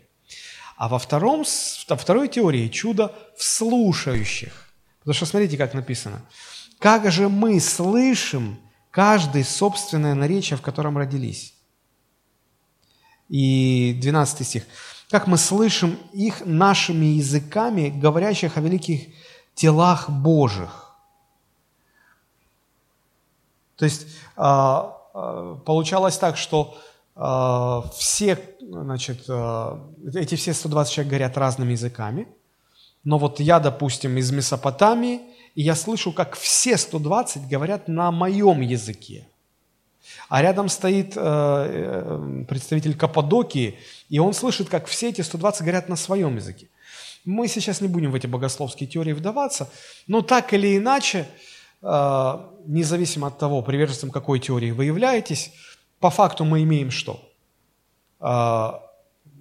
А 0.78 0.88
во, 0.88 1.00
втором, 1.00 1.46
во 1.88 1.96
второй 1.96 2.28
теории 2.28 2.68
чудо 2.68 3.14
в 3.38 3.44
слушающих. 3.44 4.70
Потому 5.00 5.14
что 5.14 5.26
смотрите, 5.26 5.58
как 5.58 5.74
написано. 5.74 6.22
«Как 6.80 7.12
же 7.12 7.30
мы 7.30 7.60
слышим 7.60 8.60
каждый 8.90 9.44
собственное 9.44 10.16
наречие, 10.16 10.58
в 10.58 10.62
котором 10.62 10.98
родились?» 10.98 11.54
И 13.30 13.98
12 14.02 14.48
стих 14.48 14.64
как 15.12 15.28
мы 15.28 15.38
слышим 15.38 15.98
их 16.14 16.46
нашими 16.46 17.06
языками, 17.06 17.90
говорящих 17.90 18.58
о 18.58 18.62
великих 18.62 19.14
делах 19.58 20.10
Божьих. 20.10 20.96
То 23.76 23.86
есть 23.86 24.08
а, 24.38 24.98
а, 25.14 25.56
получалось 25.66 26.18
так, 26.18 26.38
что 26.38 26.78
а, 27.16 27.84
все, 27.94 28.40
значит, 28.62 29.30
эти 30.16 30.36
все 30.36 30.54
120 30.54 30.94
человек 30.94 31.10
говорят 31.10 31.38
разными 31.38 31.72
языками, 31.72 32.28
но 33.04 33.18
вот 33.18 33.42
я, 33.42 33.60
допустим, 33.60 34.18
из 34.18 34.32
Месопотамии, 34.32 35.20
и 35.56 35.64
я 35.64 35.76
слышу, 35.76 36.14
как 36.14 36.38
все 36.38 36.78
120 36.78 37.50
говорят 37.50 37.90
на 37.90 38.12
моем 38.12 38.62
языке. 38.62 39.28
А 40.30 40.42
рядом 40.42 40.70
стоит 40.70 41.14
э, 41.16 41.22
э, 41.22 42.44
представитель 42.48 42.96
Каппадокии, 42.96 43.78
и 44.10 44.20
он 44.20 44.34
слышит, 44.34 44.70
как 44.70 44.88
все 44.88 45.10
эти 45.10 45.22
120 45.22 45.62
говорят 45.62 45.90
на 45.90 45.96
своем 45.96 46.36
языке. 46.36 46.68
Мы 47.26 47.48
сейчас 47.48 47.82
не 47.82 47.88
будем 47.88 48.12
в 48.12 48.16
эти 48.16 48.28
богословские 48.28 48.88
теории 48.88 49.14
вдаваться, 49.14 49.70
но 50.08 50.22
так 50.22 50.54
или 50.54 50.78
иначе, 50.78 51.28
э, 51.82 52.38
независимо 52.66 53.28
от 53.28 53.38
того, 53.38 53.62
приверженцем 53.62 54.12
какой 54.12 54.40
теории 54.40 54.72
вы 54.72 54.86
являетесь, 54.86 55.52
по 56.00 56.10
факту 56.10 56.46
мы 56.46 56.64
имеем 56.64 56.90
что? 56.92 57.28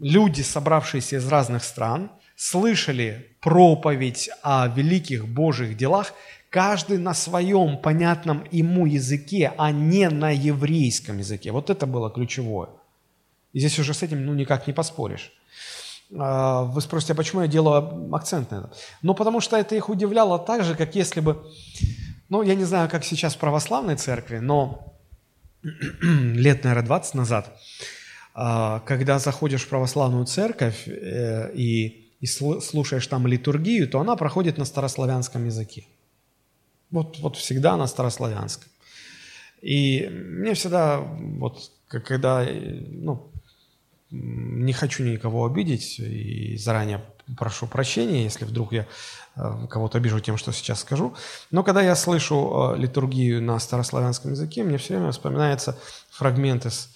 Люди, 0.00 0.40
собравшиеся 0.40 1.16
из 1.16 1.28
разных 1.28 1.62
стран, 1.62 2.10
слышали 2.36 3.36
проповедь 3.40 4.30
о 4.42 4.66
великих 4.66 5.28
Божьих 5.28 5.76
делах, 5.76 6.14
каждый 6.50 6.98
на 6.98 7.14
своем 7.14 7.78
понятном 7.78 8.44
ему 8.50 8.86
языке, 8.86 9.52
а 9.56 9.70
не 9.70 10.08
на 10.10 10.30
еврейском 10.30 11.18
языке. 11.18 11.52
Вот 11.52 11.70
это 11.70 11.86
было 11.86 12.10
ключевое. 12.10 12.68
И 13.52 13.60
здесь 13.60 13.78
уже 13.78 13.94
с 13.94 14.02
этим 14.02 14.26
ну, 14.26 14.34
никак 14.34 14.66
не 14.66 14.72
поспоришь. 14.72 15.32
А, 16.18 16.62
вы 16.64 16.80
спросите, 16.80 17.12
а 17.12 17.16
почему 17.16 17.42
я 17.42 17.48
делаю 17.48 18.14
акцент 18.14 18.50
на 18.50 18.56
этом? 18.56 18.70
Ну, 19.02 19.14
потому 19.14 19.40
что 19.40 19.56
это 19.56 19.76
их 19.76 19.88
удивляло 19.88 20.38
так 20.38 20.64
же, 20.64 20.74
как 20.74 20.94
если 20.96 21.20
бы, 21.20 21.42
ну, 22.28 22.42
я 22.42 22.56
не 22.56 22.64
знаю, 22.64 22.88
как 22.90 23.04
сейчас 23.04 23.34
в 23.34 23.38
православной 23.38 23.96
церкви, 23.96 24.38
но 24.38 24.96
лет, 25.62 26.64
наверное, 26.64 26.86
20 26.86 27.14
назад, 27.14 27.56
а, 28.34 28.80
когда 28.80 29.20
заходишь 29.20 29.62
в 29.62 29.68
православную 29.68 30.24
церковь 30.26 30.88
э, 30.88 31.52
и, 31.54 32.10
и 32.20 32.26
слушаешь 32.26 33.06
там 33.06 33.26
литургию, 33.26 33.88
то 33.88 34.00
она 34.00 34.16
проходит 34.16 34.58
на 34.58 34.64
старославянском 34.64 35.46
языке. 35.46 35.84
Вот, 36.90 37.18
вот 37.20 37.36
всегда 37.36 37.76
на 37.76 37.86
старославянском. 37.86 38.68
И 39.62 40.08
мне 40.08 40.54
всегда, 40.54 40.98
вот 40.98 41.70
когда, 41.88 42.46
ну, 42.46 43.30
не 44.10 44.72
хочу 44.72 45.04
никого 45.04 45.46
обидеть 45.46 45.98
и 46.00 46.56
заранее 46.56 47.04
прошу 47.38 47.66
прощения, 47.66 48.24
если 48.24 48.44
вдруг 48.44 48.72
я 48.72 48.86
э, 49.36 49.66
кого-то 49.68 49.98
обижу 49.98 50.18
тем, 50.18 50.36
что 50.36 50.52
сейчас 50.52 50.80
скажу. 50.80 51.14
Но 51.52 51.62
когда 51.62 51.80
я 51.80 51.94
слышу 51.94 52.74
э, 52.74 52.78
литургию 52.80 53.40
на 53.40 53.58
старославянском 53.60 54.32
языке, 54.32 54.64
мне 54.64 54.78
все 54.78 54.96
время 54.96 55.12
вспоминается 55.12 55.78
фрагмент 56.10 56.66
из 56.66 56.88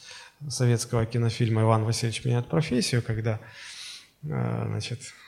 советского 0.48 1.06
кинофильма 1.06 1.62
«Иван 1.62 1.84
Васильевич 1.84 2.24
меняет 2.24 2.48
профессию», 2.48 3.00
когда 3.02 3.38
э, 4.24 4.64
значит, 4.66 5.00
Э, 5.02 5.23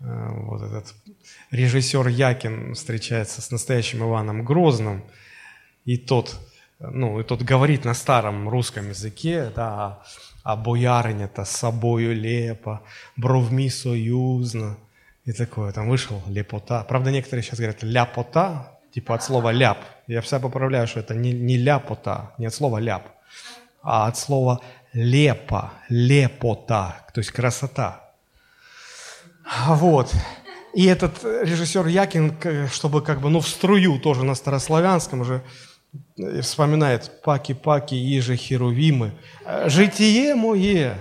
вот 0.00 0.62
этот 0.62 0.94
режиссер 1.50 2.06
Якин 2.08 2.74
встречается 2.74 3.42
с 3.42 3.50
настоящим 3.50 4.04
Иваном 4.04 4.44
Грозным, 4.44 5.04
и 5.84 5.96
тот, 5.96 6.36
ну, 6.78 7.18
и 7.20 7.24
тот 7.24 7.42
говорит 7.42 7.84
на 7.84 7.94
старом 7.94 8.48
русском 8.48 8.88
языке, 8.88 9.50
да, 9.54 10.02
а 10.44 10.56
бояриня-то 10.56 11.44
с 11.44 11.50
собою 11.50 12.14
лепо, 12.14 12.82
бровми 13.16 13.68
союзно, 13.68 14.76
и 15.24 15.32
такое, 15.32 15.72
там 15.72 15.88
вышел 15.88 16.22
лепота. 16.28 16.84
Правда, 16.84 17.10
некоторые 17.10 17.42
сейчас 17.42 17.58
говорят 17.58 17.82
ляпота, 17.82 18.78
типа 18.92 19.16
от 19.16 19.24
слова 19.24 19.50
ляп. 19.50 19.78
Я 20.06 20.20
вся 20.20 20.38
поправляю, 20.38 20.86
что 20.86 21.00
это 21.00 21.14
не, 21.14 21.32
не 21.32 21.56
ляпота, 21.56 22.34
не 22.38 22.46
от 22.46 22.54
слова 22.54 22.78
ляп, 22.78 23.08
а 23.82 24.06
от 24.06 24.16
слова 24.16 24.60
лепо, 24.92 25.72
лепота, 25.88 27.06
то 27.12 27.18
есть 27.20 27.30
красота. 27.30 28.07
Вот. 29.66 30.12
И 30.74 30.84
этот 30.86 31.24
режиссер 31.24 31.86
Якин, 31.86 32.36
чтобы 32.70 33.02
как 33.02 33.20
бы, 33.20 33.30
ну, 33.30 33.40
в 33.40 33.48
струю 33.48 33.98
тоже 33.98 34.24
на 34.24 34.34
старославянском 34.34 35.24
же 35.24 35.42
вспоминает 36.42 37.22
«Паки-паки, 37.22 37.94
иже 37.94 38.36
херувимы, 38.36 39.12
житие 39.66 40.34
мое». 40.34 40.98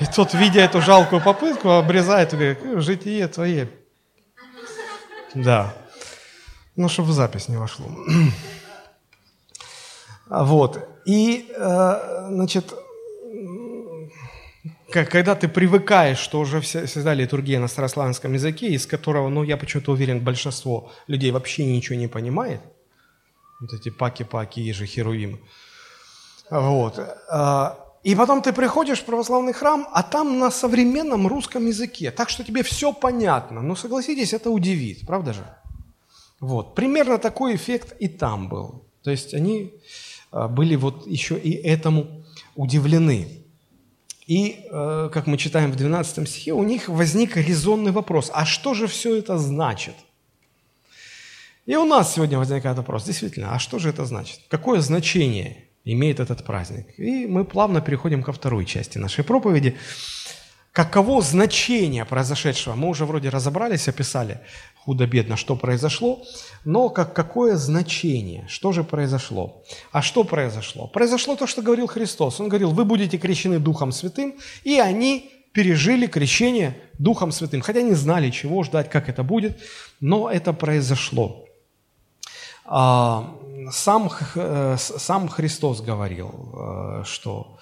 И 0.00 0.06
тот, 0.06 0.34
видя 0.34 0.60
эту 0.60 0.80
жалкую 0.80 1.22
попытку, 1.22 1.70
обрезает 1.70 2.32
и 2.32 2.36
говорит, 2.36 2.58
«Э, 2.62 2.80
житие 2.80 3.26
твое. 3.26 3.68
Да. 5.34 5.74
Ну, 6.76 6.88
чтобы 6.88 7.08
в 7.08 7.12
запись 7.12 7.48
не 7.48 7.56
вошло. 7.56 7.86
Вот. 10.30 10.86
И, 11.06 11.50
э, 11.56 12.26
значит, 12.28 12.74
когда 14.90 15.34
ты 15.34 15.48
привыкаешь, 15.48 16.18
что 16.18 16.40
уже 16.40 16.60
всегда 16.60 17.14
литургия 17.14 17.60
на 17.60 17.68
старославянском 17.68 18.32
языке, 18.32 18.68
из 18.68 18.86
которого, 18.86 19.28
ну, 19.28 19.42
я 19.42 19.56
почему-то 19.56 19.92
уверен, 19.92 20.20
большинство 20.20 20.90
людей 21.06 21.30
вообще 21.30 21.64
ничего 21.64 21.96
не 21.96 22.08
понимает, 22.08 22.60
вот 23.60 23.72
эти 23.72 23.90
паки-паки, 23.90 24.60
ежи, 24.60 24.86
херувимы. 24.86 25.40
Вот. 26.50 26.98
А, 27.30 27.78
и 28.02 28.14
потом 28.14 28.40
ты 28.40 28.52
приходишь 28.52 29.00
в 29.00 29.04
православный 29.04 29.52
храм, 29.52 29.86
а 29.92 30.02
там 30.02 30.38
на 30.38 30.50
современном 30.50 31.26
русском 31.26 31.66
языке. 31.66 32.10
Так 32.10 32.30
что 32.30 32.44
тебе 32.44 32.62
все 32.62 32.92
понятно. 32.92 33.60
Но 33.60 33.76
согласитесь, 33.76 34.32
это 34.32 34.50
удивит, 34.50 35.06
правда 35.06 35.32
же? 35.32 35.44
Вот. 36.40 36.74
Примерно 36.74 37.18
такой 37.18 37.56
эффект 37.56 37.94
и 37.98 38.08
там 38.08 38.48
был. 38.48 38.84
То 39.02 39.10
есть 39.10 39.34
они 39.34 39.74
а, 40.30 40.48
были 40.48 40.76
вот 40.76 41.06
еще 41.06 41.38
и 41.38 41.52
этому 41.52 42.24
удивлены. 42.54 43.37
И, 44.28 44.66
э, 44.70 45.10
как 45.10 45.26
мы 45.26 45.38
читаем 45.38 45.72
в 45.72 45.76
12 45.76 46.28
стихе, 46.28 46.52
у 46.52 46.62
них 46.62 46.88
возник 46.90 47.36
резонный 47.38 47.92
вопрос, 47.92 48.30
а 48.34 48.44
что 48.44 48.74
же 48.74 48.86
все 48.86 49.16
это 49.16 49.38
значит? 49.38 49.94
И 51.64 51.74
у 51.76 51.86
нас 51.86 52.14
сегодня 52.14 52.38
возникает 52.38 52.76
вопрос, 52.76 53.04
действительно, 53.04 53.54
а 53.54 53.58
что 53.58 53.78
же 53.78 53.88
это 53.88 54.04
значит? 54.04 54.40
Какое 54.50 54.80
значение 54.80 55.64
имеет 55.84 56.20
этот 56.20 56.44
праздник? 56.44 56.86
И 56.98 57.26
мы 57.26 57.46
плавно 57.46 57.80
переходим 57.80 58.22
ко 58.22 58.32
второй 58.32 58.66
части 58.66 58.98
нашей 58.98 59.24
проповеди. 59.24 59.78
Каково 60.72 61.22
значение 61.22 62.04
произошедшего? 62.04 62.74
Мы 62.74 62.88
уже 62.88 63.06
вроде 63.06 63.30
разобрались, 63.30 63.88
описали. 63.88 64.40
Худо-бедно, 64.88 65.36
что 65.36 65.54
произошло, 65.54 66.22
но 66.64 66.88
как, 66.88 67.12
какое 67.12 67.56
значение, 67.56 68.46
что 68.48 68.72
же 68.72 68.84
произошло. 68.84 69.62
А 69.92 70.00
что 70.00 70.24
произошло? 70.24 70.86
Произошло 70.86 71.36
то, 71.36 71.46
что 71.46 71.60
говорил 71.60 71.86
Христос. 71.86 72.40
Он 72.40 72.48
говорил, 72.48 72.70
вы 72.70 72.86
будете 72.86 73.18
крещены 73.18 73.58
Духом 73.58 73.92
Святым, 73.92 74.32
и 74.64 74.80
они 74.80 75.30
пережили 75.52 76.06
крещение 76.06 76.74
Духом 76.98 77.32
Святым, 77.32 77.60
хотя 77.60 77.82
не 77.82 77.92
знали, 77.92 78.30
чего 78.30 78.62
ждать, 78.62 78.88
как 78.88 79.10
это 79.10 79.22
будет, 79.22 79.60
но 80.00 80.30
это 80.30 80.54
произошло. 80.54 81.44
А, 82.64 83.36
сам, 83.70 84.10
э, 84.36 84.76
сам 84.78 85.28
Христос 85.28 85.82
говорил, 85.82 86.30
э, 86.30 87.02
что 87.04 87.58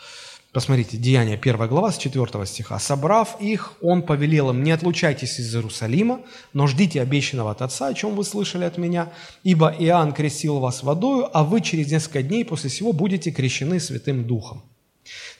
Посмотрите, 0.56 0.96
Деяния 0.96 1.34
1 1.34 1.68
глава 1.68 1.92
с 1.92 1.98
4 1.98 2.46
стиха. 2.46 2.78
«Собрав 2.78 3.38
их, 3.42 3.74
он 3.82 4.00
повелел 4.00 4.48
им, 4.48 4.62
не 4.62 4.70
отлучайтесь 4.70 5.38
из 5.38 5.54
Иерусалима, 5.54 6.22
но 6.54 6.66
ждите 6.66 7.02
обещанного 7.02 7.50
от 7.50 7.60
Отца, 7.60 7.88
о 7.88 7.92
чем 7.92 8.16
вы 8.16 8.24
слышали 8.24 8.64
от 8.64 8.78
меня, 8.78 9.12
ибо 9.42 9.68
Иоанн 9.68 10.14
крестил 10.14 10.58
вас 10.60 10.82
водою, 10.82 11.28
а 11.30 11.44
вы 11.44 11.60
через 11.60 11.92
несколько 11.92 12.22
дней 12.22 12.42
после 12.42 12.70
всего 12.70 12.94
будете 12.94 13.32
крещены 13.32 13.78
Святым 13.78 14.26
Духом». 14.26 14.62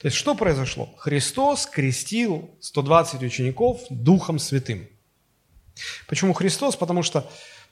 То 0.03 0.09
есть 0.09 0.19
что 0.19 0.35
произошло? 0.35 0.91
Христос 0.99 1.65
крестил 1.65 2.51
120 2.61 3.23
учеников 3.23 3.81
Духом 3.89 4.39
Святым. 4.39 4.87
Почему 6.09 6.35
Христос? 6.35 6.77
Потому 6.77 7.03
что 7.03 7.27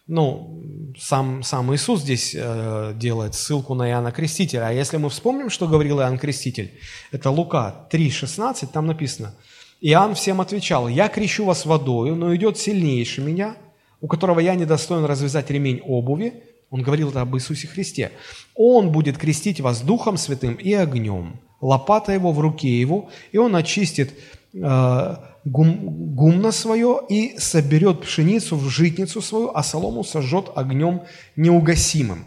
ну, 0.06 0.62
сам, 0.98 1.42
сам 1.42 1.74
Иисус 1.74 2.02
здесь 2.02 2.34
э, 2.36 2.92
делает 2.96 3.34
ссылку 3.34 3.74
на 3.74 3.88
Иоанна 3.88 4.12
Крестителя. 4.12 4.68
А 4.68 4.72
если 4.72 4.98
мы 4.98 5.08
вспомним, 5.08 5.48
что 5.48 5.66
говорил 5.66 5.98
Иоанн 6.00 6.18
Креститель, 6.18 6.72
это 7.10 7.30
Лука 7.30 7.86
3,16, 7.90 8.68
там 8.72 8.86
написано, 8.86 9.34
Иоанн 9.80 10.14
всем 10.14 10.40
отвечал, 10.40 10.88
«Я 10.88 11.08
крещу 11.08 11.44
вас 11.44 11.64
водою, 11.64 12.16
но 12.16 12.34
идет 12.34 12.58
сильнейший 12.58 13.24
меня, 13.24 13.56
у 14.00 14.06
которого 14.06 14.40
я 14.40 14.54
не 14.54 14.66
достоин 14.66 15.04
развязать 15.04 15.50
ремень 15.50 15.80
обуви». 15.80 16.42
Он 16.70 16.82
говорил 16.82 17.10
это 17.10 17.22
об 17.22 17.34
Иисусе 17.36 17.66
Христе. 17.66 18.12
«Он 18.54 18.90
будет 18.90 19.16
крестить 19.16 19.60
вас 19.60 19.80
Духом 19.80 20.18
Святым 20.18 20.54
и 20.54 20.72
огнем, 20.74 21.40
лопата 21.60 22.12
его 22.12 22.32
в 22.32 22.40
руке 22.40 22.78
его, 22.78 23.08
и 23.32 23.38
он 23.38 23.56
очистит 23.56 24.12
гум, 24.54 26.14
гумно 26.14 26.52
свое 26.52 27.00
и 27.08 27.38
соберет 27.38 28.02
пшеницу 28.02 28.56
в 28.56 28.68
житницу 28.68 29.20
свою, 29.20 29.50
а 29.54 29.62
солому 29.62 30.04
сожжет 30.04 30.50
огнем 30.54 31.02
неугасимым. 31.36 32.26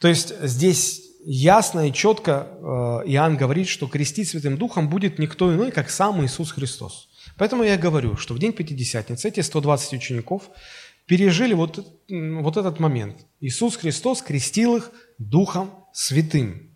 То 0.00 0.08
есть 0.08 0.34
здесь 0.42 1.02
ясно 1.24 1.88
и 1.88 1.92
четко 1.92 2.48
э, 2.50 2.64
Иоанн 3.10 3.36
говорит, 3.36 3.68
что 3.68 3.86
крестить 3.86 4.28
Святым 4.28 4.58
Духом 4.58 4.88
будет 4.88 5.18
никто 5.18 5.54
иной, 5.54 5.70
как 5.70 5.90
сам 5.90 6.24
Иисус 6.24 6.50
Христос. 6.50 7.08
Поэтому 7.38 7.62
я 7.62 7.78
говорю, 7.78 8.16
что 8.16 8.34
в 8.34 8.38
день 8.38 8.52
Пятидесятницы 8.52 9.28
эти 9.28 9.40
120 9.40 9.94
учеников 9.94 10.50
пережили 11.06 11.54
вот, 11.54 11.86
вот 12.08 12.56
этот 12.56 12.80
момент. 12.80 13.26
Иисус 13.40 13.76
Христос 13.76 14.22
крестил 14.22 14.76
их 14.76 14.90
Духом 15.18 15.70
Святым. 15.92 16.70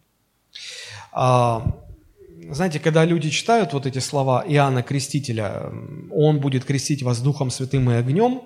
Знаете, 2.51 2.81
когда 2.81 3.05
люди 3.05 3.31
читают 3.31 3.73
вот 3.73 3.87
эти 3.87 3.99
слова 3.99 4.45
Иоанна 4.47 4.83
Крестителя, 4.83 5.73
«Он 6.11 6.41
будет 6.41 6.65
крестить 6.65 7.03
вас 7.03 7.21
Духом 7.21 7.51
Святым 7.51 7.91
и 7.91 7.95
огнем», 7.95 8.43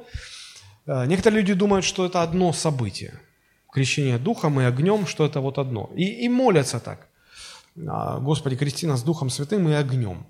э, 0.86 1.06
некоторые 1.06 1.40
люди 1.40 1.54
думают, 1.54 1.84
что 1.84 2.06
это 2.06 2.22
одно 2.22 2.52
событие. 2.52 3.20
Крещение 3.72 4.18
Духом 4.18 4.60
и 4.60 4.64
огнем, 4.64 5.06
что 5.06 5.26
это 5.26 5.40
вот 5.40 5.58
одно. 5.58 5.90
И, 5.96 6.24
и 6.24 6.28
молятся 6.28 6.80
так. 6.80 7.08
«А, 7.86 8.18
«Господи, 8.20 8.56
крести 8.56 8.86
нас 8.86 9.02
Духом 9.02 9.30
Святым 9.30 9.68
и 9.68 9.72
огнем». 9.72 10.26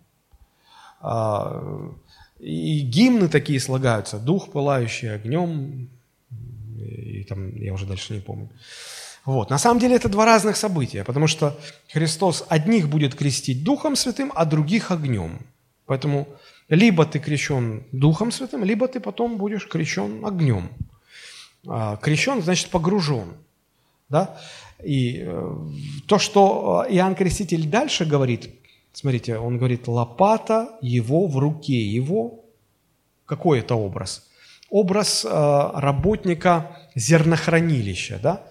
А, 1.00 1.92
и 2.38 2.80
гимны 2.80 3.28
такие 3.28 3.60
слагаются. 3.60 4.18
«Дух, 4.18 4.50
пылающий 4.52 5.14
огнем», 5.14 5.88
и 6.78 7.24
там, 7.24 7.54
я 7.56 7.72
уже 7.72 7.86
дальше 7.86 8.14
не 8.14 8.20
помню. 8.20 8.48
Вот. 9.30 9.48
На 9.48 9.58
самом 9.58 9.78
деле 9.78 9.94
это 9.94 10.08
два 10.08 10.24
разных 10.24 10.56
события, 10.56 11.04
потому 11.04 11.28
что 11.28 11.56
Христос 11.92 12.44
одних 12.48 12.88
будет 12.88 13.14
крестить 13.14 13.62
Духом 13.62 13.94
Святым, 13.94 14.32
а 14.34 14.44
других 14.44 14.90
огнем. 14.90 15.38
Поэтому 15.86 16.26
либо 16.68 17.06
ты 17.06 17.20
крещен 17.20 17.84
Духом 17.92 18.32
Святым, 18.32 18.64
либо 18.64 18.88
ты 18.88 18.98
потом 18.98 19.36
будешь 19.36 19.68
крещен 19.68 20.24
огнем. 20.26 20.70
А, 21.64 21.96
крещен 21.98 22.42
значит 22.42 22.70
погружен. 22.70 23.34
Да? 24.08 24.36
И 24.82 25.22
э, 25.24 25.56
то, 26.08 26.18
что 26.18 26.84
Иоанн 26.88 27.14
Креститель 27.14 27.68
дальше 27.68 28.04
говорит, 28.04 28.50
смотрите, 28.92 29.38
он 29.38 29.58
говорит, 29.58 29.86
лопата 29.86 30.70
его 30.82 31.28
в 31.28 31.38
руке 31.38 31.80
его. 31.80 32.44
Какой 33.26 33.60
это 33.60 33.76
образ? 33.76 34.28
Образ 34.70 35.24
э, 35.24 35.70
работника 35.74 36.76
зернохранилища, 36.96 38.18
да? 38.20 38.49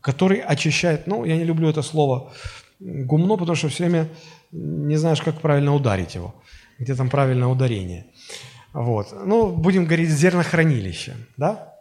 Который 0.00 0.38
очищает, 0.38 1.06
ну, 1.06 1.24
я 1.24 1.36
не 1.36 1.44
люблю 1.44 1.68
это 1.68 1.82
слово 1.82 2.32
гумно, 2.80 3.36
потому 3.36 3.56
что 3.56 3.68
все 3.68 3.84
время 3.84 4.08
не 4.52 4.96
знаешь, 4.96 5.20
как 5.20 5.40
правильно 5.40 5.74
ударить 5.74 6.14
его, 6.14 6.34
где 6.78 6.94
там 6.94 7.08
правильное 7.08 7.48
ударение. 7.48 8.06
Вот. 8.72 9.12
Ну, 9.12 9.48
будем 9.48 9.84
говорить 9.84 10.10
зернохранилище, 10.10 11.16
да? 11.36 11.74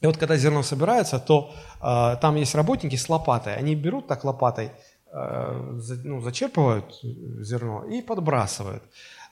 И 0.00 0.06
вот 0.06 0.16
когда 0.16 0.36
зерно 0.36 0.62
собирается, 0.62 1.18
то 1.18 1.54
э, 1.80 2.16
там 2.20 2.36
есть 2.36 2.54
работники 2.54 2.96
с 2.96 3.08
лопатой. 3.08 3.56
Они 3.56 3.74
берут 3.74 4.06
так 4.06 4.24
лопатой, 4.24 4.70
э, 5.12 5.72
за, 5.78 5.96
ну, 6.04 6.20
зачерпывают 6.20 7.00
зерно 7.02 7.84
и 7.84 8.02
подбрасывают. 8.02 8.82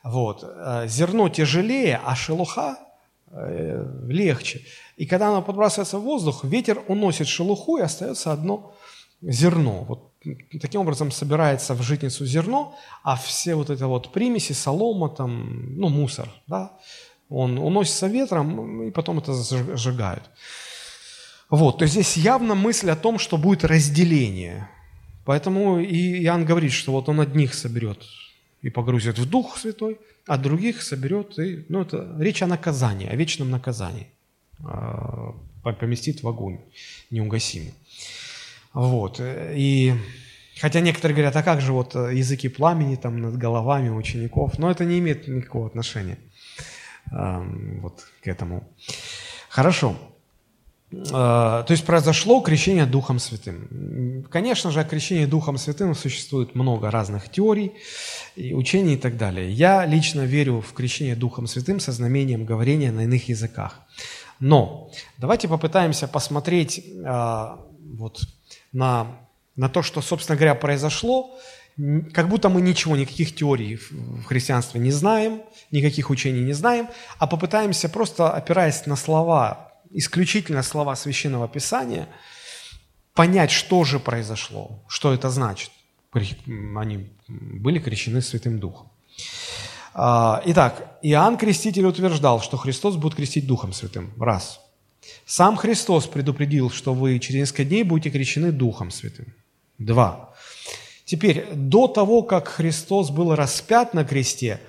Вот. 0.02 0.42
Э, 0.42 0.86
зерно 0.86 1.28
тяжелее, 1.28 2.00
а 2.04 2.14
шелуха 2.14 2.78
легче. 3.30 4.62
И 4.96 5.06
когда 5.06 5.28
оно 5.28 5.42
подбрасывается 5.42 5.98
в 5.98 6.02
воздух, 6.02 6.44
ветер 6.44 6.82
уносит 6.88 7.26
шелуху, 7.26 7.78
и 7.78 7.82
остается 7.82 8.32
одно 8.32 8.74
зерно. 9.22 9.84
Вот 9.84 10.12
таким 10.60 10.82
образом 10.82 11.10
собирается 11.10 11.74
в 11.74 11.82
житницу 11.82 12.26
зерно, 12.26 12.76
а 13.02 13.16
все 13.16 13.54
вот 13.54 13.70
это 13.70 13.86
вот 13.86 14.12
примеси, 14.12 14.52
солома, 14.52 15.08
там, 15.08 15.76
ну, 15.76 15.88
мусор, 15.88 16.28
да, 16.46 16.72
он 17.28 17.58
уносится 17.58 18.06
ветром, 18.06 18.82
и 18.84 18.90
потом 18.90 19.18
это 19.18 19.34
сжигают. 19.76 20.30
Вот, 21.50 21.78
то 21.78 21.84
есть 21.84 21.94
здесь 21.94 22.16
явно 22.16 22.54
мысль 22.54 22.90
о 22.90 22.96
том, 22.96 23.18
что 23.18 23.36
будет 23.36 23.64
разделение. 23.64 24.68
Поэтому 25.24 25.78
и 25.78 26.22
Иоанн 26.24 26.44
говорит, 26.44 26.72
что 26.72 26.92
вот 26.92 27.08
он 27.08 27.20
одних 27.20 27.54
соберет 27.54 28.02
и 28.64 28.70
погрузит 28.70 29.18
в 29.18 29.28
Дух 29.28 29.58
Святой, 29.58 29.98
а 30.26 30.38
других 30.38 30.82
соберет, 30.82 31.38
и, 31.38 31.66
ну, 31.68 31.82
это 31.82 32.16
речь 32.18 32.42
о 32.42 32.46
наказании, 32.46 33.06
о 33.06 33.14
вечном 33.14 33.50
наказании. 33.50 34.06
А, 34.64 35.34
поместит 35.62 36.22
в 36.22 36.28
огонь 36.28 36.60
неугасимый. 37.10 37.74
Вот. 38.72 39.20
И 39.20 39.92
хотя 40.60 40.80
некоторые 40.80 41.14
говорят, 41.14 41.36
а 41.36 41.42
как 41.42 41.60
же 41.60 41.74
вот 41.74 41.94
языки 41.94 42.48
пламени 42.48 42.96
там 42.96 43.20
над 43.20 43.36
головами 43.36 43.90
учеников, 43.90 44.58
но 44.58 44.70
это 44.70 44.86
не 44.86 44.98
имеет 44.98 45.28
никакого 45.28 45.66
отношения 45.66 46.18
вот 47.10 48.06
к 48.22 48.28
этому. 48.28 48.66
Хорошо. 49.50 49.94
А, 51.12 51.62
то 51.62 51.72
есть 51.72 51.84
произошло 51.84 52.40
крещение 52.40 52.86
Духом 52.86 53.18
Святым. 53.18 54.24
Конечно 54.30 54.70
же, 54.70 54.80
о 54.80 54.84
крещении 54.84 55.26
Духом 55.26 55.58
Святым 55.58 55.94
существует 55.94 56.54
много 56.54 56.90
разных 56.90 57.30
теорий, 57.30 57.72
и 58.36 58.54
учений 58.54 58.94
и 58.94 58.96
так 58.96 59.16
далее. 59.16 59.50
Я 59.50 59.86
лично 59.86 60.22
верю 60.22 60.60
в 60.60 60.72
крещение 60.72 61.16
Духом 61.16 61.46
Святым 61.46 61.80
со 61.80 61.92
знамением 61.92 62.44
говорения 62.44 62.92
на 62.92 63.04
иных 63.04 63.28
языках. 63.28 63.80
Но 64.40 64.90
давайте 65.18 65.48
попытаемся 65.48 66.08
посмотреть 66.08 66.78
э, 66.78 67.48
вот 67.96 68.20
на, 68.72 69.06
на 69.56 69.68
то, 69.68 69.82
что, 69.82 70.02
собственно 70.02 70.36
говоря, 70.36 70.54
произошло, 70.54 71.38
как 72.12 72.28
будто 72.28 72.48
мы 72.48 72.60
ничего, 72.60 72.96
никаких 72.96 73.34
теорий 73.34 73.76
в 73.76 74.24
христианстве 74.24 74.80
не 74.80 74.90
знаем, 74.90 75.42
никаких 75.70 76.10
учений 76.10 76.42
не 76.42 76.52
знаем, 76.52 76.88
а 77.18 77.26
попытаемся 77.26 77.88
просто, 77.88 78.30
опираясь 78.30 78.86
на 78.86 78.96
слова, 78.96 79.73
исключительно 79.94 80.62
слова 80.62 80.96
Священного 80.96 81.48
Писания, 81.48 82.08
понять, 83.14 83.50
что 83.50 83.84
же 83.84 83.98
произошло, 83.98 84.84
что 84.88 85.14
это 85.14 85.30
значит. 85.30 85.70
Они 86.12 87.08
были 87.28 87.78
крещены 87.78 88.20
Святым 88.20 88.58
Духом. 88.58 88.90
А, 89.94 90.42
итак, 90.44 90.98
Иоанн 91.02 91.36
Креститель 91.36 91.86
утверждал, 91.86 92.42
что 92.42 92.56
Христос 92.56 92.96
будет 92.96 93.14
крестить 93.14 93.46
Духом 93.46 93.72
Святым. 93.72 94.12
Раз. 94.18 94.60
Сам 95.24 95.56
Христос 95.56 96.06
предупредил, 96.06 96.70
что 96.70 96.94
вы 96.94 97.18
через 97.18 97.40
несколько 97.40 97.64
дней 97.64 97.84
будете 97.84 98.10
крещены 98.10 98.52
Духом 98.52 98.90
Святым. 98.90 99.32
Два. 99.78 100.34
Теперь, 101.04 101.46
до 101.52 101.86
того, 101.86 102.22
как 102.22 102.48
Христос 102.48 103.10
был 103.10 103.34
распят 103.34 103.94
на 103.94 104.04
кресте, 104.04 104.60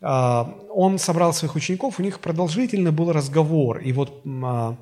он 0.00 0.98
собрал 0.98 1.32
своих 1.32 1.54
учеников, 1.54 1.98
у 1.98 2.02
них 2.02 2.20
продолжительный 2.20 2.92
был 2.92 3.12
разговор. 3.12 3.78
И 3.78 3.92
вот 3.92 4.22
а, 4.26 4.76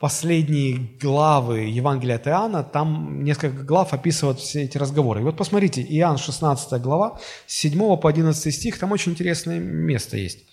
последние 0.00 0.88
главы 1.00 1.60
Евангелия 1.60 2.16
от 2.16 2.26
Иоанна, 2.26 2.64
там 2.64 3.22
несколько 3.22 3.62
глав 3.62 3.92
описывают 3.92 4.40
все 4.40 4.64
эти 4.64 4.78
разговоры. 4.78 5.20
И 5.20 5.24
вот 5.24 5.36
посмотрите, 5.36 5.82
Иоанн 5.82 6.18
16 6.18 6.80
глава, 6.80 7.18
с 7.46 7.54
7 7.56 7.96
по 7.96 8.08
11 8.08 8.54
стих, 8.54 8.78
там 8.78 8.92
очень 8.92 9.12
интересное 9.12 9.58
место 9.58 10.16
есть. 10.16 10.44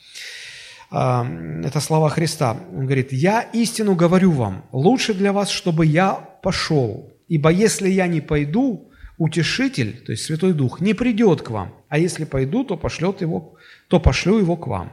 это 0.91 1.80
слова 1.80 2.09
Христа. 2.09 2.57
Он 2.72 2.86
говорит, 2.86 3.14
«Я 3.14 3.41
истину 3.41 3.95
говорю 3.95 4.32
вам, 4.32 4.66
лучше 4.72 5.14
для 5.14 5.32
вас, 5.32 5.49
чтобы 5.49 5.86
я 5.86 6.14
пошел, 6.41 7.09
ибо 7.30 7.49
если 7.49 7.89
я 7.89 8.07
не 8.07 8.22
пойду, 8.22 8.89
утешитель, 9.18 10.03
то 10.05 10.11
есть 10.11 10.26
Святой 10.26 10.53
Дух, 10.53 10.82
не 10.82 10.93
придет 10.93 11.41
к 11.41 11.49
вам, 11.49 11.74
а 11.89 11.97
если 11.97 12.26
пойду, 12.26 12.64
то, 12.64 12.78
пошлет 12.78 13.22
его, 13.22 13.55
то 13.88 13.99
пошлю 13.99 14.38
его 14.39 14.55
к 14.57 14.68
вам». 14.68 14.89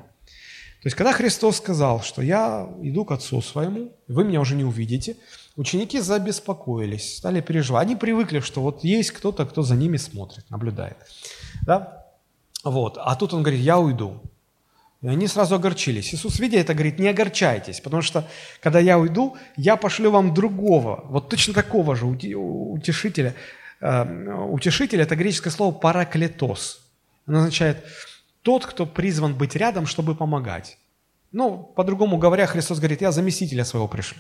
То 0.82 0.86
есть, 0.86 0.96
когда 0.96 1.12
Христос 1.12 1.58
сказал, 1.58 2.00
что 2.02 2.22
я 2.22 2.66
иду 2.82 3.04
к 3.04 3.12
Отцу 3.12 3.42
своему, 3.42 3.92
вы 4.08 4.24
меня 4.24 4.40
уже 4.40 4.54
не 4.54 4.64
увидите, 4.64 5.16
ученики 5.56 6.00
забеспокоились, 6.00 7.18
стали 7.18 7.42
переживать. 7.42 7.86
Они 7.86 7.96
привыкли, 7.96 8.40
что 8.40 8.62
вот 8.62 8.82
есть 8.82 9.10
кто-то, 9.10 9.44
кто 9.44 9.62
за 9.62 9.76
ними 9.76 9.98
смотрит, 9.98 10.48
наблюдает. 10.48 10.96
Да? 11.66 12.06
Вот. 12.64 12.96
А 12.96 13.14
тут 13.14 13.34
он 13.34 13.42
говорит, 13.42 13.60
я 13.60 13.78
уйду. 13.78 14.22
И 15.02 15.08
они 15.08 15.26
сразу 15.26 15.54
огорчились. 15.54 16.14
Иисус, 16.14 16.38
видя 16.38 16.58
это, 16.58 16.72
говорит, 16.72 16.98
не 16.98 17.08
огорчайтесь, 17.08 17.80
потому 17.80 18.00
что, 18.00 18.26
когда 18.60 18.80
я 18.80 18.98
уйду, 18.98 19.36
я 19.58 19.76
пошлю 19.76 20.10
вам 20.10 20.32
другого, 20.32 21.04
вот 21.08 21.28
точно 21.28 21.52
такого 21.52 21.94
же 21.94 22.06
утешителя. 22.06 23.34
Э, 23.80 24.04
утешитель– 24.48 25.00
это 25.02 25.16
греческое 25.16 25.52
слово 25.52 25.72
«параклетос». 25.72 26.80
Оно 27.26 27.38
означает 27.38 27.84
тот, 28.42 28.66
кто 28.66 28.86
призван 28.86 29.34
быть 29.34 29.56
рядом, 29.56 29.86
чтобы 29.86 30.14
помогать. 30.14 30.78
Ну, 31.32 31.72
по-другому 31.76 32.18
говоря, 32.18 32.46
Христос 32.46 32.78
говорит, 32.78 33.02
я 33.02 33.12
заместителя 33.12 33.64
своего 33.64 33.88
пришлю. 33.88 34.18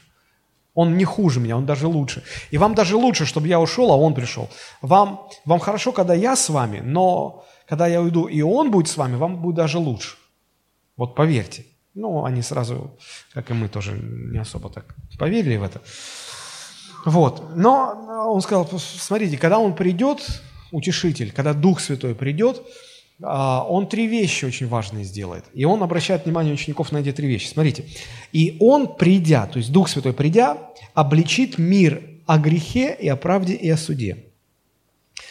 Он 0.74 0.96
не 0.96 1.04
хуже 1.04 1.40
меня, 1.40 1.56
он 1.56 1.66
даже 1.66 1.88
лучше. 1.88 2.22
И 2.52 2.58
вам 2.58 2.74
даже 2.74 2.96
лучше, 2.96 3.26
чтобы 3.26 3.48
я 3.48 3.58
ушел, 3.58 3.90
а 3.90 3.96
он 3.96 4.14
пришел. 4.14 4.48
Вам, 4.82 5.28
вам 5.44 5.58
хорошо, 5.58 5.92
когда 5.92 6.14
я 6.14 6.36
с 6.36 6.48
вами, 6.48 6.80
но 6.80 7.44
когда 7.66 7.88
я 7.88 8.00
уйду, 8.00 8.26
и 8.26 8.40
он 8.42 8.70
будет 8.70 8.88
с 8.88 8.96
вами, 8.96 9.16
вам 9.16 9.42
будет 9.42 9.56
даже 9.56 9.78
лучше. 9.78 10.16
Вот 10.96 11.16
поверьте. 11.16 11.64
Ну, 11.94 12.24
они 12.24 12.42
сразу, 12.42 12.96
как 13.34 13.50
и 13.50 13.54
мы, 13.54 13.68
тоже 13.68 13.92
не 13.92 14.38
особо 14.38 14.70
так 14.70 14.94
поверили 15.18 15.56
в 15.56 15.64
это. 15.64 15.80
Вот. 17.04 17.56
Но 17.56 18.28
он 18.28 18.40
сказал, 18.40 18.68
смотрите, 18.78 19.38
когда 19.38 19.58
он 19.58 19.74
придет, 19.74 20.42
утешитель, 20.70 21.32
когда 21.32 21.52
Дух 21.52 21.80
Святой 21.80 22.14
придет, 22.14 22.62
а, 23.22 23.64
он 23.68 23.86
три 23.86 24.06
вещи 24.06 24.44
очень 24.44 24.66
важные 24.66 25.04
сделает. 25.04 25.44
И 25.52 25.64
он 25.64 25.82
обращает 25.82 26.24
внимание 26.24 26.54
учеников 26.54 26.92
на 26.92 26.98
эти 26.98 27.12
три 27.12 27.28
вещи. 27.28 27.48
Смотрите. 27.48 27.84
И 28.32 28.56
он, 28.60 28.94
придя, 28.94 29.46
то 29.46 29.58
есть 29.58 29.72
Дух 29.72 29.88
Святой 29.88 30.12
придя, 30.12 30.58
обличит 30.94 31.58
мир 31.58 32.02
о 32.26 32.38
грехе 32.38 32.96
и 32.98 33.08
о 33.08 33.16
правде 33.16 33.54
и 33.54 33.68
о 33.68 33.76
суде. 33.76 34.24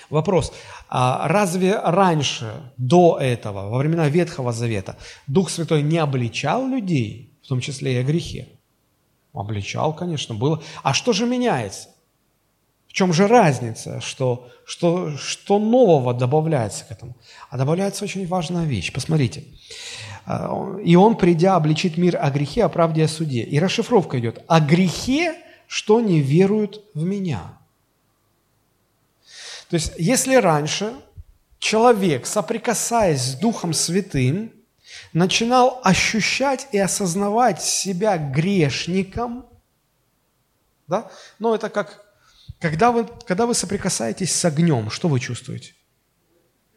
Вопрос. 0.09 0.53
А 0.89 1.27
разве 1.27 1.79
раньше, 1.79 2.73
до 2.77 3.17
этого, 3.19 3.69
во 3.69 3.77
времена 3.77 4.09
Ветхого 4.09 4.51
Завета, 4.51 4.97
Дух 5.27 5.49
Святой 5.49 5.83
не 5.83 5.97
обличал 5.97 6.67
людей, 6.67 7.37
в 7.43 7.47
том 7.47 7.61
числе 7.61 7.93
и 7.93 7.97
о 7.97 8.03
грехе? 8.03 8.58
Обличал, 9.33 9.93
конечно, 9.93 10.35
было. 10.35 10.61
А 10.83 10.93
что 10.93 11.13
же 11.13 11.25
меняется? 11.25 11.89
В 12.87 12.93
чем 12.93 13.13
же 13.13 13.27
разница, 13.27 14.01
что, 14.01 14.49
что, 14.65 15.15
что 15.15 15.59
нового 15.59 16.13
добавляется 16.13 16.85
к 16.85 16.91
этому? 16.91 17.15
А 17.49 17.57
добавляется 17.57 18.03
очень 18.03 18.25
важная 18.27 18.65
вещь. 18.65 18.91
Посмотрите. 18.91 19.43
А, 20.25 20.77
«И 20.83 20.95
он, 20.95 21.15
придя, 21.15 21.55
обличит 21.55 21.97
мир 21.97 22.17
о 22.19 22.31
грехе, 22.31 22.63
о 22.63 22.69
правде, 22.69 23.05
о 23.05 23.07
суде». 23.07 23.43
И 23.43 23.59
расшифровка 23.59 24.19
идет. 24.19 24.43
«О 24.47 24.59
грехе, 24.59 25.35
что 25.67 26.01
не 26.01 26.19
веруют 26.19 26.83
в 26.95 27.03
меня». 27.03 27.59
То 29.69 29.75
есть, 29.75 29.93
если 29.99 30.35
раньше 30.35 30.93
человек, 31.59 32.25
соприкасаясь 32.25 33.21
с 33.21 33.35
Духом 33.35 33.73
Святым, 33.73 34.51
начинал 35.13 35.79
ощущать 35.83 36.67
и 36.71 36.77
осознавать 36.77 37.61
себя 37.61 38.17
грешником, 38.17 39.45
да? 40.87 41.11
но 41.39 41.55
это 41.55 41.69
как 41.69 42.05
когда 42.59 42.91
вы, 42.91 43.07
когда 43.25 43.45
вы 43.45 43.53
соприкасаетесь 43.53 44.35
с 44.35 44.45
огнем, 44.45 44.89
что 44.89 45.07
вы 45.07 45.19
чувствуете? 45.19 45.73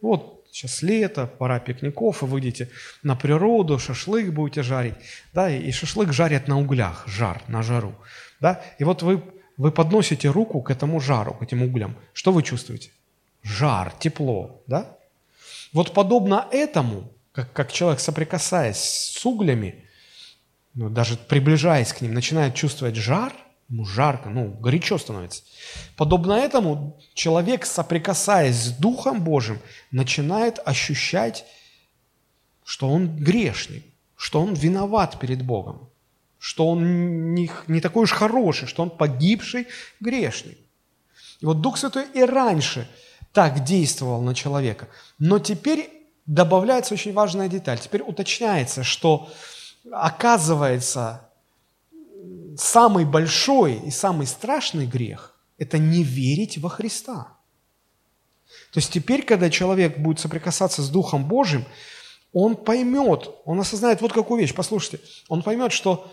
Вот 0.01 0.45
сейчас 0.51 0.81
лето, 0.81 1.27
пора 1.27 1.59
пикников, 1.59 2.21
вы 2.21 2.27
выйдете 2.27 2.69
на 3.01 3.15
природу, 3.15 3.79
шашлык 3.79 4.31
будете 4.31 4.63
жарить, 4.63 4.95
да, 5.33 5.49
и 5.49 5.71
шашлык 5.71 6.13
жарят 6.13 6.47
на 6.47 6.59
углях, 6.59 7.03
жар, 7.07 7.41
на 7.47 7.63
жару, 7.63 7.95
да, 8.39 8.61
и 8.77 8.83
вот 8.83 9.01
вы, 9.01 9.23
вы 9.57 9.71
подносите 9.71 10.29
руку 10.29 10.61
к 10.61 10.71
этому 10.71 10.99
жару, 10.99 11.33
к 11.33 11.43
этим 11.43 11.63
углям, 11.63 11.97
что 12.13 12.31
вы 12.31 12.43
чувствуете? 12.43 12.91
Жар, 13.41 13.93
тепло, 13.99 14.63
да? 14.67 14.97
Вот 15.73 15.93
подобно 15.93 16.47
этому, 16.51 17.11
как, 17.33 17.51
как 17.51 17.73
человек, 17.73 17.99
соприкасаясь 17.99 18.77
с 18.77 19.25
углями, 19.25 19.83
ну, 20.75 20.89
даже 20.89 21.17
приближаясь 21.17 21.91
к 21.91 22.01
ним, 22.01 22.13
начинает 22.13 22.55
чувствовать 22.55 22.95
жар, 22.95 23.33
ему 23.69 23.85
жарко, 23.85 24.29
ну, 24.29 24.49
горячо 24.49 24.97
становится. 24.97 25.43
Подобно 25.97 26.33
этому 26.33 26.99
человек, 27.13 27.65
соприкасаясь 27.65 28.55
с 28.55 28.69
Духом 28.71 29.23
Божьим, 29.23 29.59
начинает 29.91 30.59
ощущать, 30.63 31.45
что 32.63 32.89
он 32.89 33.17
грешник, 33.17 33.83
что 34.15 34.41
он 34.41 34.53
виноват 34.53 35.19
перед 35.19 35.43
Богом, 35.43 35.89
что 36.37 36.67
он 36.67 37.33
не, 37.33 37.49
не 37.67 37.81
такой 37.81 38.03
уж 38.03 38.11
хороший, 38.11 38.67
что 38.67 38.83
он 38.83 38.89
погибший 38.91 39.67
грешник. 39.99 40.57
И 41.39 41.45
вот 41.45 41.61
Дух 41.61 41.77
Святой 41.77 42.05
и 42.13 42.21
раньше 42.21 42.87
так 43.31 43.63
действовал 43.63 44.21
на 44.21 44.35
человека, 44.35 44.87
но 45.17 45.39
теперь 45.39 46.02
добавляется 46.25 46.93
очень 46.93 47.13
важная 47.13 47.49
деталь. 47.49 47.79
Теперь 47.79 48.01
уточняется, 48.01 48.83
что 48.83 49.29
оказывается, 49.91 51.29
самый 52.57 53.05
большой 53.05 53.75
и 53.75 53.91
самый 53.91 54.27
страшный 54.27 54.85
грех– 54.85 55.35
это 55.57 55.77
не 55.77 56.03
верить 56.03 56.57
во 56.57 56.69
Христа. 56.69 57.37
То 58.71 58.79
есть 58.79 58.91
теперь, 58.91 59.23
когда 59.23 59.49
человек 59.49 59.97
будет 59.97 60.19
соприкасаться 60.19 60.81
с 60.81 60.89
Духом 60.89 61.25
Божьим, 61.25 61.65
он 62.31 62.55
поймет, 62.55 63.29
он 63.45 63.59
осознает 63.59 64.01
вот 64.01 64.13
какую 64.13 64.41
вещь, 64.41 64.53
послушайте, 64.53 64.99
он 65.27 65.43
поймет, 65.43 65.71
что 65.71 66.11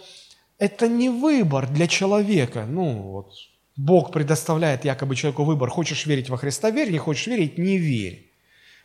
это 0.58 0.88
не 0.88 1.08
выбор 1.08 1.68
для 1.68 1.86
человека. 1.86 2.66
Ну, 2.66 3.02
вот 3.02 3.32
Бог 3.76 4.12
предоставляет 4.12 4.84
якобы 4.84 5.16
человеку 5.16 5.44
выбор, 5.44 5.70
хочешь 5.70 6.04
верить 6.06 6.28
во 6.28 6.36
Христа– 6.36 6.70
верь, 6.70 6.90
не 6.90 6.98
хочешь 6.98 7.26
верить– 7.26 7.56
не 7.58 7.78
верь. 7.78 8.30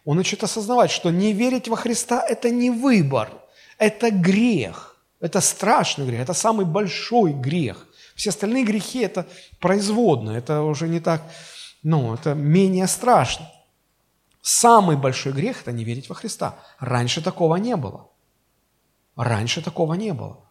Он 0.05 0.17
начнет 0.17 0.43
осознавать, 0.43 0.91
что 0.91 1.09
не 1.09 1.33
верить 1.33 1.67
во 1.67 1.75
Христа– 1.75 2.23
это 2.29 2.51
не 2.51 2.69
выбор, 2.69 3.31
это 3.79 4.11
грех– 4.11 4.95
это 5.19 5.41
страшный 5.41 6.05
грех, 6.05 6.21
это 6.21 6.33
самый 6.33 6.65
большой 6.65 7.33
грех. 7.33 7.87
Все 8.15 8.29
остальные 8.29 8.65
грехи– 8.65 8.99
это 9.01 9.25
производные, 9.59 10.37
это 10.37 10.61
уже 10.61 10.87
не 10.87 10.99
так, 10.99 11.23
ну, 11.81 12.13
это 12.13 12.35
менее 12.35 12.87
страшно. 12.87 13.51
Самый 14.41 14.95
большой 14.95 15.33
грех– 15.33 15.61
это 15.61 15.71
не 15.71 15.83
верить 15.83 16.07
во 16.07 16.13
Христа. 16.13 16.55
Раньше 16.79 17.23
такого 17.23 17.55
не 17.55 17.75
было. 17.75 18.07
Раньше 19.15 19.63
такого 19.63 19.95
не 19.95 20.13
было. 20.13 20.44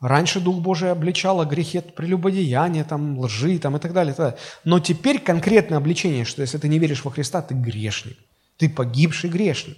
Раньше 0.00 0.40
Дух 0.40 0.58
Божий 0.58 0.92
обличал 0.92 1.44
грехи 1.44 1.80
прелюбодеяния, 1.80 2.84
там, 2.84 3.18
лжи 3.18 3.58
там, 3.58 3.76
и 3.76 3.80
так 3.80 3.92
далее, 3.92 4.12
и 4.12 4.16
так 4.16 4.26
далее. 4.26 4.40
Но 4.64 4.78
теперь 4.78 5.18
конкретное 5.18 5.78
обличение, 5.78 6.24
что 6.24 6.42
если 6.42 6.58
ты 6.58 6.68
не 6.68 6.78
веришь 6.78 7.04
во 7.04 7.10
Христа, 7.10 7.42
ты 7.42 7.54
грешник. 7.54 8.16
Ты 8.56 8.68
погибший 8.68 9.30
грешник. 9.30 9.76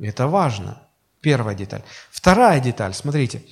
Это 0.00 0.28
важно. 0.28 0.78
Первая 1.20 1.56
деталь. 1.56 1.82
Вторая 2.10 2.60
деталь, 2.60 2.94
смотрите, 2.94 3.42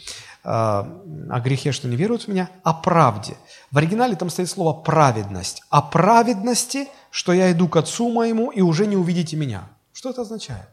а, 0.44 1.00
о 1.30 1.40
грехе, 1.40 1.72
что 1.72 1.88
не 1.88 1.96
веруют 1.96 2.24
в 2.24 2.28
меня, 2.28 2.50
о 2.62 2.74
правде. 2.74 3.36
В 3.70 3.78
оригинале 3.78 4.16
там 4.16 4.28
стоит 4.28 4.50
слово 4.50 4.82
«праведность». 4.82 5.62
О 5.70 5.82
праведности, 5.82 6.88
что 7.10 7.32
я 7.32 7.50
иду 7.52 7.68
к 7.68 7.76
Отцу 7.76 8.10
моему, 8.10 8.50
и 8.50 8.60
уже 8.60 8.86
не 8.86 8.96
увидите 8.96 9.36
меня. 9.36 9.68
Что 9.92 10.10
это 10.10 10.22
означает? 10.22 10.68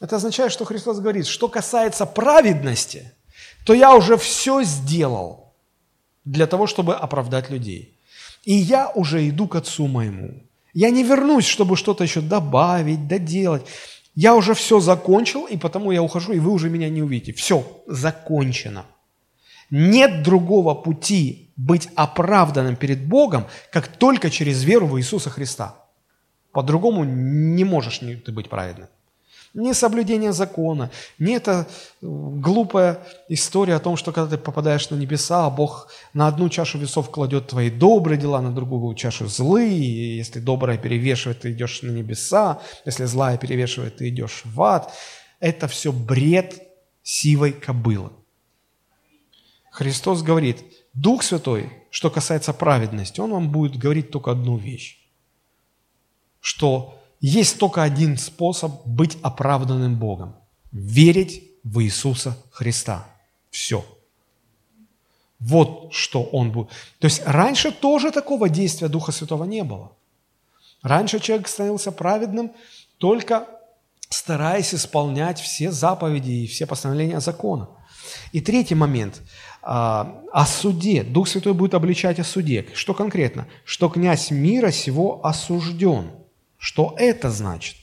Это 0.00 0.16
означает, 0.16 0.52
что 0.52 0.64
Христос 0.64 1.00
говорит, 1.00 1.26
что 1.26 1.48
касается 1.48 2.06
праведности, 2.06 3.12
то 3.64 3.74
я 3.74 3.94
уже 3.94 4.16
все 4.16 4.62
сделал 4.62 5.54
для 6.24 6.46
того, 6.46 6.66
чтобы 6.66 6.94
оправдать 6.94 7.50
людей. 7.50 7.98
И 8.44 8.54
я 8.54 8.90
уже 8.94 9.28
иду 9.28 9.48
к 9.48 9.56
Отцу 9.56 9.88
моему. 9.88 10.42
Я 10.72 10.90
не 10.90 11.02
вернусь, 11.02 11.46
чтобы 11.46 11.76
что-то 11.76 12.04
еще 12.04 12.20
добавить, 12.20 13.08
доделать. 13.08 13.66
Я 14.14 14.34
уже 14.34 14.54
все 14.54 14.80
закончил, 14.80 15.46
и 15.46 15.56
потому 15.56 15.90
я 15.90 16.02
ухожу, 16.02 16.32
и 16.32 16.38
вы 16.38 16.52
уже 16.52 16.70
меня 16.70 16.88
не 16.88 17.02
увидите. 17.02 17.32
Все, 17.32 17.64
закончено. 17.86 18.84
Нет 19.70 20.22
другого 20.22 20.74
пути 20.74 21.50
быть 21.56 21.88
оправданным 21.96 22.76
перед 22.76 23.04
Богом, 23.04 23.46
как 23.72 23.88
только 23.88 24.30
через 24.30 24.62
веру 24.62 24.86
в 24.86 24.98
Иисуса 24.98 25.30
Христа. 25.30 25.74
По-другому 26.52 27.04
не 27.04 27.64
можешь 27.64 27.98
ты 27.98 28.32
быть 28.32 28.48
праведным 28.48 28.88
ни 29.58 29.72
соблюдение 29.72 30.32
закона, 30.32 30.90
ни 31.18 31.34
эта 31.34 31.66
э, 32.00 32.06
глупая 32.06 32.98
история 33.28 33.74
о 33.74 33.80
том, 33.80 33.96
что 33.96 34.12
когда 34.12 34.36
ты 34.36 34.38
попадаешь 34.38 34.88
на 34.90 34.94
небеса, 34.94 35.46
а 35.46 35.50
Бог 35.50 35.88
на 36.14 36.28
одну 36.28 36.48
чашу 36.48 36.78
весов 36.78 37.10
кладет 37.10 37.48
твои 37.48 37.70
добрые 37.70 38.18
дела, 38.18 38.40
на 38.40 38.52
другую 38.52 38.94
чашу 38.94 39.26
злые, 39.26 39.76
и 39.76 40.16
если 40.16 40.38
доброе 40.40 40.78
перевешивает, 40.78 41.40
ты 41.40 41.52
идешь 41.52 41.82
на 41.82 41.90
небеса, 41.90 42.60
если 42.84 43.04
злая 43.04 43.36
перевешивает, 43.36 43.96
ты 43.96 44.08
идешь 44.08 44.42
в 44.44 44.62
ад. 44.62 44.92
это 45.40 45.66
все 45.68 45.92
бред 45.92 46.62
сивой 47.02 47.52
кобылы. 47.52 48.10
Христос 49.72 50.22
говорит, 50.22 50.64
Дух 50.94 51.22
Святой, 51.22 51.72
что 51.90 52.10
касается 52.10 52.52
праведности, 52.52 53.20
Он 53.20 53.32
вам 53.32 53.50
будет 53.50 53.76
говорить 53.76 54.10
только 54.10 54.32
одну 54.32 54.56
вещь, 54.56 54.98
что 56.40 56.97
есть 57.20 57.58
только 57.58 57.82
один 57.82 58.16
способ 58.16 58.86
быть 58.86 59.18
оправданным 59.22 59.98
Богом– 59.98 60.36
верить 60.72 61.42
в 61.64 61.82
Иисуса 61.82 62.36
Христа. 62.50 63.06
Все. 63.50 63.84
Вот 65.38 65.92
что 65.92 66.22
Он 66.22 66.50
будет. 66.50 66.68
То 66.98 67.06
есть 67.06 67.22
раньше 67.24 67.72
тоже 67.72 68.10
такого 68.10 68.48
действия 68.48 68.88
Духа 68.88 69.12
Святого 69.12 69.44
не 69.44 69.64
было. 69.64 69.92
Раньше 70.82 71.20
человек 71.20 71.48
становился 71.48 71.92
праведным 71.92 72.52
только 72.98 73.46
стараясь 74.10 74.74
исполнять 74.74 75.38
все 75.38 75.70
заповеди 75.70 76.30
и 76.30 76.46
все 76.46 76.66
постановления 76.66 77.20
закона. 77.20 77.68
И 78.32 78.40
третий 78.40 78.74
момент– 78.74 79.20
а, 79.70 80.22
о 80.32 80.46
суде. 80.46 81.02
Дух 81.02 81.28
Святой 81.28 81.52
будет 81.52 81.74
обличать 81.74 82.18
о 82.18 82.24
суде. 82.24 82.66
Что 82.72 82.94
конкретно? 82.94 83.46
Что 83.64 83.90
князь 83.90 84.30
мира 84.30 84.70
сего 84.70 85.20
осужден. 85.24 86.10
Что 86.58 86.94
это 86.98 87.30
значит? 87.30 87.76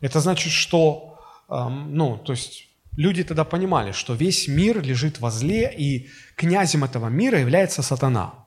Это 0.00 0.20
значит, 0.20 0.52
что, 0.52 1.18
ну, 1.48 2.18
то 2.18 2.32
есть 2.32 2.68
люди 2.96 3.22
тогда 3.22 3.44
понимали, 3.44 3.92
что 3.92 4.14
весь 4.14 4.48
мир 4.48 4.82
лежит 4.82 5.20
во 5.20 5.30
зле, 5.30 5.72
и 5.76 6.08
князем 6.34 6.82
этого 6.82 7.08
мира 7.08 7.38
является 7.38 7.82
сатана. 7.82 8.46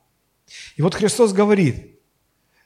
И 0.76 0.82
вот 0.82 0.96
Христос 0.96 1.32
говорит, 1.32 2.00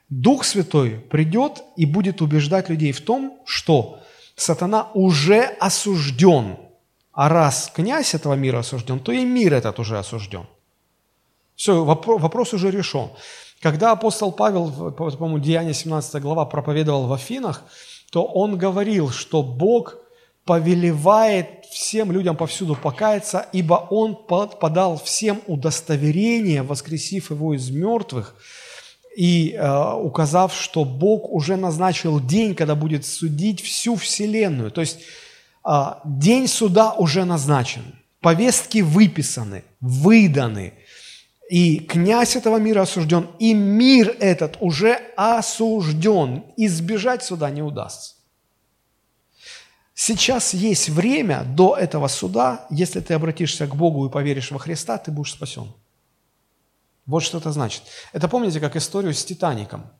Дух 0.09 0.43
Святой 0.43 0.99
придет 1.11 1.61
и 1.77 1.85
будет 1.85 2.21
убеждать 2.21 2.69
людей 2.69 2.91
в 2.91 3.01
том, 3.01 3.39
что 3.45 4.01
сатана 4.35 4.89
уже 4.93 5.43
осужден– 5.43 6.57
а 7.19 7.27
раз 7.27 7.69
князь 7.75 8.13
этого 8.13 8.35
мира 8.35 8.59
осужден, 8.59 9.01
то 9.01 9.11
и 9.11 9.25
мир 9.25 9.53
этот 9.53 9.77
уже 9.77 9.97
осужден. 9.97 10.47
Все, 11.53 11.83
вопрос, 11.83 12.21
вопрос 12.21 12.53
уже 12.53 12.71
решен. 12.71 13.09
Когда 13.61 13.91
апостол 13.91 14.31
Павел, 14.31 14.91
по-моему, 14.91 15.39
Деяние 15.39 15.73
17 15.73 16.21
глава, 16.21 16.45
проповедовал 16.45 17.07
в 17.07 17.13
Афинах, 17.13 17.63
то 18.11 18.23
он 18.23 18.57
говорил, 18.57 19.09
что 19.09 19.43
Бог 19.43 19.97
повелевает 20.45 21.65
всем 21.69 22.11
людям 22.11 22.35
повсюду 22.35 22.75
покаяться, 22.75 23.45
ибо 23.51 23.87
Он 23.91 24.15
подал 24.15 24.97
всем 24.97 25.41
удостоверение, 25.45 26.63
воскресив 26.63 27.29
его 27.29 27.53
из 27.53 27.69
мертвых, 27.69 28.35
и 29.15 29.51
э, 29.51 29.93
указав, 29.93 30.55
что 30.55 30.85
Бог 30.85 31.29
уже 31.29 31.55
назначил 31.55 32.19
день, 32.19 32.55
когда 32.55 32.75
будет 32.75 33.05
судить 33.05 33.61
всю 33.61 33.95
вселенную. 33.95 34.71
То 34.71 34.81
есть 34.81 35.01
а, 35.63 36.01
день 36.05 36.47
суда 36.47 36.93
уже 36.93 37.25
назначен, 37.25 37.83
повестки 38.21 38.79
выписаны, 38.79 39.63
выданы, 39.81 40.73
и 41.49 41.79
князь 41.79 42.35
этого 42.35 42.57
мира 42.57 42.83
осужден, 42.83 43.27
и 43.39 43.53
мир 43.55 44.15
этот 44.19 44.57
уже 44.61 44.93
осужден. 45.17 46.43
Избежать 46.55 47.23
суда 47.23 47.49
не 47.49 47.63
удастся. 47.63 48.15
Сейчас 49.95 50.53
есть 50.53 50.89
время 50.89 51.43
до 51.43 51.75
этого 51.75 52.07
суда, 52.07 52.67
если 52.69 53.01
ты 53.01 53.15
обратишься 53.15 53.67
к 53.67 53.75
Богу 53.75 54.05
и 54.05 54.11
поверишь 54.11 54.51
во 54.51 54.59
Христа, 54.59 54.97
ты 54.97 55.11
будешь 55.11 55.33
спасен. 55.33 55.73
Вот 57.05 57.23
что 57.23 57.39
это 57.39 57.51
значит. 57.51 57.83
Это 58.13 58.27
помните, 58.27 58.59
как 58.59 58.75
историю 58.75 59.13
с 59.13 59.25
Титаником– 59.25 59.91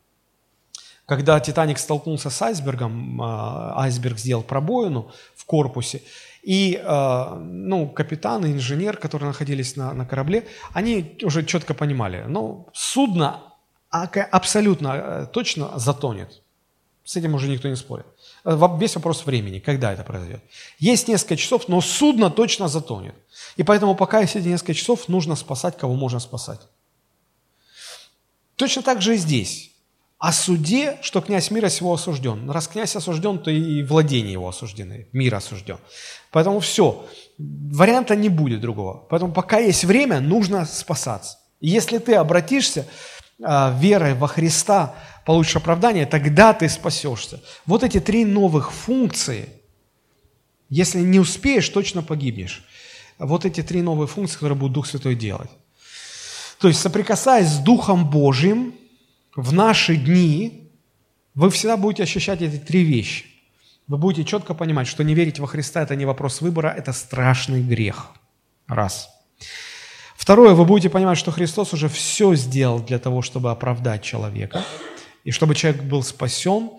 когда 1.10 1.40
«Титаник» 1.40 1.80
столкнулся 1.80 2.30
с 2.30 2.40
айсбергом, 2.40 3.20
а, 3.20 3.74
айсберг 3.82 4.20
сделал 4.20 4.44
пробоину 4.44 5.12
в 5.36 5.44
корпусе, 5.46 6.04
и 6.42 6.82
а, 6.84 7.36
ну, 7.36 7.88
капитан 7.90 8.46
и 8.46 8.52
инженер, 8.52 8.98
которые 8.98 9.28
находились 9.28 9.76
на, 9.76 9.94
на 9.94 10.06
корабле, 10.06 10.48
они 10.74 11.18
уже 11.24 11.46
четко 11.46 11.74
понимали, 11.74 12.26
ну, 12.28 12.68
судно 12.74 13.44
абсолютно 13.90 14.88
э, 14.88 15.28
точно 15.34 15.80
затонет. 15.80 16.42
С 17.04 17.16
этим 17.16 17.34
уже 17.34 17.48
никто 17.48 17.68
не 17.68 17.76
спорит. 17.76 18.06
Э, 18.46 18.58
весь 18.80 18.96
вопрос 18.96 19.26
времени, 19.26 19.60
когда 19.60 19.92
это 19.92 20.04
произойдет. 20.04 20.42
Есть 20.78 21.08
несколько 21.08 21.36
часов, 21.36 21.68
но 21.68 21.82
судно 21.82 22.30
точно 22.30 22.68
затонет. 22.68 23.16
И 23.58 23.64
поэтому 23.64 23.96
пока 23.96 24.20
есть 24.20 24.36
эти 24.36 24.48
несколько 24.48 24.74
часов, 24.74 25.08
нужно 25.08 25.36
спасать, 25.36 25.78
кого 25.78 25.96
можно 25.96 26.20
спасать. 26.20 26.62
Точно 28.56 28.82
так 28.82 29.02
же 29.02 29.16
и 29.16 29.18
здесь 29.18 29.69
о 30.20 30.34
суде, 30.34 30.98
что 31.02 31.22
князь 31.22 31.50
мира 31.50 31.70
сего 31.70 31.94
осужден. 31.94 32.52
Раз 32.52 32.68
князь 32.68 32.96
осужден, 32.96 33.40
то 33.40 33.50
и 33.50 33.84
владение 33.84 34.34
его 34.34 34.50
осуждены, 34.50 35.08
мир 35.14 35.36
осужден. 35.36 35.78
Поэтому 36.32 36.60
все, 36.60 37.08
варианта 37.38 38.18
не 38.18 38.28
будет 38.28 38.60
другого. 38.60 39.06
Поэтому 39.10 39.32
пока 39.32 39.60
есть 39.60 39.86
время, 39.86 40.20
нужно 40.20 40.66
спасаться. 40.66 41.38
И 41.62 41.70
если 41.70 42.00
ты 42.00 42.16
обратишься 42.16 42.86
э, 43.40 43.74
верой 43.80 44.14
во 44.14 44.28
Христа, 44.28 44.94
получишь 45.26 45.56
оправдание, 45.56 46.06
тогда 46.06 46.54
ты 46.54 46.68
спасешься. 46.68 47.42
Вот 47.66 47.86
эти 47.86 48.02
три 48.02 48.26
новых 48.26 48.74
функции, 48.74 49.48
если 50.70 51.00
не 51.00 51.20
успеешь, 51.20 51.70
точно 51.70 52.04
погибнешь. 52.04 52.66
Вот 53.20 53.46
эти 53.46 53.64
три 53.64 53.82
новые 53.82 54.08
функции, 54.08 54.36
которые 54.36 54.58
будет 54.58 54.74
Дух 54.74 54.86
Святой 54.86 55.16
делать. 55.16 55.50
То 56.60 56.68
есть, 56.68 56.82
соприкасаясь 56.82 57.48
с 57.48 57.58
Духом 57.60 58.10
Божьим, 58.10 58.74
в 59.36 59.54
наши 59.54 59.96
дни 59.96 60.72
вы 61.36 61.50
всегда 61.50 61.78
будете 61.78 62.04
ощущать 62.04 62.42
эти 62.42 62.58
три 62.58 62.84
вещи. 62.84 63.26
Вы 63.88 63.98
будете 63.98 64.24
четко 64.24 64.54
понимать, 64.54 64.88
что 64.88 65.04
не 65.04 65.16
верить 65.16 65.40
во 65.40 65.48
Христа– 65.48 65.82
это 65.84 65.96
не 65.96 66.06
вопрос 66.06 66.42
выбора, 66.42 66.68
это 66.68 66.94
страшный 66.94 67.64
грех. 67.64 68.12
Раз. 68.68 69.10
Второе, 70.16 70.54
вы 70.54 70.66
будете 70.66 70.90
понимать, 70.90 71.18
что 71.18 71.32
Христос 71.32 71.74
уже 71.74 71.90
все 71.90 72.36
сделал 72.36 72.80
для 72.82 73.00
того, 73.00 73.22
чтобы 73.22 73.50
оправдать 73.50 74.04
человека. 74.04 74.64
И 75.24 75.32
чтобы 75.32 75.56
человек 75.56 75.82
был 75.84 76.04
спасен, 76.04 76.70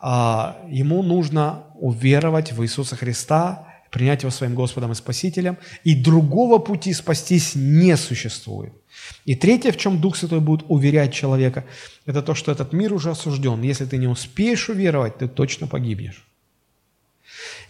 а, 0.00 0.58
ему 0.68 1.02
нужно 1.02 1.64
уверовать 1.74 2.52
в 2.52 2.62
Иисуса 2.62 2.96
Христа, 2.96 3.66
принять 3.90 4.22
его 4.22 4.30
своим 4.30 4.54
Господом 4.54 4.92
и 4.92 4.94
Спасителем. 4.94 5.58
И 5.84 5.94
другого 5.94 6.58
пути 6.58 6.92
спастись 6.92 7.54
не 7.54 7.96
существует. 7.96 8.74
И 9.24 9.34
третье, 9.34 9.72
в 9.72 9.76
чем 9.76 10.00
Дух 10.00 10.16
Святой 10.16 10.40
будет 10.40 10.64
уверять 10.68 11.12
человека, 11.12 11.64
это 12.06 12.22
то, 12.22 12.34
что 12.34 12.52
этот 12.52 12.72
мир 12.72 12.92
уже 12.92 13.10
осужден. 13.10 13.62
Если 13.62 13.84
ты 13.84 13.96
не 13.96 14.08
успеешь 14.08 14.68
уверовать, 14.68 15.18
ты 15.18 15.28
точно 15.28 15.66
погибнешь. 15.66 16.24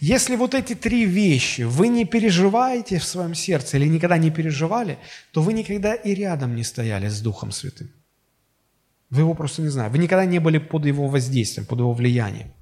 Если 0.01 0.37
вот 0.37 0.55
эти 0.55 0.75
три 0.75 1.05
вещи 1.05 1.63
вы 1.63 1.89
не 1.89 2.05
переживаете 2.05 2.99
в 2.99 3.05
своем 3.05 3.35
сердце 3.35 3.77
или 3.77 3.87
никогда 3.87 4.19
не 4.19 4.31
переживали, 4.31 4.99
то 5.33 5.43
вы 5.43 5.53
никогда 5.53 5.95
и 5.95 6.15
рядом 6.15 6.57
не 6.57 6.65
стояли 6.65 7.09
с 7.09 7.21
Духом 7.21 7.53
Святым. 7.53 7.91
Вы 9.11 9.21
его 9.21 9.35
просто 9.35 9.63
не 9.63 9.69
знаете. 9.69 9.93
Вы 9.93 9.99
никогда 9.99 10.25
не 10.25 10.39
были 10.39 10.59
под 10.59 10.87
его 10.87 11.07
воздействием, 11.07 11.67
под 11.67 11.79
его 11.79 11.93
влиянием. 11.93 12.53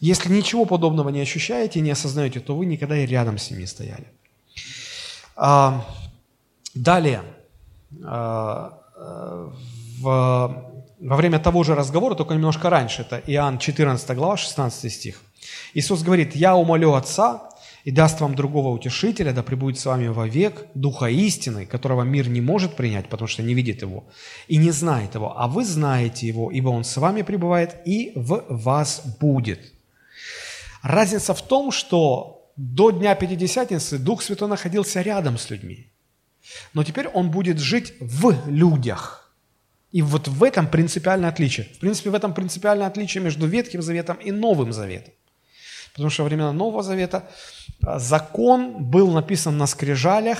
Если 0.00 0.32
ничего 0.32 0.64
подобного 0.66 1.08
не 1.08 1.20
ощущаете, 1.20 1.80
не 1.80 1.90
осознаете, 1.90 2.40
то 2.40 2.54
вы 2.54 2.66
никогда 2.66 2.96
и 2.96 3.06
рядом 3.06 3.38
с 3.38 3.50
ним 3.50 3.60
не 3.60 3.66
стояли. 3.66 4.06
Далее, 6.82 7.22
э, 7.90 8.70
в, 10.00 10.72
во 11.00 11.16
время 11.16 11.38
того 11.40 11.64
же 11.64 11.74
разговора, 11.74 12.14
только 12.14 12.34
немножко 12.34 12.70
раньше, 12.70 13.02
это 13.02 13.20
Иоанн 13.26 13.58
14 13.58 14.16
глава, 14.16 14.36
16 14.36 14.92
стих. 14.92 15.20
Иисус 15.74 16.02
говорит, 16.02 16.36
«Я 16.36 16.54
умолю 16.54 16.94
Отца, 16.94 17.50
и 17.84 17.90
даст 17.90 18.20
вам 18.20 18.34
другого 18.34 18.68
утешителя, 18.68 19.32
да 19.32 19.42
пребудет 19.42 19.80
с 19.80 19.86
вами 19.86 20.08
вовек, 20.08 20.66
Духа 20.74 21.06
истины, 21.06 21.66
которого 21.66 22.02
мир 22.02 22.28
не 22.28 22.40
может 22.40 22.76
принять, 22.76 23.08
потому 23.08 23.28
что 23.28 23.42
не 23.42 23.54
видит 23.54 23.82
его 23.82 24.04
и 24.46 24.56
не 24.56 24.70
знает 24.70 25.14
его, 25.14 25.32
а 25.36 25.48
вы 25.48 25.64
знаете 25.64 26.26
его, 26.26 26.50
ибо 26.50 26.68
он 26.68 26.84
с 26.84 26.96
вами 26.96 27.22
пребывает 27.22 27.76
и 27.86 28.12
в 28.14 28.44
вас 28.48 29.02
будет». 29.20 29.60
Разница 30.82 31.34
в 31.34 31.42
том, 31.42 31.72
что 31.72 32.52
до 32.56 32.90
Дня 32.90 33.14
Пятидесятницы 33.16 33.98
Дух 33.98 34.22
Святой 34.22 34.48
находился 34.48 35.02
рядом 35.02 35.38
с 35.38 35.50
людьми. 35.50 35.90
Но 36.74 36.84
теперь 36.84 37.08
он 37.08 37.30
будет 37.30 37.58
жить 37.58 37.94
в 38.00 38.34
людях. 38.46 39.32
И 39.90 40.02
вот 40.02 40.28
в 40.28 40.44
этом 40.44 40.68
принципиальное 40.68 41.30
отличие. 41.30 41.66
В 41.66 41.78
принципе, 41.78 42.10
в 42.10 42.14
этом 42.14 42.34
принципиальное 42.34 42.86
отличие 42.86 43.22
между 43.22 43.46
Ветхим 43.46 43.82
Заветом 43.82 44.16
и 44.16 44.30
Новым 44.30 44.72
Заветом. 44.72 45.14
Потому 45.92 46.10
что 46.10 46.22
во 46.22 46.28
времена 46.28 46.52
Нового 46.52 46.82
Завета 46.82 47.28
а, 47.84 47.98
закон 47.98 48.84
был 48.84 49.10
написан 49.10 49.56
на 49.56 49.66
скрижалях, 49.66 50.38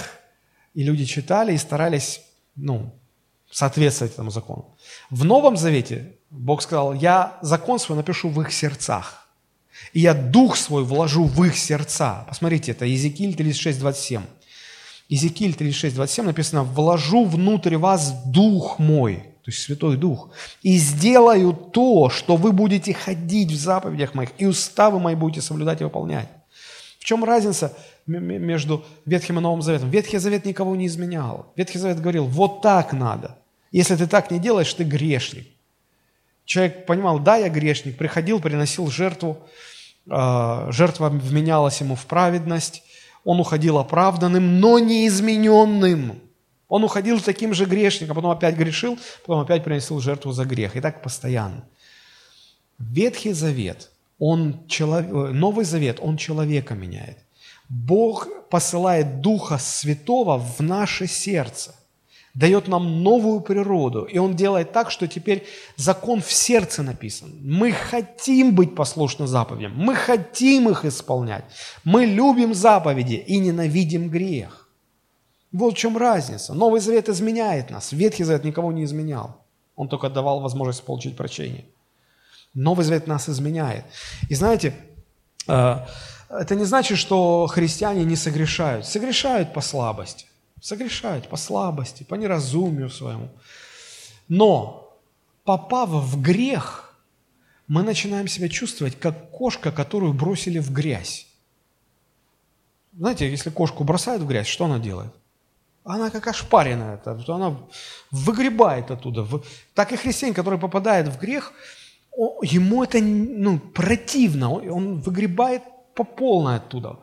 и 0.74 0.84
люди 0.84 1.04
читали 1.04 1.54
и 1.54 1.58
старались 1.58 2.20
ну, 2.54 2.94
соответствовать 3.50 4.12
этому 4.12 4.30
закону. 4.30 4.76
В 5.10 5.24
Новом 5.24 5.56
Завете 5.56 6.12
Бог 6.30 6.62
сказал, 6.62 6.94
я 6.94 7.38
закон 7.40 7.78
свой 7.78 7.96
напишу 7.96 8.28
в 8.28 8.40
их 8.42 8.52
сердцах. 8.52 9.26
И 9.92 10.00
я 10.00 10.12
дух 10.12 10.56
свой 10.56 10.84
вложу 10.84 11.24
в 11.24 11.44
их 11.44 11.56
сердца. 11.56 12.24
Посмотрите, 12.28 12.72
это 12.72 12.84
Езекииль 12.84 13.34
36, 13.34 13.78
27. 13.78 14.22
Иезекииль 15.08 15.54
36, 15.54 15.94
27 15.94 16.26
написано, 16.26 16.64
«Вложу 16.64 17.24
внутрь 17.24 17.76
вас 17.76 18.12
дух 18.24 18.78
мой». 18.78 19.24
То 19.42 19.50
есть 19.50 19.62
Святой 19.62 19.96
Дух, 19.96 20.28
и 20.62 20.76
сделаю 20.76 21.54
то, 21.54 22.10
что 22.10 22.36
вы 22.36 22.52
будете 22.52 22.92
ходить 22.92 23.50
в 23.50 23.56
заповедях 23.56 24.14
моих, 24.14 24.28
и 24.36 24.44
уставы 24.44 25.00
мои 25.00 25.14
будете 25.14 25.40
соблюдать 25.40 25.80
и 25.80 25.84
выполнять. 25.84 26.28
В 26.98 27.04
чем 27.04 27.24
разница 27.24 27.74
между 28.06 28.84
Ветхим 29.06 29.38
и 29.38 29.40
Новым 29.40 29.62
Заветом? 29.62 29.88
Ветхий 29.88 30.18
Завет 30.18 30.44
никого 30.44 30.76
не 30.76 30.86
изменял. 30.86 31.50
Ветхий 31.56 31.78
Завет 31.78 31.98
говорил, 31.98 32.26
вот 32.26 32.60
так 32.60 32.92
надо. 32.92 33.38
Если 33.72 33.96
ты 33.96 34.06
так 34.06 34.30
не 34.30 34.38
делаешь, 34.38 34.74
ты 34.74 34.84
грешник. 34.84 35.46
Человек 36.44 36.84
понимал, 36.84 37.18
да, 37.18 37.36
я 37.36 37.48
грешник, 37.48 37.96
приходил, 37.96 38.40
приносил 38.40 38.90
жертву, 38.90 39.38
а, 40.10 40.70
жертва 40.70 41.08
вменялась 41.08 41.80
ему 41.80 41.94
в 41.94 42.04
праведность, 42.04 42.82
он 43.24 43.40
уходил 43.40 43.78
оправданным, 43.78 44.60
но 44.60 44.78
неизмененным. 44.78 46.20
Он 46.68 46.84
уходил 46.84 47.20
таким 47.20 47.54
же 47.54 47.64
грешником, 47.64 48.14
потом 48.14 48.30
опять 48.30 48.56
грешил, 48.56 48.98
потом 49.26 49.40
опять 49.40 49.64
приносил 49.64 50.00
жертву 50.00 50.32
за 50.32 50.44
грех. 50.44 50.76
И 50.76 50.80
так 50.80 51.02
постоянно. 51.02 51.64
Ветхий 52.78 53.32
Завет, 53.32 53.90
он 54.18 54.66
человек, 54.68 55.10
Новый 55.10 55.64
Завет, 55.64 55.98
он 56.00 56.16
человека 56.16 56.74
меняет. 56.74 57.18
Бог 57.68 58.28
посылает 58.50 59.20
Духа 59.20 59.58
Святого 59.58 60.38
в 60.38 60.60
наше 60.60 61.06
сердце 61.06 61.74
дает 62.38 62.68
нам 62.68 63.02
новую 63.02 63.40
природу. 63.40 64.04
И 64.04 64.18
Он 64.18 64.36
делает 64.36 64.72
так, 64.72 64.92
что 64.92 65.08
теперь 65.08 65.44
закон 65.76 66.20
в 66.20 66.32
сердце 66.32 66.84
написан. 66.84 67.32
Мы 67.42 67.72
хотим 67.72 68.54
быть 68.54 68.76
послушны 68.76 69.26
заповедям, 69.26 69.72
мы 69.74 69.96
хотим 69.96 70.68
их 70.68 70.84
исполнять. 70.84 71.44
Мы 71.84 72.06
любим 72.06 72.54
заповеди 72.54 73.14
и 73.14 73.40
ненавидим 73.40 74.08
грех. 74.08 74.68
Вот 75.50 75.74
в 75.74 75.76
чем 75.76 75.96
разница. 75.96 76.54
Новый 76.54 76.80
Завет 76.80 77.08
изменяет 77.08 77.70
нас. 77.70 77.92
Ветхий 77.92 78.24
Завет 78.24 78.44
никого 78.44 78.70
не 78.70 78.84
изменял. 78.84 79.42
Он 79.74 79.88
только 79.88 80.08
давал 80.08 80.40
возможность 80.40 80.84
получить 80.84 81.16
прощение. 81.16 81.64
Новый 82.54 82.84
Завет 82.84 83.08
нас 83.08 83.28
изменяет. 83.28 83.84
И 84.28 84.36
знаете, 84.36 84.74
э, 85.48 85.76
это 86.30 86.54
не 86.54 86.64
значит, 86.64 86.98
что 86.98 87.48
христиане 87.48 88.04
не 88.04 88.16
согрешают. 88.16 88.86
Согрешают 88.86 89.52
по 89.52 89.60
слабости. 89.60 90.27
Согрешают 90.60 91.28
по 91.28 91.36
слабости, 91.36 92.02
по 92.02 92.14
неразумию 92.14 92.90
своему. 92.90 93.28
Но, 94.28 94.96
попав 95.44 95.88
в 95.88 96.20
грех, 96.20 96.96
мы 97.68 97.82
начинаем 97.82 98.28
себя 98.28 98.48
чувствовать, 98.48 98.98
как 98.98 99.30
кошка, 99.30 99.70
которую 99.70 100.12
бросили 100.14 100.58
в 100.58 100.72
грязь. 100.72 101.26
Знаете, 102.96 103.30
если 103.30 103.50
кошку 103.50 103.84
бросают 103.84 104.22
в 104.22 104.26
грязь, 104.26 104.46
что 104.46 104.64
она 104.64 104.78
делает? 104.78 105.12
Она 105.84 106.10
как 106.10 106.26
ошпаренная, 106.26 107.00
она 107.28 107.56
выгребает 108.10 108.90
оттуда. 108.90 109.26
Так 109.74 109.92
и 109.92 109.96
христианин, 109.96 110.34
который 110.34 110.58
попадает 110.58 111.08
в 111.08 111.18
грех, 111.18 111.52
ему 112.42 112.82
это 112.82 112.98
ну, 113.00 113.58
противно, 113.58 114.52
он 114.52 115.00
выгребает 115.00 115.62
по 115.94 116.04
полной 116.04 116.56
оттуда. 116.56 116.98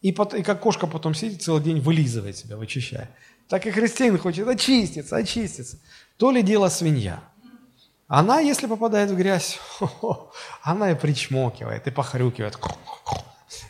И, 0.00 0.12
под, 0.12 0.34
и 0.34 0.42
как 0.42 0.60
кошка 0.60 0.86
потом 0.86 1.14
сидит 1.14 1.42
целый 1.42 1.62
день, 1.62 1.80
вылизывает 1.80 2.36
себя, 2.36 2.56
вычищая. 2.56 3.10
Так 3.48 3.66
и 3.66 3.70
христианин 3.70 4.18
хочет 4.18 4.48
очиститься, 4.48 5.16
очиститься. 5.16 5.78
То 6.16 6.30
ли 6.30 6.42
дело 6.42 6.68
свинья. 6.68 7.22
Она, 8.06 8.40
если 8.40 8.66
попадает 8.66 9.10
в 9.10 9.16
грязь, 9.16 9.58
она 10.62 10.90
и 10.90 10.94
причмокивает, 10.94 11.86
и 11.86 11.90
похрюкивает. 11.90 12.58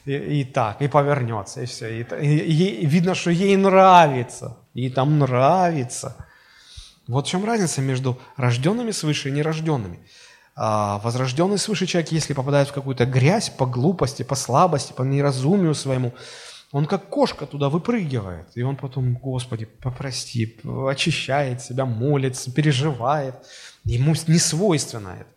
И, 0.05 0.13
и 0.13 0.45
так, 0.45 0.81
и 0.81 0.89
повернется, 0.89 1.63
и 1.63 1.67
все. 1.67 2.01
И, 2.01 2.03
и, 2.03 2.83
и 2.83 2.87
видно, 2.87 3.15
что 3.15 3.31
ей 3.31 3.57
нравится. 3.57 4.57
Ей 4.73 4.91
там 4.91 5.19
нравится. 5.19 6.17
Вот 7.09 7.27
в 7.27 7.31
чем 7.31 7.45
разница 7.45 7.81
между 7.81 8.19
рожденными 8.37 8.93
свыше 8.93 9.31
и 9.31 9.33
нерожденными. 9.33 9.99
А, 10.63 10.99
возрожденный 10.99 11.57
свыше 11.57 11.87
человек, 11.87 12.13
если 12.13 12.35
попадает 12.35 12.69
в 12.69 12.75
какую-то 12.75 13.07
грязь 13.07 13.49
по 13.49 13.65
глупости, 13.65 14.23
по 14.23 14.35
слабости, 14.35 14.93
по 14.93 15.03
неразумию 15.03 15.75
своему, 15.75 16.13
он 16.71 16.85
как 16.85 17.09
кошка 17.09 17.47
туда 17.47 17.71
выпрыгивает. 17.71 18.47
И 18.55 18.63
он 18.63 18.77
потом, 18.77 19.15
Господи, 19.15 19.65
попрости, 19.65 20.61
очищает 20.87 21.63
себя, 21.63 21.87
молится, 21.87 22.53
переживает. 22.53 23.37
Ему 23.85 24.15
не 24.27 24.39
свойственно 24.39 25.17
это. 25.21 25.31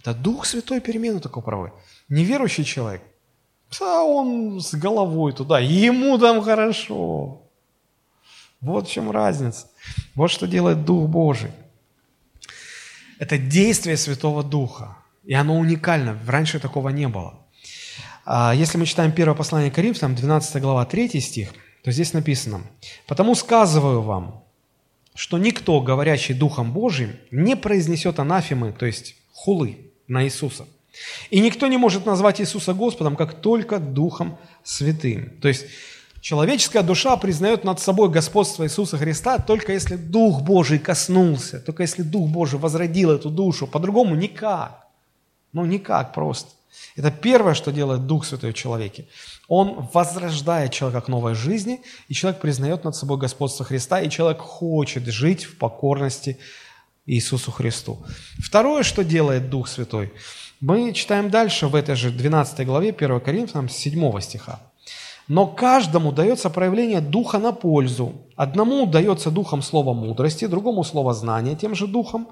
Это 0.00 0.14
Дух 0.14 0.44
Святой 0.44 0.80
перемену 0.80 1.20
такой 1.20 1.44
проводит. 1.44 1.74
Неверующий 2.08 2.64
человек, 2.64 3.02
а 3.80 4.02
он 4.02 4.60
с 4.60 4.74
головой 4.74 5.32
туда, 5.32 5.60
ему 5.60 6.18
там 6.18 6.42
хорошо. 6.42 7.42
Вот 8.60 8.88
в 8.88 8.90
чем 8.90 9.12
разница. 9.12 9.68
Вот 10.16 10.32
что 10.32 10.48
делает 10.48 10.84
Дух 10.84 11.08
Божий. 11.08 11.52
Это 13.18 13.38
действие 13.38 13.96
Святого 13.96 14.42
Духа. 14.42 14.96
И 15.24 15.34
оно 15.34 15.58
уникально. 15.58 16.18
Раньше 16.26 16.60
такого 16.60 16.90
не 16.90 17.08
было. 17.08 17.34
А, 18.24 18.54
если 18.54 18.78
мы 18.78 18.86
читаем 18.86 19.12
первое 19.12 19.36
послание 19.36 19.70
Коринфянам, 19.70 20.14
12 20.14 20.60
глава, 20.60 20.84
3 20.84 21.20
стих, 21.20 21.52
то 21.82 21.92
здесь 21.92 22.12
написано, 22.12 22.62
«Потому 23.06 23.34
сказываю 23.34 24.02
вам, 24.02 24.42
что 25.14 25.38
никто, 25.38 25.80
говорящий 25.80 26.34
Духом 26.34 26.72
Божьим, 26.72 27.16
не 27.30 27.56
произнесет 27.56 28.18
анафемы, 28.18 28.72
то 28.72 28.86
есть 28.86 29.14
хулы 29.32 29.78
на 30.08 30.24
Иисуса. 30.24 30.66
И 31.30 31.40
никто 31.40 31.66
не 31.68 31.76
может 31.76 32.06
назвать 32.06 32.40
Иисуса 32.40 32.74
Господом, 32.74 33.16
как 33.16 33.40
только 33.40 33.78
Духом 33.78 34.38
Святым». 34.64 35.30
То 35.40 35.48
есть 35.48 35.66
Человеческая 36.26 36.82
душа 36.82 37.16
признает 37.16 37.62
над 37.62 37.78
собой 37.78 38.10
господство 38.10 38.64
Иисуса 38.64 38.98
Христа 38.98 39.38
только 39.38 39.72
если 39.72 39.94
Дух 39.94 40.42
Божий 40.42 40.80
коснулся, 40.80 41.60
только 41.60 41.84
если 41.84 42.02
Дух 42.02 42.28
Божий 42.28 42.58
возродил 42.58 43.12
эту 43.12 43.30
душу. 43.30 43.68
По-другому 43.68 44.16
никак. 44.16 44.88
Ну, 45.52 45.64
никак 45.64 46.12
просто. 46.12 46.50
Это 46.96 47.12
первое, 47.12 47.54
что 47.54 47.70
делает 47.70 48.08
Дух 48.08 48.26
Святой 48.26 48.50
в 48.50 48.54
человеке. 48.54 49.06
Он 49.46 49.88
возрождает 49.94 50.72
человека 50.72 51.02
к 51.02 51.08
новой 51.08 51.36
жизни, 51.36 51.80
и 52.08 52.14
человек 52.14 52.40
признает 52.40 52.82
над 52.82 52.96
собой 52.96 53.18
господство 53.18 53.64
Христа, 53.64 54.00
и 54.00 54.10
человек 54.10 54.40
хочет 54.40 55.06
жить 55.06 55.44
в 55.44 55.56
покорности 55.58 56.38
Иисусу 57.06 57.52
Христу. 57.52 58.04
Второе, 58.40 58.82
что 58.82 59.04
делает 59.04 59.48
Дух 59.48 59.68
Святой, 59.68 60.12
мы 60.58 60.92
читаем 60.92 61.30
дальше 61.30 61.68
в 61.68 61.76
этой 61.76 61.94
же 61.94 62.10
12 62.10 62.66
главе 62.66 62.90
1 62.90 63.20
Коринфянам 63.20 63.68
7 63.68 64.20
стиха. 64.20 64.58
Но 65.28 65.48
каждому 65.48 66.12
дается 66.12 66.50
проявление 66.50 67.00
духа 67.00 67.38
на 67.38 67.52
пользу. 67.52 68.12
Одному 68.36 68.86
дается 68.86 69.30
духом 69.30 69.60
слово 69.60 69.92
мудрости, 69.92 70.46
другому 70.46 70.84
слово 70.84 71.14
знания 71.14 71.56
тем 71.56 71.74
же 71.74 71.88
духом, 71.88 72.28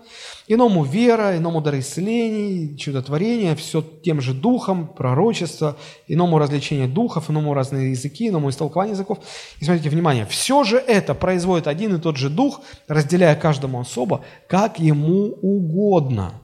иному 0.47 0.85
вера, 0.85 1.37
иному 1.37 1.61
дар 1.61 1.79
исцелений, 1.79 2.77
чудотворения, 2.77 3.57
все 3.57 3.83
тем 3.83 4.21
же 4.21 4.33
духом, 4.33 4.87
пророчество, 4.87 5.77
иному 6.07 6.39
развлечение 6.39 6.87
духов, 6.87 7.31
иному 7.31 7.53
разные 7.55 7.91
языки, 7.91 8.29
иному 8.29 8.51
истолкование 8.51 8.93
языков. 8.93 9.19
И 9.59 9.65
смотрите, 9.65 9.89
внимание, 9.89 10.25
все 10.27 10.63
же 10.63 10.77
это 10.77 11.15
производит 11.15 11.67
один 11.67 11.97
и 11.97 12.01
тот 12.01 12.17
же 12.17 12.31
дух, 12.31 12.61
разделяя 12.87 13.35
каждому 13.35 13.81
особо, 13.81 14.21
как 14.47 14.79
ему 14.79 15.37
угодно. 15.43 16.35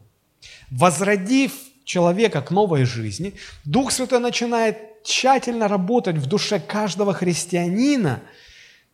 Возродив 0.70 1.52
человека 1.84 2.42
к 2.42 2.50
новой 2.50 2.84
жизни, 2.84 3.34
Дух 3.64 3.92
Святой 3.92 4.20
начинает 4.20 5.02
тщательно 5.02 5.68
работать 5.68 6.16
в 6.16 6.26
душе 6.26 6.60
каждого 6.60 7.12
христианина. 7.12 8.20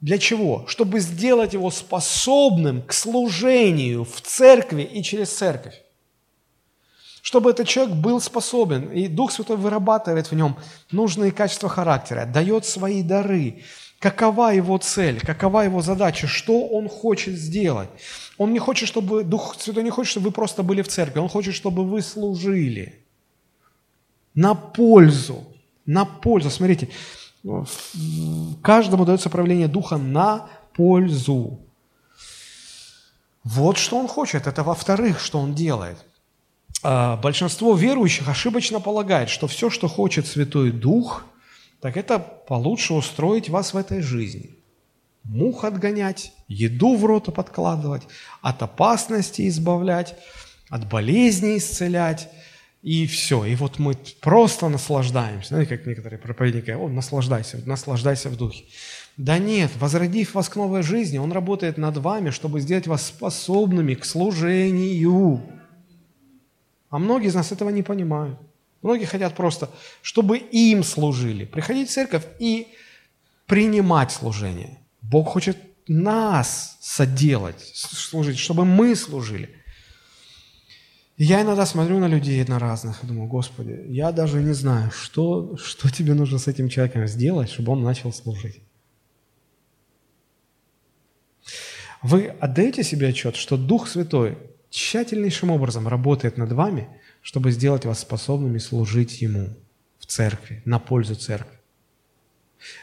Для 0.01 0.19
чего? 0.19 0.65
Чтобы 0.69 1.01
сделать 1.01 1.55
его 1.55 1.71
способным 1.71 2.83
к 2.83 2.93
служению 2.93 4.05
в 4.05 4.21
церкви 4.21 4.83
и 4.83 5.03
через 5.03 5.31
церковь. 5.31 5.75
Чтобы 7.23 7.51
этот 7.51 7.67
человек 7.67 7.97
был 7.97 8.21
способен, 8.21 8.93
и 8.93 9.09
Дух 9.09 9.33
Святой 9.33 9.57
вырабатывает 9.57 10.31
в 10.31 10.35
нем 10.37 10.57
нужные 10.93 11.33
качества 11.33 11.69
характера, 11.69 12.25
дает 12.25 12.65
свои 12.65 13.03
дары. 13.03 13.65
Какова 13.99 14.53
его 14.55 14.79
цель, 14.79 15.19
какова 15.21 15.63
его 15.63 15.83
задача, 15.83 16.29
что 16.29 16.69
он 16.69 16.89
хочет 16.89 17.35
сделать. 17.35 17.89
Он 18.39 18.53
не 18.53 18.59
хочет, 18.59 18.89
чтобы, 18.89 19.25
Дух 19.25 19.57
Святой 19.59 19.83
не 19.83 19.91
хочет, 19.91 20.11
чтобы 20.11 20.27
вы 20.27 20.33
просто 20.33 20.63
были 20.63 20.83
в 20.83 20.89
церкви, 20.89 21.21
он 21.21 21.29
хочет, 21.29 21.55
чтобы 21.55 21.85
вы 21.85 22.03
служили 22.03 23.03
на 24.35 24.55
пользу 24.55 25.47
на 25.87 26.05
пользу. 26.05 26.51
Смотрите, 26.51 26.89
каждому 28.63 29.05
дается 29.05 29.31
проявление 29.31 29.69
Духа 29.69 29.97
на 29.97 30.49
пользу. 30.75 31.61
Вот 33.45 33.79
что 33.79 33.99
он 33.99 34.09
хочет. 34.09 34.47
Это 34.49 34.65
во-вторых, 34.65 35.21
что 35.21 35.39
он 35.39 35.55
делает. 35.55 36.05
А, 36.83 37.17
большинство 37.17 37.75
верующих 37.75 38.29
ошибочно 38.29 38.81
полагает, 38.81 39.31
что 39.31 39.47
все, 39.47 39.71
что 39.71 39.87
хочет 39.89 40.27
Святой 40.27 40.73
Дух, 40.73 41.25
так 41.81 41.97
это 41.97 42.19
получше 42.19 42.95
устроить 42.95 43.49
вас 43.49 43.73
в 43.73 43.77
этой 43.77 44.03
жизни. 44.03 44.56
Мух 45.29 45.65
отгонять, 45.65 46.33
еду 46.49 46.97
в 46.97 47.05
рот 47.05 47.35
подкладывать, 47.35 48.03
от 48.43 48.63
опасности 48.63 49.49
избавлять, 49.49 50.15
от 50.71 50.89
болезней 50.89 51.59
исцелять– 51.59 52.29
и 52.87 53.05
все. 53.09 53.45
И 53.45 53.57
вот 53.57 53.81
мы 53.81 53.95
просто 54.21 54.69
наслаждаемся. 54.69 55.49
Знаете, 55.49 55.77
как 55.77 55.87
некоторые 55.87 56.21
проповедники, 56.21 56.71
о, 56.71 56.87
наслаждайся, 56.87 57.61
наслаждайся 57.67 58.29
в 58.29 58.37
духе. 58.37 58.65
Да 59.17 59.39
нет, 59.39 59.73
возродив 59.81 60.35
вас 60.35 60.49
к 60.49 60.55
новой 60.55 60.83
жизни, 60.83 61.19
Он 61.19 61.33
работает 61.33 61.79
над 61.79 61.97
вами, 61.97 62.31
чтобы 62.31 62.61
сделать 62.61 62.87
вас 62.87 63.07
способными 63.07 63.95
к 63.95 64.05
служению. 64.05 65.43
А 66.89 66.99
многие 66.99 67.27
из 67.27 67.35
нас 67.35 67.51
этого 67.51 67.71
не 67.71 67.83
понимают. 67.83 68.39
Многие 68.83 69.07
хотят 69.07 69.35
просто, 69.35 69.69
чтобы 70.01 70.39
им 70.39 70.85
служили. 70.85 71.45
Приходить 71.45 71.89
в 71.89 71.93
церковь 71.93 72.25
и 72.39 72.69
принимать 73.47 74.13
служение. 74.13 74.79
Бог 75.11 75.29
хочет 75.29 75.57
нас 75.89 76.79
соделать, 76.81 77.61
служить, 77.75 78.39
чтобы 78.39 78.65
мы 78.65 78.97
служили. 78.97 79.51
Я 81.17 81.43
иногда 81.43 81.65
смотрю 81.65 81.99
на 81.99 82.09
людей, 82.09 82.45
на 82.45 82.59
разных, 82.59 83.03
и 83.03 83.07
думаю, 83.07 83.29
Господи, 83.29 83.85
я 83.89 84.13
даже 84.13 84.43
не 84.43 84.53
знаю, 84.53 84.91
что, 84.91 85.57
что 85.57 85.89
тебе 85.91 86.15
нужно 86.15 86.39
с 86.39 86.47
этим 86.47 86.69
человеком 86.69 87.07
сделать, 87.07 87.51
чтобы 87.51 87.73
он 87.73 87.83
начал 87.83 88.13
служить. 88.13 88.61
Вы 92.03 92.27
отдаете 92.27 92.83
себе 92.83 93.09
отчет, 93.09 93.37
что 93.37 93.57
Дух 93.57 93.89
Святой 93.89 94.37
тщательнейшим 94.69 95.51
образом 95.51 95.89
работает 95.89 96.37
над 96.37 96.53
вами, 96.53 96.89
чтобы 97.23 97.51
сделать 97.51 97.87
вас 97.87 98.01
способными 98.01 98.59
служить 98.59 99.23
Ему 99.23 99.57
в 99.99 100.07
церкви, 100.07 100.61
на 100.65 100.79
пользу 100.79 101.15
церкви. 101.15 101.59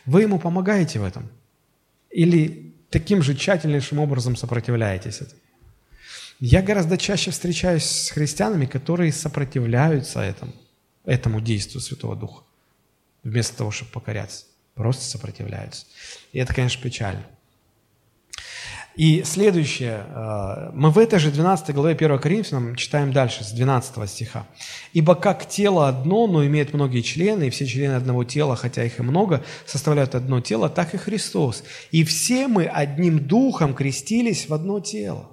Вы 0.06 0.24
Ему 0.24 0.40
помогаете 0.40 1.00
в 1.00 1.04
этом? 1.04 1.30
Или 2.14 2.76
таким 2.91 3.24
же 3.24 3.36
тщательнейшим 3.36 3.99
образом 3.99 4.36
сопротивляетесь 4.36 5.22
этому? 5.22 5.41
Я 6.39 6.61
гораздо 6.61 6.97
чаще 6.97 7.32
встречаюсь 7.32 7.86
с 7.86 8.11
христианами, 8.11 8.66
которые 8.66 9.11
сопротивляются 9.11 10.20
этому, 10.22 10.53
этому 11.05 11.41
действию 11.41 11.82
Святого 11.82 12.16
Духа, 12.16 12.43
вместо 13.24 13.57
того, 13.57 13.72
чтобы 13.72 13.91
покоряться. 13.91 14.45
Просто 14.76 15.05
сопротивляются. 15.05 15.86
И 16.34 16.39
это, 16.39 16.53
конечно, 16.53 16.82
печально. 16.82 17.26
И 18.96 19.24
следующее, 19.24 20.06
э, 20.08 20.72
мы 20.74 20.91
в 20.91 21.00
этой 21.00 21.18
же 21.18 21.32
12 21.32 21.74
главе 21.74 21.96
1 21.96 22.20
Коринфянам 22.20 22.76
читаем 22.76 23.12
дальше, 23.12 23.44
с 23.44 23.52
12 23.52 24.08
стиха. 24.08 24.46
«Ибо 24.94 25.16
как 25.16 25.48
тело 25.48 25.88
одно, 25.88 26.28
но 26.28 26.46
имеет 26.46 26.74
многие 26.74 27.02
члены, 27.02 27.48
и 27.48 27.50
все 27.50 27.66
члены 27.66 27.94
одного 27.94 28.24
тела, 28.24 28.56
хотя 28.56 28.84
их 28.84 29.00
и 29.00 29.04
много, 29.04 29.44
составляют 29.66 30.14
одно 30.14 30.41
тело, 30.41 30.70
так 30.70 30.94
и 30.94 30.98
Христос. 30.98 31.64
И 31.91 32.04
все 32.04 32.48
мы 32.48 32.66
одним 32.66 33.20
духом 33.20 33.74
крестились 33.74 34.48
в 34.48 34.54
одно 34.54 34.80
тело» 34.80 35.30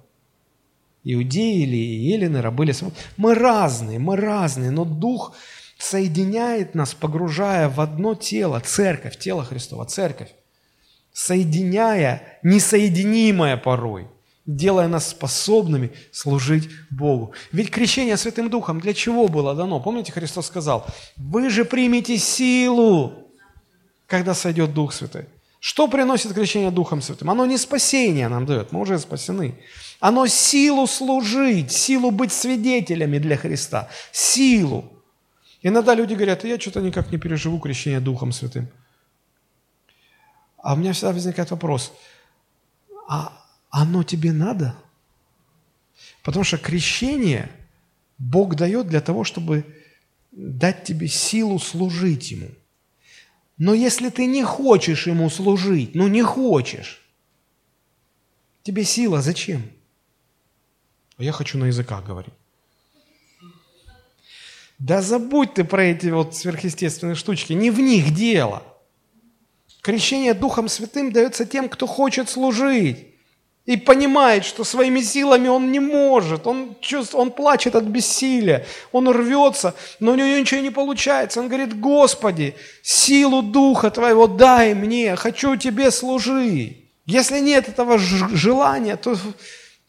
иудеи 1.05 1.63
или 1.63 1.77
елены, 1.77 2.41
рабы 2.43 2.65
или 2.65 2.75
Мы 3.17 3.35
разные, 3.35 3.99
мы 3.99 4.17
разные, 4.17 4.71
но 4.71 4.85
Дух 4.85 5.35
соединяет 5.79 6.75
нас, 6.75 6.95
погружая 6.95 7.69
в 7.69 7.81
одно 7.81 8.15
тело, 8.15 8.61
церковь, 8.61 9.19
тело 9.19 9.45
Христова, 9.45 9.87
церковь, 9.87 10.31
соединяя 11.27 12.39
несоединимое 12.43 13.57
порой, 13.59 14.09
делая 14.47 14.89
нас 14.89 15.09
способными 15.09 15.91
служить 16.13 16.71
Богу. 16.91 17.35
Ведь 17.53 17.71
крещение 17.71 18.17
Святым 18.17 18.49
Духом 18.49 18.81
для 18.81 18.95
чего 18.95 19.29
было 19.29 19.55
дано? 19.55 19.81
Помните, 19.81 20.13
Христос 20.13 20.47
сказал, 20.47 20.87
вы 21.17 21.51
же 21.51 21.65
примете 21.65 22.17
силу, 22.17 23.13
когда 24.07 24.35
сойдет 24.35 24.73
Дух 24.73 24.95
Святой. 24.95 25.27
Что 25.61 25.89
приносит 25.89 26.33
крещение 26.33 26.71
Духом 26.71 27.03
Святым? 27.03 27.29
Оно 27.29 27.45
не 27.45 27.59
спасение 27.59 28.29
нам 28.29 28.47
дает, 28.47 28.73
мы 28.73 28.81
уже 28.81 28.99
спасены. 28.99 29.55
Оно 30.01 30.27
силу 30.27 30.87
служить, 30.87 31.71
силу 31.71 32.11
быть 32.11 32.33
свидетелями 32.33 33.19
для 33.19 33.37
Христа. 33.37 33.89
Силу. 34.11 34.91
Иногда 35.63 35.95
люди 35.95 36.15
говорят, 36.15 36.45
я 36.45 36.59
что-то 36.59 36.81
никак 36.81 37.13
не 37.13 37.19
переживу 37.19 37.59
крещение 37.59 38.01
Духом 38.01 38.33
Святым. 38.33 38.71
А 40.63 40.75
у 40.75 40.77
меня 40.77 40.93
всегда 40.93 41.13
возникает 41.13 41.51
вопрос, 41.51 41.93
а 43.09 43.45
оно 43.71 44.03
тебе 44.03 44.33
надо? 44.33 44.75
Потому 46.23 46.45
что 46.45 46.59
крещение 46.59 47.51
Бог 48.19 48.55
дает 48.55 48.89
для 48.89 49.01
того, 49.01 49.25
чтобы 49.25 49.65
дать 50.33 50.85
тебе 50.85 51.09
силу 51.09 51.59
служить 51.59 52.31
Ему. 52.31 52.51
Но 53.57 53.75
если 53.75 54.11
ты 54.11 54.27
не 54.27 54.45
хочешь 54.45 55.07
Ему 55.07 55.31
служить, 55.31 55.95
ну 55.95 56.09
не 56.09 56.23
хочешь, 56.23 57.03
тебе 58.63 58.85
сила 58.85 59.23
зачем? 59.23 59.63
а 61.21 61.23
я 61.23 61.33
хочу 61.33 61.59
на 61.59 61.67
языках 61.67 62.03
говорить. 62.03 62.33
Да 64.79 65.03
забудь 65.03 65.53
ты 65.53 65.65
про 65.65 65.85
эти 65.85 66.07
вот 66.07 66.35
сверхъестественные 66.35 67.15
штучки, 67.15 67.53
не 67.53 67.71
в 67.71 67.79
них 67.79 68.15
дело. 68.15 68.63
Крещение 69.83 70.35
Духом 70.35 70.69
Святым 70.69 71.13
дается 71.13 71.47
тем, 71.47 71.69
кто 71.69 71.87
хочет 71.87 72.29
служить 72.29 73.07
и 73.67 73.77
понимает, 73.77 74.45
что 74.45 74.65
своими 74.65 75.01
силами 75.01 75.49
он 75.49 75.71
не 75.71 75.81
может, 75.81 76.47
он, 76.47 76.77
чувствует, 76.81 77.23
он 77.23 77.31
плачет 77.31 77.77
от 77.77 77.85
бессилия, 77.85 78.67
он 78.91 79.09
рвется, 79.09 79.75
но 80.01 80.13
у 80.13 80.15
него 80.15 80.29
ничего 80.29 80.61
не 80.61 80.71
получается. 80.71 81.41
Он 81.41 81.49
говорит, 81.49 81.79
Господи, 81.79 82.57
силу 82.83 83.43
Духа 83.43 83.91
Твоего 83.91 84.27
дай 84.27 84.75
мне, 84.75 85.17
хочу 85.17 85.57
Тебе 85.57 85.91
служить. 85.91 86.85
Если 87.07 87.41
нет 87.41 87.69
этого 87.69 87.99
желания, 87.99 88.97
то 88.97 89.17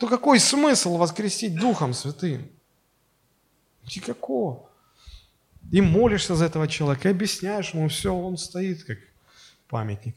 то 0.02 0.08
какой 0.08 0.40
смысл 0.40 0.98
воскресить 0.98 1.56
Духом 1.56 1.94
Святым? 1.94 2.50
Никакого. 3.96 4.68
И 5.72 5.80
молишься 5.80 6.36
за 6.36 6.46
этого 6.46 6.68
человека, 6.68 7.08
и 7.08 7.12
объясняешь 7.12 7.76
ему 7.76 7.88
все, 7.88 8.12
он 8.12 8.36
стоит 8.38 8.84
как 8.84 8.98
памятник. 9.72 10.16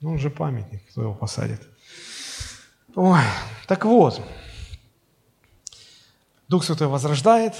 Ну, 0.00 0.10
он 0.10 0.18
же 0.18 0.30
памятник, 0.30 0.82
кто 0.90 1.02
его 1.02 1.14
посадит. 1.14 1.60
Ой, 2.94 3.22
так 3.66 3.84
вот, 3.84 4.20
Дух 6.48 6.64
Святой 6.64 6.88
возрождает, 6.88 7.54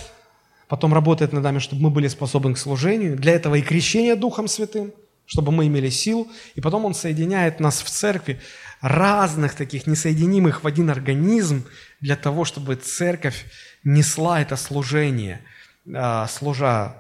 потом 0.66 0.92
работает 0.92 1.32
над 1.32 1.44
нами, 1.44 1.61
чтобы 1.61 1.82
мы 1.82 1.90
были 1.90 2.09
способны 2.09 2.55
к 2.55 2.59
служению. 2.59 3.16
Для 3.16 3.32
этого 3.32 3.55
и 3.55 3.62
крещение 3.62 4.16
Духом 4.16 4.49
Святым, 4.49 4.92
чтобы 5.26 5.53
мы 5.53 5.66
имели 5.66 5.90
силу. 5.90 6.26
И 6.57 6.61
потом 6.61 6.84
Он 6.84 6.94
соединяет 6.94 7.61
нас 7.61 7.82
в 7.82 7.88
церкви 7.88 8.40
разных 8.80 9.55
таких, 9.55 9.86
несоединимых 9.86 10.64
в 10.64 10.66
один 10.66 10.90
организм, 10.90 11.64
для 12.01 12.16
того, 12.16 12.44
чтобы 12.44 12.76
церковь 12.76 13.44
несла 13.84 14.40
это 14.40 14.57
служение, 14.57 15.40
а, 15.94 16.26
служа 16.28 16.94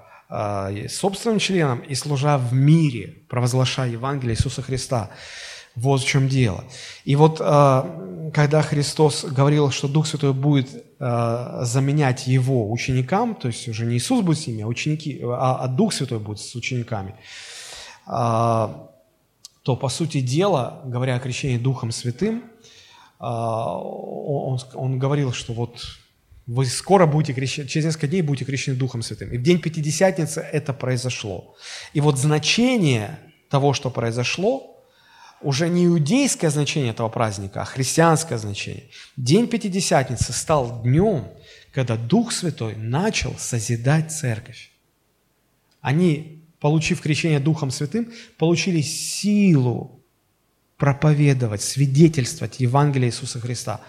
собственным 0.88 1.38
членам 1.38 1.78
и 1.80 1.94
служа 1.94 2.36
в 2.38 2.52
мире, 2.52 3.22
провозглашая 3.28 3.90
Евангелие 3.90 4.34
Иисуса 4.34 4.62
Христа. 4.62 5.10
Вот 5.74 6.02
в 6.02 6.06
чем 6.06 6.28
дело. 6.28 6.64
И 7.04 7.14
вот 7.14 7.40
а, 7.40 8.30
когда 8.34 8.62
Христос 8.62 9.24
говорил, 9.24 9.70
что 9.70 9.86
Дух 9.88 10.06
Святой 10.06 10.32
будет 10.32 10.68
заменять 10.98 12.26
Его 12.26 12.72
ученикам, 12.72 13.36
то 13.36 13.46
есть 13.46 13.68
уже 13.68 13.86
не 13.86 13.96
Иисус 13.96 14.24
будет 14.24 14.40
с 14.40 14.46
ними, 14.48 14.62
а, 14.62 14.66
ученики, 14.66 15.20
а 15.22 15.68
Дух 15.68 15.92
Святой 15.92 16.18
будет 16.18 16.40
с 16.40 16.54
учениками, 16.56 17.14
то, 19.68 19.76
по 19.76 19.88
сути 19.88 20.20
дела, 20.20 20.80
говоря 20.84 21.16
о 21.16 21.20
крещении 21.20 21.58
Духом 21.58 21.92
Святым, 21.92 22.42
а, 23.18 23.76
он 23.76 24.98
говорил, 24.98 25.32
что 25.32 25.52
вот 25.52 25.80
вы 26.48 26.64
скоро 26.64 27.06
будете 27.06 27.34
крещены, 27.34 27.68
через 27.68 27.84
несколько 27.84 28.08
дней 28.08 28.22
будете 28.22 28.46
крещены 28.46 28.76
Духом 28.76 29.02
Святым. 29.02 29.30
И 29.30 29.36
в 29.36 29.42
день 29.42 29.60
Пятидесятницы 29.60 30.40
это 30.40 30.72
произошло. 30.72 31.54
И 31.92 32.00
вот 32.00 32.18
значение 32.18 33.18
того, 33.50 33.74
что 33.74 33.90
произошло, 33.90 34.82
уже 35.42 35.68
не 35.68 35.84
иудейское 35.84 36.50
значение 36.50 36.90
этого 36.92 37.10
праздника, 37.10 37.60
а 37.60 37.64
христианское 37.66 38.38
значение. 38.38 38.88
День 39.18 39.46
Пятидесятницы 39.46 40.32
стал 40.32 40.82
днем, 40.82 41.28
когда 41.72 41.96
Дух 41.96 42.32
Святой 42.32 42.76
начал 42.76 43.36
созидать 43.38 44.10
церковь. 44.10 44.70
Они 45.82 46.42
получив 46.60 47.02
крещение 47.02 47.40
Духом 47.40 47.70
Святым, 47.70 48.10
получили 48.38 48.80
силу 48.80 50.02
проповедовать, 50.78 51.60
свидетельствовать 51.60 52.58
Евангелие 52.58 53.10
Иисуса 53.10 53.38
Христа. 53.38 53.82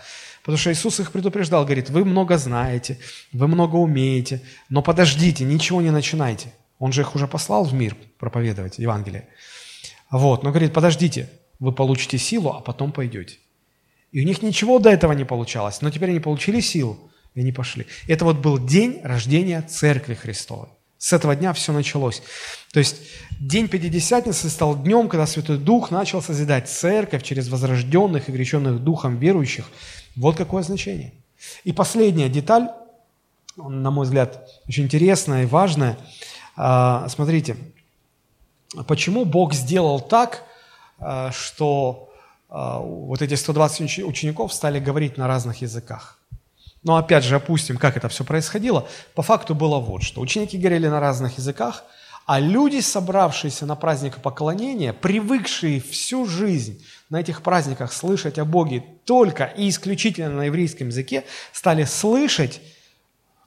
Потому 0.50 0.58
что 0.58 0.74
Иисус 0.74 1.00
их 1.00 1.12
предупреждал, 1.12 1.64
говорит, 1.64 1.92
вы 1.92 2.04
много 2.04 2.40
знаете, 2.40 2.98
вы 3.32 3.48
много 3.48 3.76
умеете, 3.76 4.42
но 4.68 4.82
подождите, 4.82 5.44
ничего 5.44 5.80
не 5.80 5.92
начинайте. 5.92 6.52
Он 6.80 6.92
же 6.92 7.02
их 7.02 7.14
уже 7.14 7.28
послал 7.28 7.66
в 7.66 7.74
мир 7.76 7.96
проповедовать 8.18 8.80
Евангелие. 8.80 9.28
Вот, 10.10 10.42
но 10.42 10.50
говорит, 10.50 10.74
подождите, 10.74 11.30
вы 11.60 11.72
получите 11.72 12.18
силу, 12.18 12.50
а 12.50 12.62
потом 12.62 12.92
пойдете. 12.92 13.38
И 14.12 14.22
у 14.22 14.26
них 14.26 14.42
ничего 14.42 14.80
до 14.80 14.90
этого 14.90 15.12
не 15.12 15.24
получалось, 15.24 15.82
но 15.82 15.92
теперь 15.92 16.10
они 16.10 16.20
получили 16.20 16.62
силу, 16.62 16.98
и 17.36 17.42
они 17.42 17.52
пошли. 17.52 17.86
Это 18.08 18.26
вот 18.26 18.38
был 18.38 18.58
день 18.58 19.02
рождения 19.04 19.62
Церкви 19.62 20.16
Христовой. 20.16 20.70
С 20.98 21.14
этого 21.14 21.36
дня 21.36 21.54
все 21.54 21.74
началось. 21.74 22.24
То 22.74 22.80
есть 22.80 23.02
день 23.40 23.68
Пятидесятницы 23.68 24.50
стал 24.50 24.82
днем, 24.82 25.10
когда 25.10 25.28
Святой 25.28 25.60
Дух 25.60 25.92
начал 25.92 26.24
созидать 26.24 26.68
церковь 26.70 27.22
через 27.22 27.50
возрожденных 27.50 28.30
и 28.30 28.32
крещенных 28.32 28.80
Духом 28.80 29.20
верующих. 29.20 29.70
Вот 30.20 30.36
какое 30.36 30.64
значение. 30.64 31.14
И 31.64 31.72
последняя 31.72 32.28
деталь, 32.28 32.70
на 33.56 33.90
мой 33.90 34.06
взгляд, 34.06 34.50
очень 34.68 34.84
интересная 34.84 35.44
и 35.44 35.46
важная. 35.46 35.98
А, 36.58 37.08
смотрите, 37.08 37.56
почему 38.86 39.24
Бог 39.24 39.54
сделал 39.54 40.02
так, 40.02 40.44
э, 41.00 41.32
что 41.32 42.10
э, 42.50 42.54
вот 42.54 43.22
эти 43.22 43.36
120 43.36 44.00
учеников 44.00 44.54
стали 44.54 44.80
говорить 44.80 45.18
на 45.18 45.26
разных 45.28 45.62
языках. 45.62 46.20
Но 46.84 46.98
опять 46.98 47.24
же, 47.24 47.38
опустим, 47.38 47.78
как 47.78 47.96
это 47.96 48.10
все 48.10 48.26
происходило. 48.26 48.90
По 49.16 49.22
факту 49.22 49.56
было 49.56 49.80
вот 49.80 50.04
что. 50.04 50.20
Ученики 50.20 50.58
говорили 50.58 50.90
на 50.90 51.00
разных 51.00 51.38
языках, 51.38 51.86
а 52.26 52.42
люди, 52.42 52.82
собравшиеся 52.82 53.66
на 53.66 53.76
праздник 53.76 54.22
поклонения, 54.22 54.92
привыкшие 54.92 55.80
всю 55.80 56.26
жизнь 56.26 56.84
на 57.10 57.20
этих 57.20 57.42
праздниках 57.42 57.92
слышать 57.92 58.38
о 58.38 58.46
Боге 58.46 58.84
только 59.06 59.46
и 59.46 59.70
исключительно 59.70 60.30
на 60.30 60.46
еврейском 60.46 60.88
языке, 60.88 61.26
стали 61.52 61.84
слышать 61.84 62.62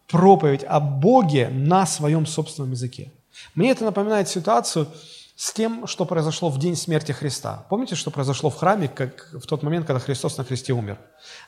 проповедь 0.08 0.64
о 0.64 0.80
Боге 0.80 1.48
на 1.48 1.86
своем 1.86 2.26
собственном 2.26 2.72
языке. 2.72 3.12
Мне 3.54 3.70
это 3.70 3.84
напоминает 3.84 4.28
ситуацию 4.28 4.88
с 5.36 5.52
тем, 5.52 5.86
что 5.86 6.04
произошло 6.04 6.50
в 6.50 6.58
день 6.58 6.76
смерти 6.76 7.12
Христа. 7.12 7.66
Помните, 7.70 7.94
что 7.94 8.10
произошло 8.10 8.50
в 8.50 8.56
храме, 8.56 8.88
как 8.88 9.30
в 9.32 9.46
тот 9.46 9.62
момент, 9.62 9.86
когда 9.86 10.00
Христос 10.00 10.36
на 10.36 10.44
кресте 10.44 10.72
умер? 10.72 10.98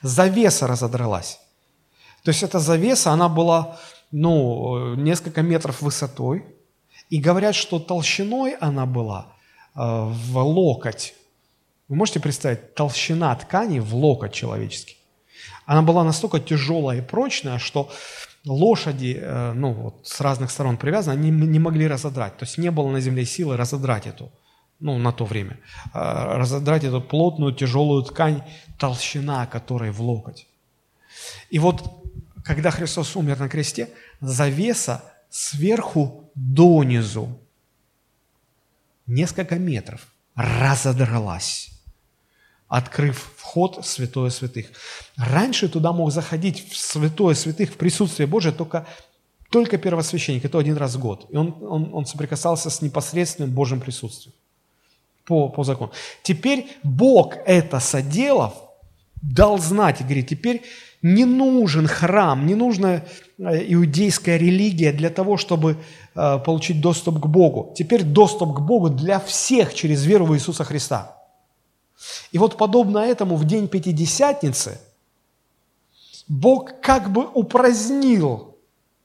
Завеса 0.03 0.66
разодралась. 0.66 1.41
То 2.23 2.31
есть 2.31 2.43
эта 2.43 2.59
завеса, 2.59 3.12
она 3.12 3.28
была 3.28 3.78
ну, 4.11 4.95
несколько 4.95 5.43
метров 5.43 5.82
высотой, 5.82 6.45
и 7.11 7.20
говорят, 7.20 7.55
что 7.55 7.78
толщиной 7.78 8.57
она 8.61 8.86
была 8.86 9.35
э, 9.74 9.81
в 9.81 10.39
локоть. 10.39 11.15
Вы 11.89 11.97
можете 11.97 12.20
представить, 12.20 12.74
толщина 12.74 13.35
ткани 13.35 13.78
в 13.78 13.94
локоть 13.94 14.32
человеческий. 14.32 14.97
Она 15.66 15.82
была 15.82 16.05
настолько 16.05 16.40
тяжелая 16.40 16.98
и 16.98 17.02
прочная, 17.02 17.59
что 17.59 17.90
лошади, 18.47 19.19
э, 19.20 19.52
ну, 19.52 19.73
вот, 19.73 20.06
с 20.06 20.20
разных 20.20 20.51
сторон 20.51 20.77
привязаны, 20.77 21.15
они 21.15 21.31
не 21.31 21.59
могли 21.59 21.86
разодрать. 21.86 22.36
То 22.36 22.44
есть 22.44 22.59
не 22.59 22.70
было 22.70 22.90
на 22.90 23.01
земле 23.01 23.24
силы 23.24 23.56
разодрать 23.56 24.06
эту, 24.06 24.32
ну, 24.81 24.98
на 24.98 25.12
то 25.12 25.24
время, 25.24 25.59
э, 25.93 25.98
разодрать 26.36 26.85
эту 26.85 27.01
плотную, 27.01 27.55
тяжелую 27.55 28.02
ткань, 28.02 28.43
толщина 28.78 29.47
которой 29.47 29.90
в 29.90 30.01
локоть. 30.01 30.47
И 31.51 31.59
вот 31.59 31.82
когда 32.44 32.70
Христос 32.70 33.16
умер 33.16 33.39
на 33.39 33.48
кресте, 33.48 33.89
завеса 34.20 35.02
сверху 35.31 36.31
донизу, 36.35 37.40
несколько 39.06 39.56
метров, 39.56 40.06
разодралась, 40.35 41.74
открыв 42.69 43.32
вход 43.36 43.85
в 43.85 43.86
святое 43.86 44.31
святых. 44.31 44.66
Раньше 45.16 45.69
туда 45.69 45.93
мог 45.93 46.11
заходить 46.11 46.69
в 46.70 46.77
святое 46.77 47.35
святых, 47.35 47.70
в 47.70 47.77
присутствие 47.77 48.27
Божие 48.27 48.53
только, 48.53 48.86
только 49.51 49.78
первосвященник, 49.78 50.45
это 50.45 50.59
один 50.59 50.77
раз 50.77 50.95
в 50.95 51.01
год. 51.01 51.27
И 51.31 51.36
он, 51.36 51.55
он, 51.61 51.91
он 51.93 52.07
соприкасался 52.07 52.70
с 52.70 52.82
непосредственным 52.82 53.51
Божьим 53.51 53.81
присутствием 53.81 54.35
по, 55.24 55.49
по 55.49 55.65
закону. 55.65 55.93
Теперь 56.23 56.66
Бог 56.82 57.35
это 57.47 57.81
соделав, 57.81 58.55
дал 59.23 59.59
знать 59.59 60.01
и 60.01 60.05
говорит, 60.05 60.28
теперь 60.28 60.62
не 61.03 61.24
нужен 61.24 61.86
храм, 61.86 62.47
не 62.47 62.55
нужна 62.55 62.95
э, 62.95 63.03
иудейская 63.69 64.39
религия 64.39 64.93
для 64.93 65.11
того, 65.11 65.36
чтобы 65.36 65.77
э, 66.15 66.39
получить 66.39 66.81
доступ 66.81 67.20
к 67.20 67.27
Богу. 67.27 67.74
Теперь 67.77 68.03
доступ 68.03 68.57
к 68.57 68.61
Богу 68.61 68.89
для 68.89 69.20
всех 69.20 69.74
через 69.74 70.05
веру 70.05 70.24
в 70.27 70.35
Иисуса 70.35 70.65
Христа. 70.65 71.24
И 72.32 72.39
вот 72.39 72.56
подобно 72.56 72.98
этому 72.98 73.36
в 73.36 73.44
день 73.44 73.68
Пятидесятницы 73.68 74.81
Бог 76.26 76.81
как 76.81 77.10
бы 77.10 77.26
упразднил 77.26 78.56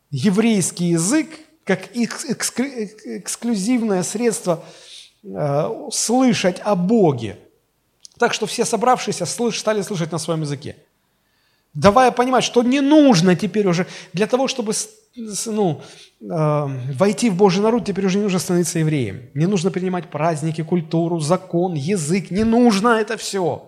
еврейский 0.10 0.86
язык 0.86 1.30
как 1.64 1.96
эксклюзивное 1.96 4.02
средство 4.04 4.64
э, 5.24 5.90
слышать 5.92 6.60
о 6.62 6.76
Боге. 6.76 7.38
Так 8.18 8.34
что 8.34 8.48
все 8.48 8.66
собравшиеся 8.66 9.26
стали 9.26 9.82
слышать 9.82 10.12
на 10.12 10.18
своем 10.18 10.42
языке 10.42 10.76
давая 11.74 12.12
понимать, 12.12 12.44
что 12.44 12.64
не 12.64 12.82
нужно 12.82 13.36
теперь 13.36 13.68
уже, 13.68 13.86
для 14.14 14.28
того, 14.28 14.48
чтобы 14.48 14.74
ну, 15.16 15.82
э, 16.22 16.26
войти 16.98 17.30
в 17.30 17.36
Божий 17.36 17.62
народ, 17.62 17.86
теперь 17.86 18.06
уже 18.06 18.18
не 18.18 18.24
нужно 18.24 18.40
становиться 18.40 18.80
евреем. 18.80 19.30
Не 19.34 19.48
нужно 19.48 19.72
принимать 19.72 20.10
праздники, 20.10 20.64
культуру, 20.64 21.20
закон, 21.20 21.74
язык. 21.74 22.32
Не 22.32 22.44
нужно 22.44 22.90
это 23.00 23.18
все. 23.18 23.64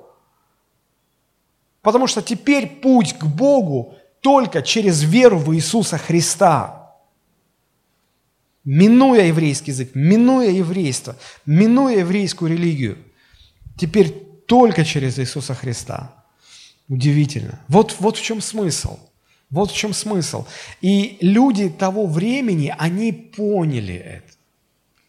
Потому 1.82 2.08
что 2.08 2.22
теперь 2.22 2.68
путь 2.68 3.18
к 3.18 3.26
Богу 3.26 3.96
только 4.22 4.62
через 4.62 5.04
веру 5.04 5.38
в 5.38 5.54
Иисуса 5.56 5.98
Христа. 5.98 6.96
Минуя 8.64 9.26
еврейский 9.26 9.72
язык, 9.72 9.96
минуя 9.96 10.52
еврейство, 10.52 11.16
минуя 11.48 12.00
еврейскую 12.00 12.52
религию. 12.52 12.98
Теперь 13.78 14.10
только 14.46 14.86
через 14.86 15.18
Иисуса 15.18 15.56
Христа. 15.56 16.21
Удивительно. 16.92 17.58
Вот, 17.70 17.96
вот 18.00 18.18
в 18.18 18.22
чем 18.22 18.42
смысл. 18.42 19.00
Вот 19.50 19.72
в 19.72 19.76
чем 19.76 19.94
смысл. 19.94 20.46
И 20.82 21.18
люди 21.22 21.70
того 21.70 22.06
времени, 22.06 22.76
они 22.78 23.14
поняли 23.14 23.96
это. 23.96 24.34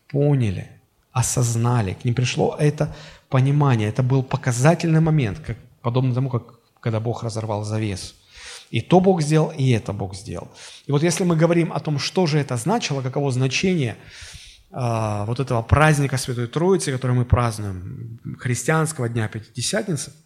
Поняли, 0.09 0.70
осознали. 1.10 1.94
К 1.94 2.04
ним 2.04 2.14
пришло 2.14 2.54
это 2.56 2.94
понимание. 3.28 3.88
Это 3.88 4.04
был 4.04 4.22
показательный 4.22 5.00
момент, 5.00 5.40
как, 5.40 5.56
подобно 5.80 6.14
тому, 6.14 6.30
как 6.30 6.60
когда 6.78 7.00
Бог 7.00 7.24
разорвал 7.24 7.64
завесу. 7.64 8.14
И 8.70 8.80
то 8.80 9.00
Бог 9.00 9.20
сделал, 9.20 9.52
и 9.59 9.70
это 9.70 9.92
Бог 9.92 10.14
сделал. 10.14 10.48
И 10.86 10.92
вот 10.92 11.02
если 11.02 11.24
мы 11.24 11.34
говорим 11.34 11.72
о 11.72 11.80
том, 11.80 11.98
что 11.98 12.26
же 12.26 12.38
это 12.38 12.56
значило, 12.56 13.02
каково 13.02 13.32
значение 13.32 13.96
э, 14.70 15.24
вот 15.26 15.40
этого 15.40 15.62
праздника 15.62 16.16
Святой 16.16 16.46
Троицы, 16.46 16.92
который 16.92 17.16
мы 17.16 17.24
празднуем, 17.24 18.20
христианского 18.38 19.09
дня 19.09 19.26
Пятидесятницы– 19.26 20.12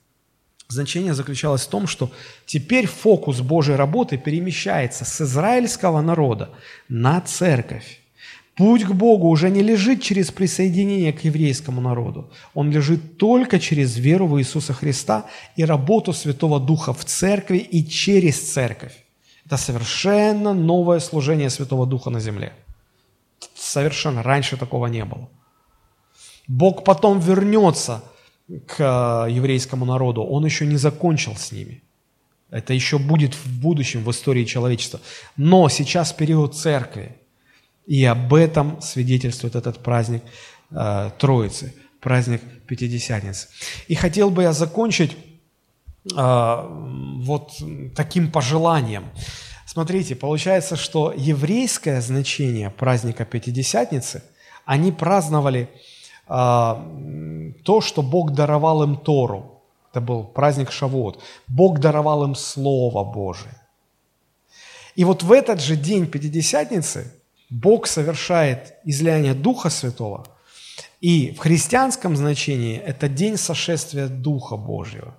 Значение 0.69 1.15
заключалось 1.15 1.63
в 1.63 1.69
том, 1.69 1.87
что 1.87 2.11
теперь 2.45 2.87
фокус 2.87 3.41
Божьей 3.41 3.77
работы 3.77 4.19
перемещается 4.19 5.05
с 5.05 5.21
израильского 5.21 6.01
народа 6.01 6.51
на 6.89 7.21
церковь. 7.21 8.01
Путь 8.57 8.85
к 8.85 8.91
Богу 8.91 9.29
уже 9.29 9.51
не 9.51 9.63
лежит 9.63 10.03
через 10.03 10.33
присоединение 10.33 11.13
к 11.13 11.21
еврейскому 11.25 11.81
народу. 11.81 12.31
Он 12.55 12.71
лежит 12.71 13.19
только 13.19 13.61
через 13.61 13.97
веру 13.97 14.27
в 14.27 14.41
Иисуса 14.41 14.73
Христа 14.73 15.27
и 15.57 15.65
работу 15.65 16.13
Святого 16.13 16.59
Духа 16.59 16.93
в 16.93 17.05
церкви 17.05 17.59
и 17.59 17.87
через 17.87 18.53
церковь. 18.53 18.95
Это 19.45 19.59
совершенно 19.59 20.55
новое 20.55 21.01
служение 21.01 21.51
Святого 21.51 21.87
Духа 21.87 22.11
на 22.11 22.19
земле. 22.19 22.53
Совершенно 23.55 24.23
раньше 24.23 24.57
такого 24.57 24.87
не 24.87 25.05
было. 25.05 25.29
Бог 26.49 26.83
потом 26.83 27.21
вернется– 27.21 28.03
к 28.67 28.81
э, 29.29 29.31
еврейскому 29.31 29.85
народу, 29.85 30.23
он 30.23 30.45
еще 30.45 30.67
не 30.67 30.77
закончил 30.77 31.37
с 31.37 31.53
ними. 31.53 31.83
Это 32.51 32.73
еще 32.73 32.99
будет 32.99 33.35
в 33.35 33.61
будущем 33.61 34.05
в 34.05 34.11
истории 34.11 34.45
человечества. 34.45 35.01
Но 35.37 35.69
сейчас 35.69 36.13
период 36.13 36.57
церкви, 36.57 37.17
и 37.87 38.05
об 38.05 38.33
этом 38.35 38.81
свидетельствует 38.81 39.57
этот 39.57 39.83
праздник 39.83 40.23
э, 40.71 41.11
Троицы, 41.19 41.75
праздник 42.01 42.41
Пятидесятницы. 42.67 43.49
И 43.89 43.95
хотел 43.95 44.31
бы 44.31 44.43
я 44.43 44.53
закончить 44.53 45.13
э, 45.13 46.17
вот 46.17 47.53
таким 47.97 48.31
пожеланием. 48.31 49.07
Смотрите, 49.67 50.15
получается, 50.15 50.77
что 50.77 51.13
еврейское 51.17 52.01
значение 52.01 52.71
праздника 52.71 53.25
Пятидесятницы 53.25 54.23
они 54.65 54.93
праздновали 54.93 55.69
то, 56.27 57.81
что 57.81 58.03
Бог 58.03 58.33
даровал 58.33 58.83
им 58.83 58.97
Тору. 58.97 59.63
Это 59.91 60.01
был 60.01 60.25
праздник 60.25 60.73
Шавуот. 60.73 61.23
Бог 61.47 61.79
даровал 61.79 62.25
им 62.25 62.35
Слово 62.35 63.05
Божие. 63.05 63.55
И 64.97 65.05
вот 65.05 65.23
в 65.23 65.33
этот 65.33 65.61
же 65.61 65.77
день 65.77 66.07
Пятидесятницы 66.07 67.13
Бог 67.51 67.87
совершает 67.87 68.75
излияние 68.85 69.35
Духа 69.35 69.71
Святого. 69.71 70.27
И 71.01 71.33
в 71.33 71.39
христианском 71.39 72.17
значении 72.17 72.77
это 72.77 73.09
день 73.09 73.37
сошествия 73.37 74.09
Духа 74.09 74.57
Божьего. 74.57 75.17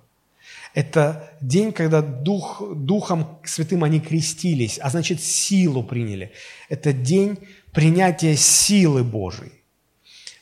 Это 0.74 1.32
день, 1.40 1.72
когда 1.72 2.02
Дух, 2.02 2.62
Духом 2.74 3.38
Святым 3.44 3.84
они 3.84 4.00
крестились, 4.00 4.78
а 4.78 4.90
значит 4.90 5.22
силу 5.22 5.82
приняли. 5.82 6.32
Это 6.68 6.92
день 6.92 7.38
принятия 7.72 8.36
силы 8.36 9.02
Божией. 9.02 9.57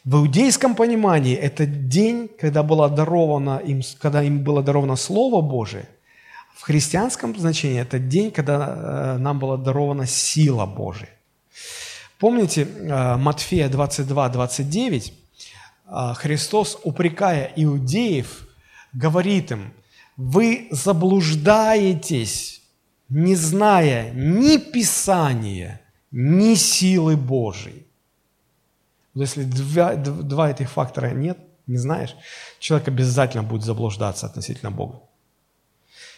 В 0.06 0.18
иудейском 0.18 0.76
понимании 0.76 1.34
это 1.34 1.66
день, 1.66 2.30
когда, 2.40 2.62
было 2.62 2.88
даровано 2.88 3.58
им, 3.58 3.82
когда 3.98 4.22
им 4.22 4.44
было 4.44 4.62
даровано 4.62 4.94
Слово 4.94 5.40
Божие. 5.40 5.88
В 6.54 6.62
христианском 6.62 7.36
значении 7.36 7.80
это 7.80 7.98
день, 7.98 8.30
когда 8.30 9.16
э, 9.16 9.18
нам 9.18 9.40
была 9.40 9.56
дарована 9.56 10.06
сила 10.06 10.64
Божия. 10.64 11.08
Помните 12.20 12.62
э, 12.62 13.16
Матфея 13.16 13.68
22, 13.68 14.28
29? 14.28 15.12
Э, 15.88 16.14
Христос, 16.14 16.78
упрекая 16.84 17.52
иудеев, 17.56 18.46
говорит 18.92 19.50
им, 19.50 19.72
вы 20.16 20.68
заблуждаетесь, 20.70 22.62
не 23.08 23.34
зная 23.34 24.12
ни 24.12 24.58
Писания, 24.58 25.80
ни 26.12 26.54
силы 26.54 27.16
Божией. 27.16 27.85
Но 29.16 29.22
если 29.22 29.44
два, 29.44 29.96
два 29.96 30.50
этих 30.50 30.70
фактора 30.70 31.12
нет, 31.12 31.38
Не 31.66 31.78
знаешь? 31.78 32.14
Человек 32.60 32.88
обязательно 32.88 33.42
будет 33.42 33.64
заблуждаться 33.64 34.26
относительно 34.26 34.70
Бога. 34.70 35.00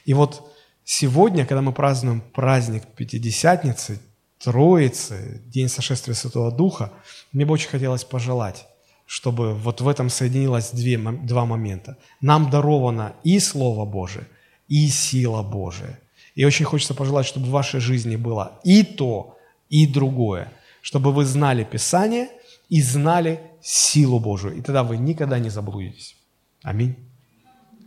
И 0.05 0.15
вот 0.15 0.53
сегодня, 0.85 1.47
когда 1.47 1.63
мы 1.63 1.73
празднуем 1.73 2.21
праздник 2.21 2.83
Пятидесятницы, 2.97 4.01
Троицы, 4.39 5.43
День 5.47 5.69
сошествия 5.69 6.15
Святого 6.15 6.51
Духа, 6.51 6.93
мне 7.33 7.47
бы 7.47 7.55
очень 7.55 7.71
хотелось 7.71 8.05
пожелать, 8.05 8.67
чтобы 9.07 9.55
вот 9.55 9.81
в 9.81 9.89
этом 9.89 10.11
соединилось 10.11 10.71
две, 10.73 10.99
два 10.99 11.47
момента. 11.47 11.97
Нам 12.21 12.51
даровано 12.51 13.15
и 13.25 13.41
Слово 13.41 13.87
Божие, 13.87 14.27
и 14.67 14.89
сила 14.89 15.43
Божия. 15.43 15.99
И 16.35 16.45
очень 16.45 16.67
хочется 16.67 16.95
пожелать, 16.95 17.27
чтобы 17.27 17.47
в 17.47 17.51
вашей 17.51 17.81
жизни 17.81 18.17
было 18.17 18.61
и 18.65 18.83
то, 18.83 19.39
и 19.71 19.87
другое. 19.87 20.53
Чтобы 20.83 21.13
вы 21.13 21.25
знали 21.25 21.65
Писание 21.65 22.29
и 22.69 22.83
знали 22.83 23.41
силу 23.63 24.21
Божию. 24.21 24.57
И 24.57 24.61
тогда 24.61 24.83
вы 24.83 24.97
никогда 24.97 25.39
не 25.39 25.51
заблудитесь. 25.51 26.17
Аминь. 26.63 26.97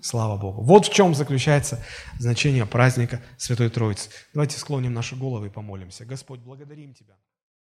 Слава 0.01 0.37
Богу. 0.37 0.63
Вот 0.63 0.87
в 0.87 0.93
чем 0.93 1.13
заключается 1.13 1.83
значение 2.17 2.65
праздника 2.65 3.21
Святой 3.37 3.69
Троицы. 3.69 4.09
Давайте 4.33 4.57
склоним 4.57 4.93
наши 4.93 5.15
головы 5.15 5.47
и 5.47 5.49
помолимся. 5.49 6.05
Господь, 6.05 6.39
благодарим 6.39 6.93
Тебя. 6.95 7.13